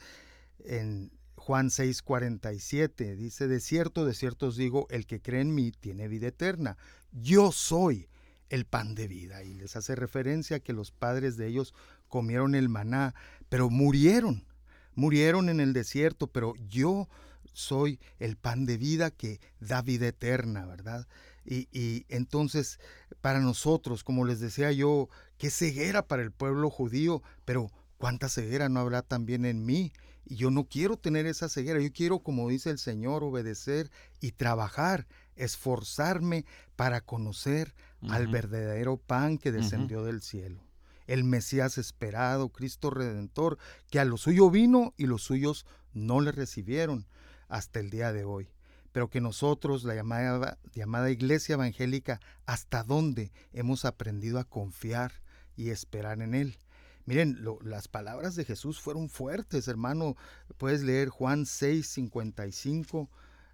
en 0.64 1.12
Juan 1.42 1.70
6:47 1.70 3.16
dice, 3.16 3.48
de 3.48 3.58
cierto, 3.58 4.04
de 4.04 4.14
cierto 4.14 4.46
os 4.46 4.56
digo, 4.56 4.86
el 4.90 5.06
que 5.06 5.20
cree 5.20 5.40
en 5.40 5.52
mí 5.52 5.72
tiene 5.72 6.06
vida 6.06 6.28
eterna. 6.28 6.76
Yo 7.10 7.50
soy 7.50 8.08
el 8.48 8.64
pan 8.64 8.94
de 8.94 9.08
vida. 9.08 9.42
Y 9.42 9.54
les 9.54 9.74
hace 9.74 9.96
referencia 9.96 10.60
que 10.60 10.72
los 10.72 10.92
padres 10.92 11.36
de 11.36 11.48
ellos 11.48 11.74
comieron 12.06 12.54
el 12.54 12.68
maná, 12.68 13.16
pero 13.48 13.70
murieron. 13.70 14.46
Murieron 14.94 15.48
en 15.48 15.58
el 15.58 15.72
desierto, 15.72 16.28
pero 16.28 16.54
yo 16.68 17.08
soy 17.54 17.98
el 18.20 18.36
pan 18.36 18.64
de 18.64 18.76
vida 18.76 19.10
que 19.10 19.40
da 19.58 19.82
vida 19.82 20.06
eterna, 20.06 20.64
¿verdad? 20.64 21.08
Y, 21.44 21.66
y, 21.72 22.06
entonces, 22.08 22.78
para 23.20 23.40
nosotros, 23.40 24.04
como 24.04 24.24
les 24.24 24.38
decía 24.38 24.70
yo, 24.70 25.08
qué 25.38 25.50
ceguera 25.50 26.06
para 26.06 26.22
el 26.22 26.30
pueblo 26.30 26.70
judío, 26.70 27.20
pero 27.44 27.72
cuánta 27.98 28.28
ceguera 28.28 28.68
no 28.68 28.78
habrá 28.78 29.02
también 29.02 29.44
en 29.44 29.66
mí 29.66 29.92
y 30.24 30.36
yo 30.36 30.50
no 30.50 30.64
quiero 30.64 30.96
tener 30.96 31.26
esa 31.26 31.48
ceguera, 31.48 31.80
yo 31.80 31.92
quiero, 31.92 32.20
como 32.20 32.48
dice 32.48 32.70
el 32.70 32.78
Señor, 32.78 33.24
obedecer 33.24 33.90
y 34.20 34.32
trabajar, 34.32 35.06
esforzarme 35.36 36.44
para 36.76 37.00
conocer 37.00 37.74
al 38.08 38.26
verdadero 38.26 38.96
pan 38.96 39.38
que 39.38 39.52
descendió 39.52 40.04
del 40.04 40.22
cielo. 40.22 40.60
El 41.06 41.24
Mesías 41.24 41.78
esperado, 41.78 42.48
Cristo 42.48 42.90
Redentor, 42.90 43.58
que 43.90 44.00
a 44.00 44.04
lo 44.04 44.16
suyo 44.16 44.50
vino 44.50 44.94
y 44.96 45.06
los 45.06 45.22
suyos 45.22 45.66
no 45.92 46.20
le 46.20 46.32
recibieron 46.32 47.06
hasta 47.48 47.80
el 47.80 47.90
día 47.90 48.12
de 48.12 48.24
hoy. 48.24 48.48
Pero 48.92 49.08
que 49.08 49.20
nosotros, 49.20 49.84
la 49.84 49.94
llamada, 49.94 50.58
llamada 50.74 51.10
Iglesia 51.10 51.54
Evangélica, 51.54 52.20
hasta 52.46 52.82
dónde 52.82 53.32
hemos 53.52 53.84
aprendido 53.84 54.38
a 54.38 54.44
confiar 54.44 55.12
y 55.56 55.70
esperar 55.70 56.22
en 56.22 56.34
Él 56.34 56.58
Miren, 57.04 57.44
las 57.62 57.88
palabras 57.88 58.36
de 58.36 58.44
Jesús 58.44 58.80
fueron 58.80 59.08
fuertes, 59.08 59.66
hermano. 59.66 60.16
Puedes 60.56 60.82
leer 60.82 61.08
Juan 61.08 61.46
6, 61.46 61.86
55. 61.86 63.10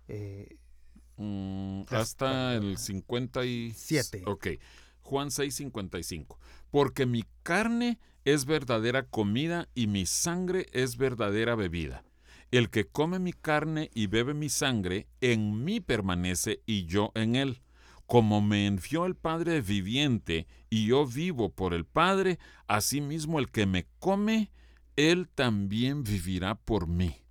Eh, 0.09 0.57
mm, 1.16 1.82
hasta 1.88 2.55
el 2.57 2.76
57. 2.76 4.24
Ok. 4.26 4.49
Juan 5.01 5.30
6, 5.30 5.55
55. 5.55 6.38
Porque 6.70 7.07
mi 7.07 7.24
carne 7.42 7.99
es 8.24 8.44
verdadera 8.44 9.05
comida 9.05 9.68
y 9.74 9.86
mi 9.86 10.05
sangre 10.05 10.66
es 10.72 10.99
verdadera 10.99 11.55
bebida. 11.55 12.05
El 12.51 12.68
que 12.68 12.86
come 12.86 13.18
mi 13.18 13.32
carne 13.32 13.90
y 13.94 14.07
bebe 14.07 14.34
mi 14.34 14.49
sangre, 14.49 15.07
en 15.20 15.64
mí 15.64 15.80
permanece 15.80 16.62
y 16.66 16.84
yo 16.84 17.12
en 17.14 17.36
él 17.36 17.62
como 18.09 18.41
me 18.41 18.67
envió 18.67 19.05
el 19.05 19.17
Padre 19.17 19.61
viviente 19.61 20.47
y 20.71 20.87
yo 20.87 21.07
vivo 21.07 21.51
por 21.51 21.75
el 21.75 21.85
Padre, 21.85 22.39
asimismo 22.67 23.39
el 23.39 23.51
que 23.51 23.67
me 23.67 23.87
come, 23.99 24.51
él 24.97 25.29
también 25.29 26.05
vivirá 26.05 26.55
por 26.55 26.89
mí. 26.89 27.23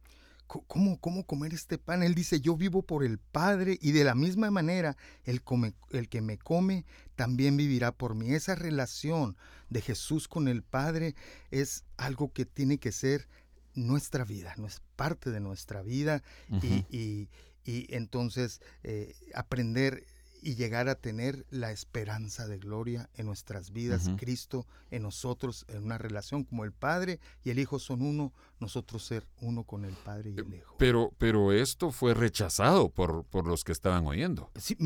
¿Cómo, 0.46 1.00
¿Cómo 1.00 1.26
comer 1.26 1.56
este 1.56 1.80
pan? 1.80 2.04
Él 2.04 2.14
dice, 2.14 2.42
yo 2.42 2.56
vivo 2.56 2.84
por 2.84 3.04
el 3.04 3.18
Padre 3.18 3.80
y 3.82 3.92
de 3.92 4.04
la 4.04 4.14
misma 4.14 4.52
manera 4.52 4.96
el, 5.26 5.42
el 5.90 6.10
que 6.10 6.22
me 6.22 6.38
come 6.38 6.86
también 7.16 7.58
vivirá 7.58 7.92
por 7.92 8.14
mí. 8.14 8.34
Esa 8.34 8.54
relación 8.54 9.36
de 9.70 9.82
Jesús 9.82 10.28
con 10.28 10.48
el 10.48 10.62
Padre 10.62 11.16
es 11.50 11.86
algo 11.98 12.32
que 12.32 12.46
tiene 12.46 12.78
que 12.78 12.92
ser 12.92 13.28
nuestra 13.74 14.26
vida, 14.26 14.54
no 14.58 14.68
es 14.68 14.84
parte 14.96 15.32
de 15.32 15.40
nuestra 15.40 15.82
vida 15.82 16.22
y, 16.62 17.30
entonces 17.66 18.62
eh, 18.84 19.14
aprender 19.34 20.06
y 20.42 20.56
llegar 20.56 20.90
a 20.90 20.96
tener 20.96 21.46
la 21.50 21.72
esperanza 21.72 22.48
de 22.48 22.58
gloria 22.58 23.10
en 23.16 23.26
nuestras 23.26 23.72
vidas, 23.72 24.10
Cristo 24.18 24.66
en 24.92 25.04
nosotros, 25.04 25.66
en 25.68 25.84
una 25.84 25.98
relación 25.98 26.44
como 26.44 26.64
el 26.64 26.72
Padre 26.72 27.20
y 27.44 27.50
el 27.50 27.60
Hijo 27.60 27.80
son 27.80 28.02
uno, 28.02 28.34
nosotros 28.60 29.04
ser 29.04 29.28
uno 29.42 29.64
con 29.64 29.86
el 29.86 29.94
Padre 29.94 30.32
y 30.32 30.40
el 30.40 30.54
Hijo. 30.54 30.76
Pero, 30.78 31.14
pero 31.18 31.52
esto 31.52 31.92
fue 31.92 32.14
rechazado 32.14 32.90
por, 32.90 33.24
por 33.26 33.48
los 33.48 33.64
que 33.64 33.72
estaban 33.72 34.06
oyendo. 34.06 34.52
Sí, 34.56 34.78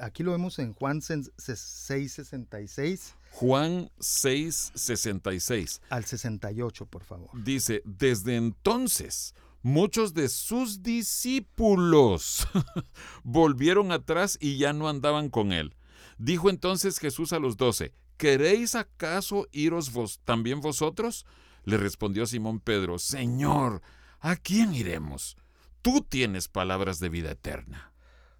aquí 0.00 0.22
lo 0.22 0.32
vemos 0.32 0.58
en 0.58 0.74
Juan 0.74 1.00
6:66. 1.00 3.14
Juan 3.32 3.90
6:66. 3.98 5.80
Al 5.88 6.04
68, 6.04 6.86
por 6.86 7.04
favor. 7.04 7.30
Dice, 7.32 7.82
desde 7.84 8.36
entonces 8.36 9.34
muchos 9.62 10.14
de 10.14 10.28
sus 10.28 10.82
discípulos 10.82 12.46
volvieron 13.22 13.92
atrás 13.92 14.36
y 14.40 14.58
ya 14.58 14.72
no 14.72 14.88
andaban 14.88 15.30
con 15.30 15.52
él. 15.52 15.74
Dijo 16.18 16.50
entonces 16.50 16.98
Jesús 16.98 17.32
a 17.32 17.38
los 17.38 17.56
doce, 17.56 17.94
¿queréis 18.16 18.74
acaso 18.74 19.48
iros 19.52 19.92
vos 19.92 20.20
también 20.24 20.60
vosotros? 20.60 21.26
Le 21.64 21.76
respondió 21.76 22.26
Simón 22.26 22.60
Pedro, 22.60 22.98
Señor, 22.98 23.82
¿a 24.20 24.36
quién 24.36 24.74
iremos? 24.74 25.36
Tú 25.80 26.00
tienes 26.08 26.48
palabras 26.48 26.98
de 27.00 27.08
vida 27.08 27.32
eterna. 27.32 27.92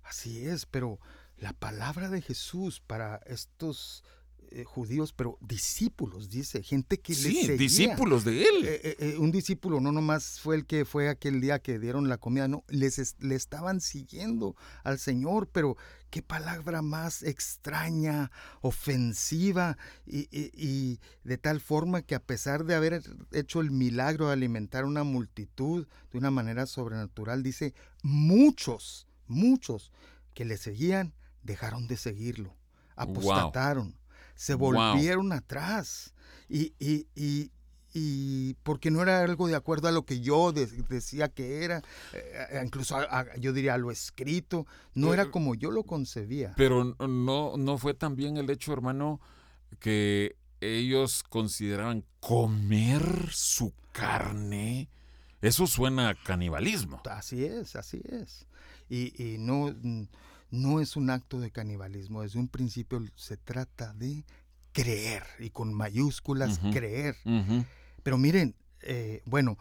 Así 0.02 0.46
es, 0.46 0.66
pero 0.66 1.00
la 1.36 1.52
palabra 1.52 2.08
de 2.08 2.20
Jesús 2.20 2.80
para 2.80 3.16
estos 3.26 4.04
eh, 4.54 4.64
judíos, 4.64 5.12
pero 5.12 5.38
discípulos, 5.40 6.28
dice, 6.28 6.62
gente 6.62 7.00
que 7.00 7.14
sí, 7.14 7.32
le 7.32 7.40
seguía. 7.40 7.56
discípulos 7.56 8.24
de 8.24 8.42
él. 8.42 8.64
Eh, 8.64 8.96
eh, 8.98 9.16
un 9.18 9.32
discípulo 9.32 9.80
no 9.80 9.92
nomás 9.92 10.40
fue 10.40 10.56
el 10.56 10.66
que 10.66 10.84
fue 10.84 11.08
aquel 11.08 11.40
día 11.40 11.58
que 11.58 11.78
dieron 11.78 12.08
la 12.08 12.18
comida, 12.18 12.48
no, 12.48 12.64
les 12.68 13.16
le 13.20 13.34
estaban 13.34 13.80
siguiendo 13.80 14.54
al 14.84 14.98
Señor, 14.98 15.48
pero 15.50 15.76
qué 16.10 16.22
palabra 16.22 16.82
más 16.82 17.22
extraña, 17.22 18.30
ofensiva, 18.60 19.78
y, 20.06 20.28
y 20.30 21.00
de 21.24 21.38
tal 21.38 21.60
forma 21.60 22.02
que 22.02 22.14
a 22.14 22.22
pesar 22.22 22.64
de 22.64 22.74
haber 22.74 23.02
hecho 23.32 23.60
el 23.60 23.70
milagro 23.70 24.26
de 24.26 24.34
alimentar 24.34 24.84
una 24.84 25.04
multitud 25.04 25.86
de 26.10 26.18
una 26.18 26.30
manera 26.30 26.66
sobrenatural, 26.66 27.42
dice, 27.42 27.74
muchos, 28.02 29.06
muchos 29.26 29.92
que 30.34 30.44
le 30.44 30.58
seguían, 30.58 31.14
dejaron 31.42 31.86
de 31.86 31.96
seguirlo, 31.96 32.54
apostataron 32.96 33.96
se 34.34 34.54
volvieron 34.54 35.32
atrás. 35.32 36.14
Y, 36.48 36.74
y, 36.78 37.06
y, 37.14 37.50
y, 37.94 38.54
porque 38.62 38.90
no 38.90 39.02
era 39.02 39.20
algo 39.20 39.48
de 39.48 39.56
acuerdo 39.56 39.88
a 39.88 39.92
lo 39.92 40.04
que 40.04 40.20
yo 40.20 40.52
decía 40.52 41.28
que 41.28 41.64
era, 41.64 41.78
eh, 42.12 42.46
eh, 42.50 42.62
incluso 42.64 42.96
yo 43.38 43.52
diría 43.52 43.74
a 43.74 43.78
lo 43.78 43.90
escrito, 43.90 44.66
no 44.94 45.12
era 45.14 45.30
como 45.30 45.54
yo 45.54 45.70
lo 45.70 45.84
concebía. 45.84 46.54
Pero 46.56 46.96
no, 46.98 47.56
no 47.56 47.78
fue 47.78 47.94
también 47.94 48.36
el 48.36 48.50
hecho, 48.50 48.72
hermano, 48.72 49.20
que 49.78 50.36
ellos 50.60 51.22
consideraban 51.28 52.04
comer 52.20 53.28
su 53.30 53.72
carne. 53.92 54.88
Eso 55.40 55.66
suena 55.66 56.10
a 56.10 56.14
canibalismo. 56.14 57.02
Así 57.10 57.44
es, 57.44 57.74
así 57.76 58.00
es. 58.04 58.46
Y, 58.88 59.12
y 59.22 59.38
no 59.38 59.74
no 60.52 60.80
es 60.80 60.96
un 60.96 61.10
acto 61.10 61.40
de 61.40 61.50
canibalismo, 61.50 62.22
desde 62.22 62.38
un 62.38 62.46
principio 62.46 63.02
se 63.16 63.38
trata 63.38 63.94
de 63.94 64.24
creer, 64.72 65.24
y 65.40 65.50
con 65.50 65.72
mayúsculas 65.72 66.60
creer. 66.72 67.16
Pero 68.02 68.18
miren, 68.18 68.54
eh, 68.82 69.22
bueno, 69.24 69.58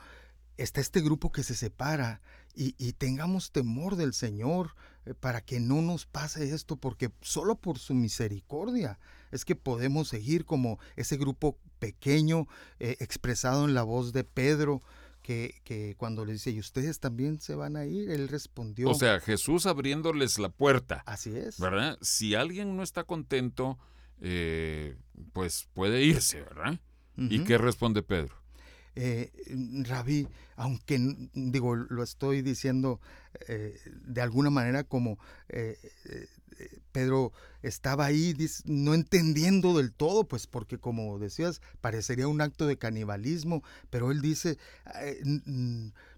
está 0.58 0.82
este 0.82 1.02
grupo 1.02 1.32
que 1.32 1.44
se 1.44 1.56
separa 1.56 2.22
y, 2.54 2.74
tengamos 2.94 3.52
temor 3.52 3.96
del 3.96 4.14
Señor 4.14 4.76
eh, 5.06 5.14
para 5.14 5.40
que 5.40 5.62
no 5.62 5.82
nos 5.82 6.06
pase 6.06 6.54
esto, 6.54 6.76
porque 6.76 7.10
solo 7.22 7.56
por 7.56 7.80
su 7.80 7.94
misericordia 7.94 9.00
es 9.32 9.46
que 9.46 9.56
podemos 9.56 10.10
seguir 10.10 10.44
como 10.44 10.78
ese 10.98 11.16
grupo 11.16 11.58
pequeño 11.80 12.48
eh, 12.80 12.98
expresado 13.00 13.64
en 13.64 13.74
la 13.74 13.84
voz 13.84 14.12
de 14.12 14.26
Pedro, 14.26 14.82
que, 15.22 15.62
que, 15.64 15.96
cuando 15.98 16.26
le 16.26 16.34
dice, 16.34 16.52
¿y 16.52 16.60
ustedes 16.60 17.00
también 17.00 17.40
se 17.40 17.56
van 17.56 17.76
a 17.76 17.86
ir? 17.86 18.10
Él 18.10 18.28
respondió. 18.28 18.90
O 18.90 18.94
sea, 18.94 19.20
Jesús 19.20 19.66
abriéndoles 19.66 20.40
la 20.40 20.50
puerta. 20.50 21.04
Así 21.06 21.36
es. 21.36 21.60
¿Verdad? 21.60 21.98
Si 22.02 22.36
alguien 22.36 22.76
no 22.76 22.84
está 22.84 23.04
contento, 23.04 23.78
eh, 24.20 24.96
pues 25.34 25.68
puede 25.74 26.04
irse, 26.04 26.42
¿verdad? 26.42 26.80
¿Y 27.18 27.44
qué 27.44 27.58
responde 27.58 28.02
Pedro? 28.02 28.41
Eh, 28.96 29.32
Rabí, 29.88 30.28
aunque 30.56 31.00
digo, 31.34 31.76
lo 31.76 32.04
estoy 32.04 32.42
diciendo 32.42 33.00
eh, 33.48 33.80
de 34.06 34.22
alguna 34.22 34.50
manera 34.50 34.84
como 34.84 35.18
eh, 35.50 35.80
eh, 36.06 36.28
Pedro 36.92 37.32
estaba 37.64 38.06
ahí 38.06 38.36
no 38.66 38.94
entendiendo 38.94 39.76
del 39.78 39.94
todo, 39.94 40.28
pues 40.28 40.46
porque 40.46 40.78
como 40.78 41.18
decías, 41.18 41.62
parecería 41.80 42.28
un 42.28 42.42
acto 42.42 42.68
de 42.68 42.78
canibalismo, 42.78 43.64
pero 43.90 44.12
él 44.12 44.22
dice, 44.22 44.58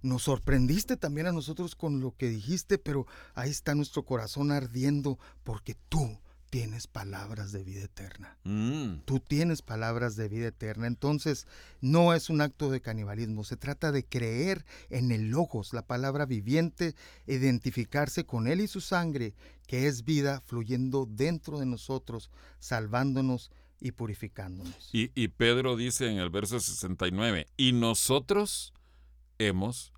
nos 0.02 0.24
sorprendiste 0.24 0.98
también 0.98 1.28
a 1.28 1.32
nosotros 1.32 1.76
con 1.76 2.02
lo 2.02 2.16
que 2.18 2.28
dijiste, 2.28 2.78
pero 2.78 3.06
ahí 3.36 3.52
está 3.52 3.76
nuestro 3.76 4.04
corazón 4.04 4.52
ardiendo 4.52 5.20
porque 5.44 5.78
tú 5.88 6.18
tienes 6.54 6.86
palabras 6.86 7.52
de 7.52 7.64
vida 7.64 7.82
eterna. 7.82 8.38
Mm. 8.44 9.06
Tú 9.06 9.20
tienes 9.20 9.64
palabras 9.64 10.16
de 10.16 10.30
vida 10.30 10.50
eterna. 10.50 10.86
Entonces, 10.86 11.48
no 11.82 12.14
es 12.14 12.30
un 12.30 12.42
acto 12.42 12.70
de 12.70 12.80
canibalismo, 12.80 13.44
se 13.44 13.58
trata 13.58 13.92
de 13.92 14.06
creer 14.06 14.64
en 14.92 15.12
el 15.12 15.32
Logos, 15.32 15.74
la 15.74 15.88
palabra 15.88 16.28
viviente, 16.28 16.94
identificarse 17.26 18.28
con 18.28 18.46
Él 18.46 18.62
y 18.62 18.68
su 18.68 18.82
sangre, 18.82 19.34
que 19.66 19.88
es 19.88 20.04
vida 20.04 20.42
fluyendo 20.46 21.08
dentro 21.10 21.58
de 21.58 21.66
nosotros, 21.66 22.30
salvándonos 22.60 23.50
y 23.82 23.94
purificándonos. 23.94 24.92
Y, 24.94 25.28
Pedro 25.30 25.76
dice 25.76 26.08
en 26.08 26.20
el 26.20 26.30
verso 26.30 26.60
69, 26.60 27.48
y 27.58 27.72
nosotros 27.72 28.76
hemos 29.40 29.92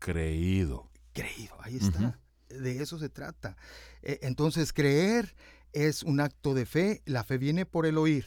creído. 0.00 0.90
Creído, 1.12 1.54
ahí 1.60 1.76
está. 1.76 2.18
De 2.48 2.82
eso 2.82 2.98
se 2.98 3.08
trata. 3.08 3.56
E, 4.02 4.18
entonces, 4.22 4.72
creer 4.72 5.36
es 5.74 6.02
un 6.02 6.20
acto 6.20 6.54
de 6.54 6.64
fe, 6.64 7.02
la 7.04 7.24
fe 7.24 7.36
viene 7.36 7.66
por 7.66 7.84
el 7.84 7.98
oír. 7.98 8.24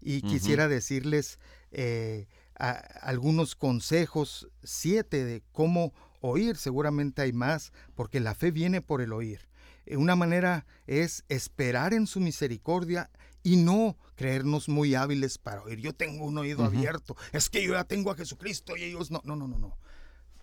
Y 0.00 0.22
quisiera 0.22 0.68
decirles 0.68 1.38
eh, 1.70 2.28
algunos 2.54 3.56
consejos, 3.56 4.48
siete 4.62 5.24
de 5.24 5.42
cómo 5.52 5.92
oír, 6.20 6.56
seguramente 6.56 7.22
hay 7.22 7.32
más, 7.32 7.72
porque 7.94 8.20
la 8.20 8.34
fe 8.34 8.50
viene 8.50 8.80
por 8.80 9.00
el 9.00 9.12
oír. 9.12 9.48
Eh, 9.86 9.96
una 9.96 10.16
manera 10.16 10.66
es 10.86 11.24
esperar 11.28 11.94
en 11.94 12.06
su 12.06 12.20
misericordia 12.20 13.10
y 13.42 13.56
no 13.56 13.96
creernos 14.14 14.68
muy 14.68 14.94
hábiles 14.94 15.38
para 15.38 15.62
oír. 15.62 15.78
Yo 15.78 15.94
tengo 15.94 16.24
un 16.26 16.38
oído 16.38 16.64
abierto, 16.64 17.16
es 17.32 17.48
que 17.48 17.64
yo 17.64 17.72
ya 17.72 17.84
tengo 17.84 18.10
a 18.10 18.16
Jesucristo 18.16 18.76
y 18.76 18.84
ellos 18.84 19.10
no. 19.10 19.20
No, 19.24 19.36
no, 19.36 19.48
no, 19.48 19.58
no 19.58 19.76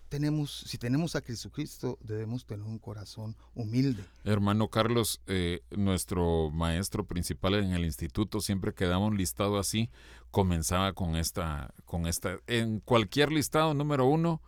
tenemos, 0.08 0.64
si 0.66 0.78
tenemos 0.78 1.16
a 1.16 1.20
Jesucristo, 1.20 1.98
debemos 2.02 2.44
tener 2.44 2.66
un 2.66 2.78
corazón 2.78 3.36
humilde. 3.54 4.04
Hermano 4.24 4.68
Carlos, 4.68 5.20
eh, 5.26 5.62
nuestro 5.70 6.50
maestro 6.50 7.04
principal 7.04 7.54
en 7.54 7.72
el 7.72 7.84
instituto, 7.84 8.40
siempre 8.40 8.74
que 8.74 8.86
daba 8.86 9.06
un 9.06 9.16
listado 9.16 9.58
así, 9.58 9.90
comenzaba 10.30 10.92
con 10.92 11.16
esta, 11.16 11.74
con 11.84 12.06
esta, 12.06 12.38
en 12.46 12.80
cualquier 12.80 13.32
listado 13.32 13.74
número 13.74 14.06
uno, 14.06 14.40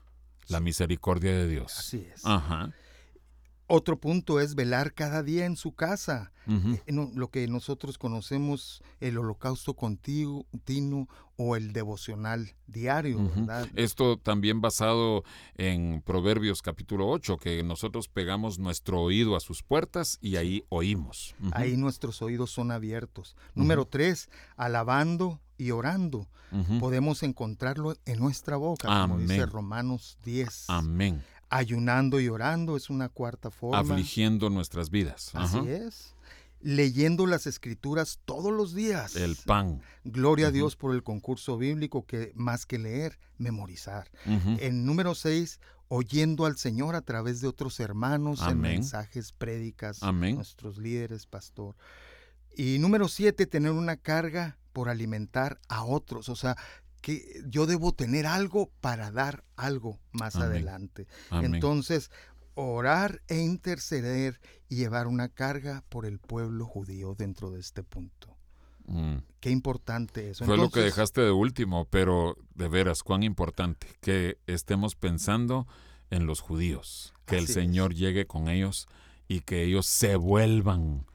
la 0.49 0.61
misericordia 0.61 1.33
de 1.33 1.49
Dios. 1.49 1.79
Así 1.79 2.07
es. 2.13 2.25
Ajá. 2.25 2.73
Otro 3.69 4.01
punto 4.01 4.41
es 4.41 4.55
velar 4.55 4.95
cada 4.95 5.23
día 5.23 5.45
en 5.45 5.57
su 5.57 5.73
casa. 5.73 6.33
Eh, 6.47 6.81
lo 7.15 7.29
que 7.29 7.47
nosotros 7.47 7.99
conocemos 7.99 8.83
el 9.01 9.19
holocausto 9.19 9.75
continuo 9.75 10.47
o 11.37 11.55
el 11.55 11.75
devocional 11.75 12.55
diario, 12.67 13.31
Esto 13.75 14.17
también 14.17 14.63
basado 14.63 15.23
en 15.57 16.01
Proverbios 16.01 16.63
capítulo 16.63 17.11
8, 17.11 17.37
que 17.37 17.63
nosotros 17.63 18.09
pegamos 18.09 18.59
nuestro 18.59 19.03
oído 19.03 19.37
a 19.37 19.41
sus 19.41 19.63
puertas 19.63 20.19
y 20.23 20.37
ahí 20.37 20.65
oímos. 20.71 21.35
Ahí 21.53 21.77
nuestros 21.77 22.23
oídos 22.23 22.51
son 22.51 22.71
abiertos. 22.71 23.37
Número 23.55 23.85
tres, 23.85 24.31
alabando 24.57 25.41
y 25.59 25.73
orando. 25.73 26.27
Podemos 26.81 27.23
encontrarlo 27.23 27.95
en 28.07 28.19
nuestra 28.19 28.57
boca, 28.57 28.89
como 29.03 29.19
dice 29.19 29.45
Romanos 29.45 30.17
10. 30.25 30.65
Amén. 30.69 31.23
Ayunando 31.51 32.21
y 32.21 32.29
orando 32.29 32.77
es 32.77 32.91
una 32.91 33.09
cuarta 33.09 33.51
forma. 33.51 33.79
Afligiendo 33.79 34.51
nuestras 34.51 34.91
vidas. 34.91 35.31
Así 35.35 35.59
es. 35.67 36.15
Leyendo 36.61 37.27
las 37.27 37.47
escrituras 37.47 38.21
todos 38.25 38.53
los 38.53 38.75
días. 38.75 39.17
El 39.17 39.37
pan. 39.37 39.81
Gloria 40.05 40.49
a 40.49 40.51
Dios 40.51 40.77
por 40.77 40.95
el 40.95 41.03
concurso 41.03 41.57
bíblico 41.57 42.05
que 42.05 42.33
más 42.35 42.67
que 42.67 42.79
leer, 42.79 43.19
memorizar. 43.39 44.11
En 44.25 44.85
número 44.85 45.15
seis, 45.15 45.61
oyendo 45.89 46.45
al 46.47 46.59
Señor 46.59 46.97
a 46.97 47.03
través 47.03 47.41
de 47.41 47.49
otros 47.49 47.81
hermanos 47.81 48.43
en 48.47 48.61
mensajes, 48.61 49.33
prédicas, 49.33 50.03
nuestros 50.03 50.79
líderes, 50.79 51.27
pastor. 51.27 51.77
Y 52.57 52.79
número 52.81 53.09
siete, 53.09 53.47
tener 53.47 53.71
una 53.71 53.97
carga 53.97 54.59
por 54.73 54.89
alimentar 54.89 55.61
a 55.69 55.85
otros. 55.85 56.29
O 56.29 56.37
sea, 56.37 56.57
que 57.01 57.43
yo 57.47 57.67
debo 57.67 57.93
tener 57.93 58.27
algo 58.27 58.71
para 58.81 59.11
dar 59.11 59.45
algo 59.57 59.99
más 60.13 60.37
adelante. 60.37 61.07
Entonces, 61.31 62.11
orar 62.55 63.23
e 63.29 63.39
interceder 63.39 64.41
y 64.69 64.77
llevar 64.77 65.07
una 65.07 65.29
carga 65.29 65.85
por 65.89 66.07
el 66.07 66.19
pueblo 66.19 66.67
judío 66.67 67.15
dentro 67.15 67.51
de 67.51 67.61
este 67.61 67.83
punto. 67.83 68.37
Mm. 68.87 69.19
Qué 69.41 69.51
importante 69.51 70.31
eso. 70.31 70.45
Fue 70.45 70.57
lo 70.57 70.71
que 70.71 70.81
dejaste 70.81 71.21
de 71.21 71.31
último, 71.31 71.87
pero 71.87 72.37
de 72.55 72.69
veras, 72.69 73.03
cuán 73.03 73.23
importante 73.23 73.87
que 74.01 74.39
estemos 74.47 74.97
pensando 74.97 75.67
en 76.11 76.27
los 76.27 76.41
judíos, 76.41 77.15
que 77.27 77.39
el 77.39 77.47
Señor 77.47 77.95
llegue 77.95 78.27
con 78.27 78.49
ellos 78.49 78.89
y 79.29 79.41
que 79.41 79.63
ellos 79.63 79.87
se 79.87 80.17
vuelvan 80.17 81.07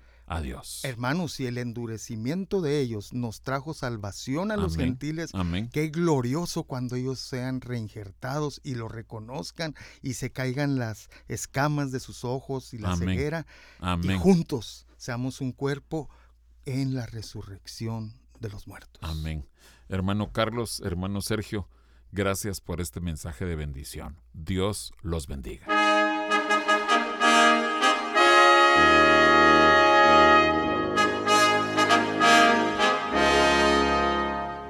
Dios. 0.42 0.82
Hermanos, 0.84 1.34
si 1.34 1.46
el 1.46 1.58
endurecimiento 1.58 2.62
de 2.62 2.80
ellos 2.80 3.14
nos 3.14 3.42
trajo 3.42 3.74
salvación 3.74 4.52
a 4.52 4.58
los 4.58 4.78
gentiles, 4.78 5.32
qué 5.72 5.90
glorioso 5.90 6.64
cuando 6.64 6.96
ellos 6.96 7.20
sean 7.20 7.62
reinjertados 7.62 8.62
y 8.64 8.76
lo 8.76 8.88
reconozcan 8.88 9.76
y 10.02 10.14
se 10.14 10.32
caigan 10.32 10.78
las 10.78 11.10
escamas 11.28 11.92
de 11.92 12.00
sus 12.00 12.24
ojos 12.24 12.74
y 12.74 12.78
la 12.78 12.96
ceguera 12.96 13.46
y 14.02 14.18
juntos 14.18 14.86
seamos 14.98 15.42
un 15.42 15.52
cuerpo 15.52 16.10
en 16.66 16.96
la 16.96 17.06
resurrección 17.06 18.14
de 18.40 18.50
los 18.50 18.68
muertos. 18.68 19.02
Amén. 19.02 19.48
Hermano 19.90 20.32
Carlos, 20.32 20.82
hermano 20.86 21.22
Sergio, 21.22 21.68
gracias 22.12 22.62
por 22.62 22.82
este 22.82 23.00
mensaje 23.00 23.46
de 23.46 23.56
bendición. 23.56 24.20
Dios 24.34 24.94
los 25.02 25.28
bendiga. 25.28 25.68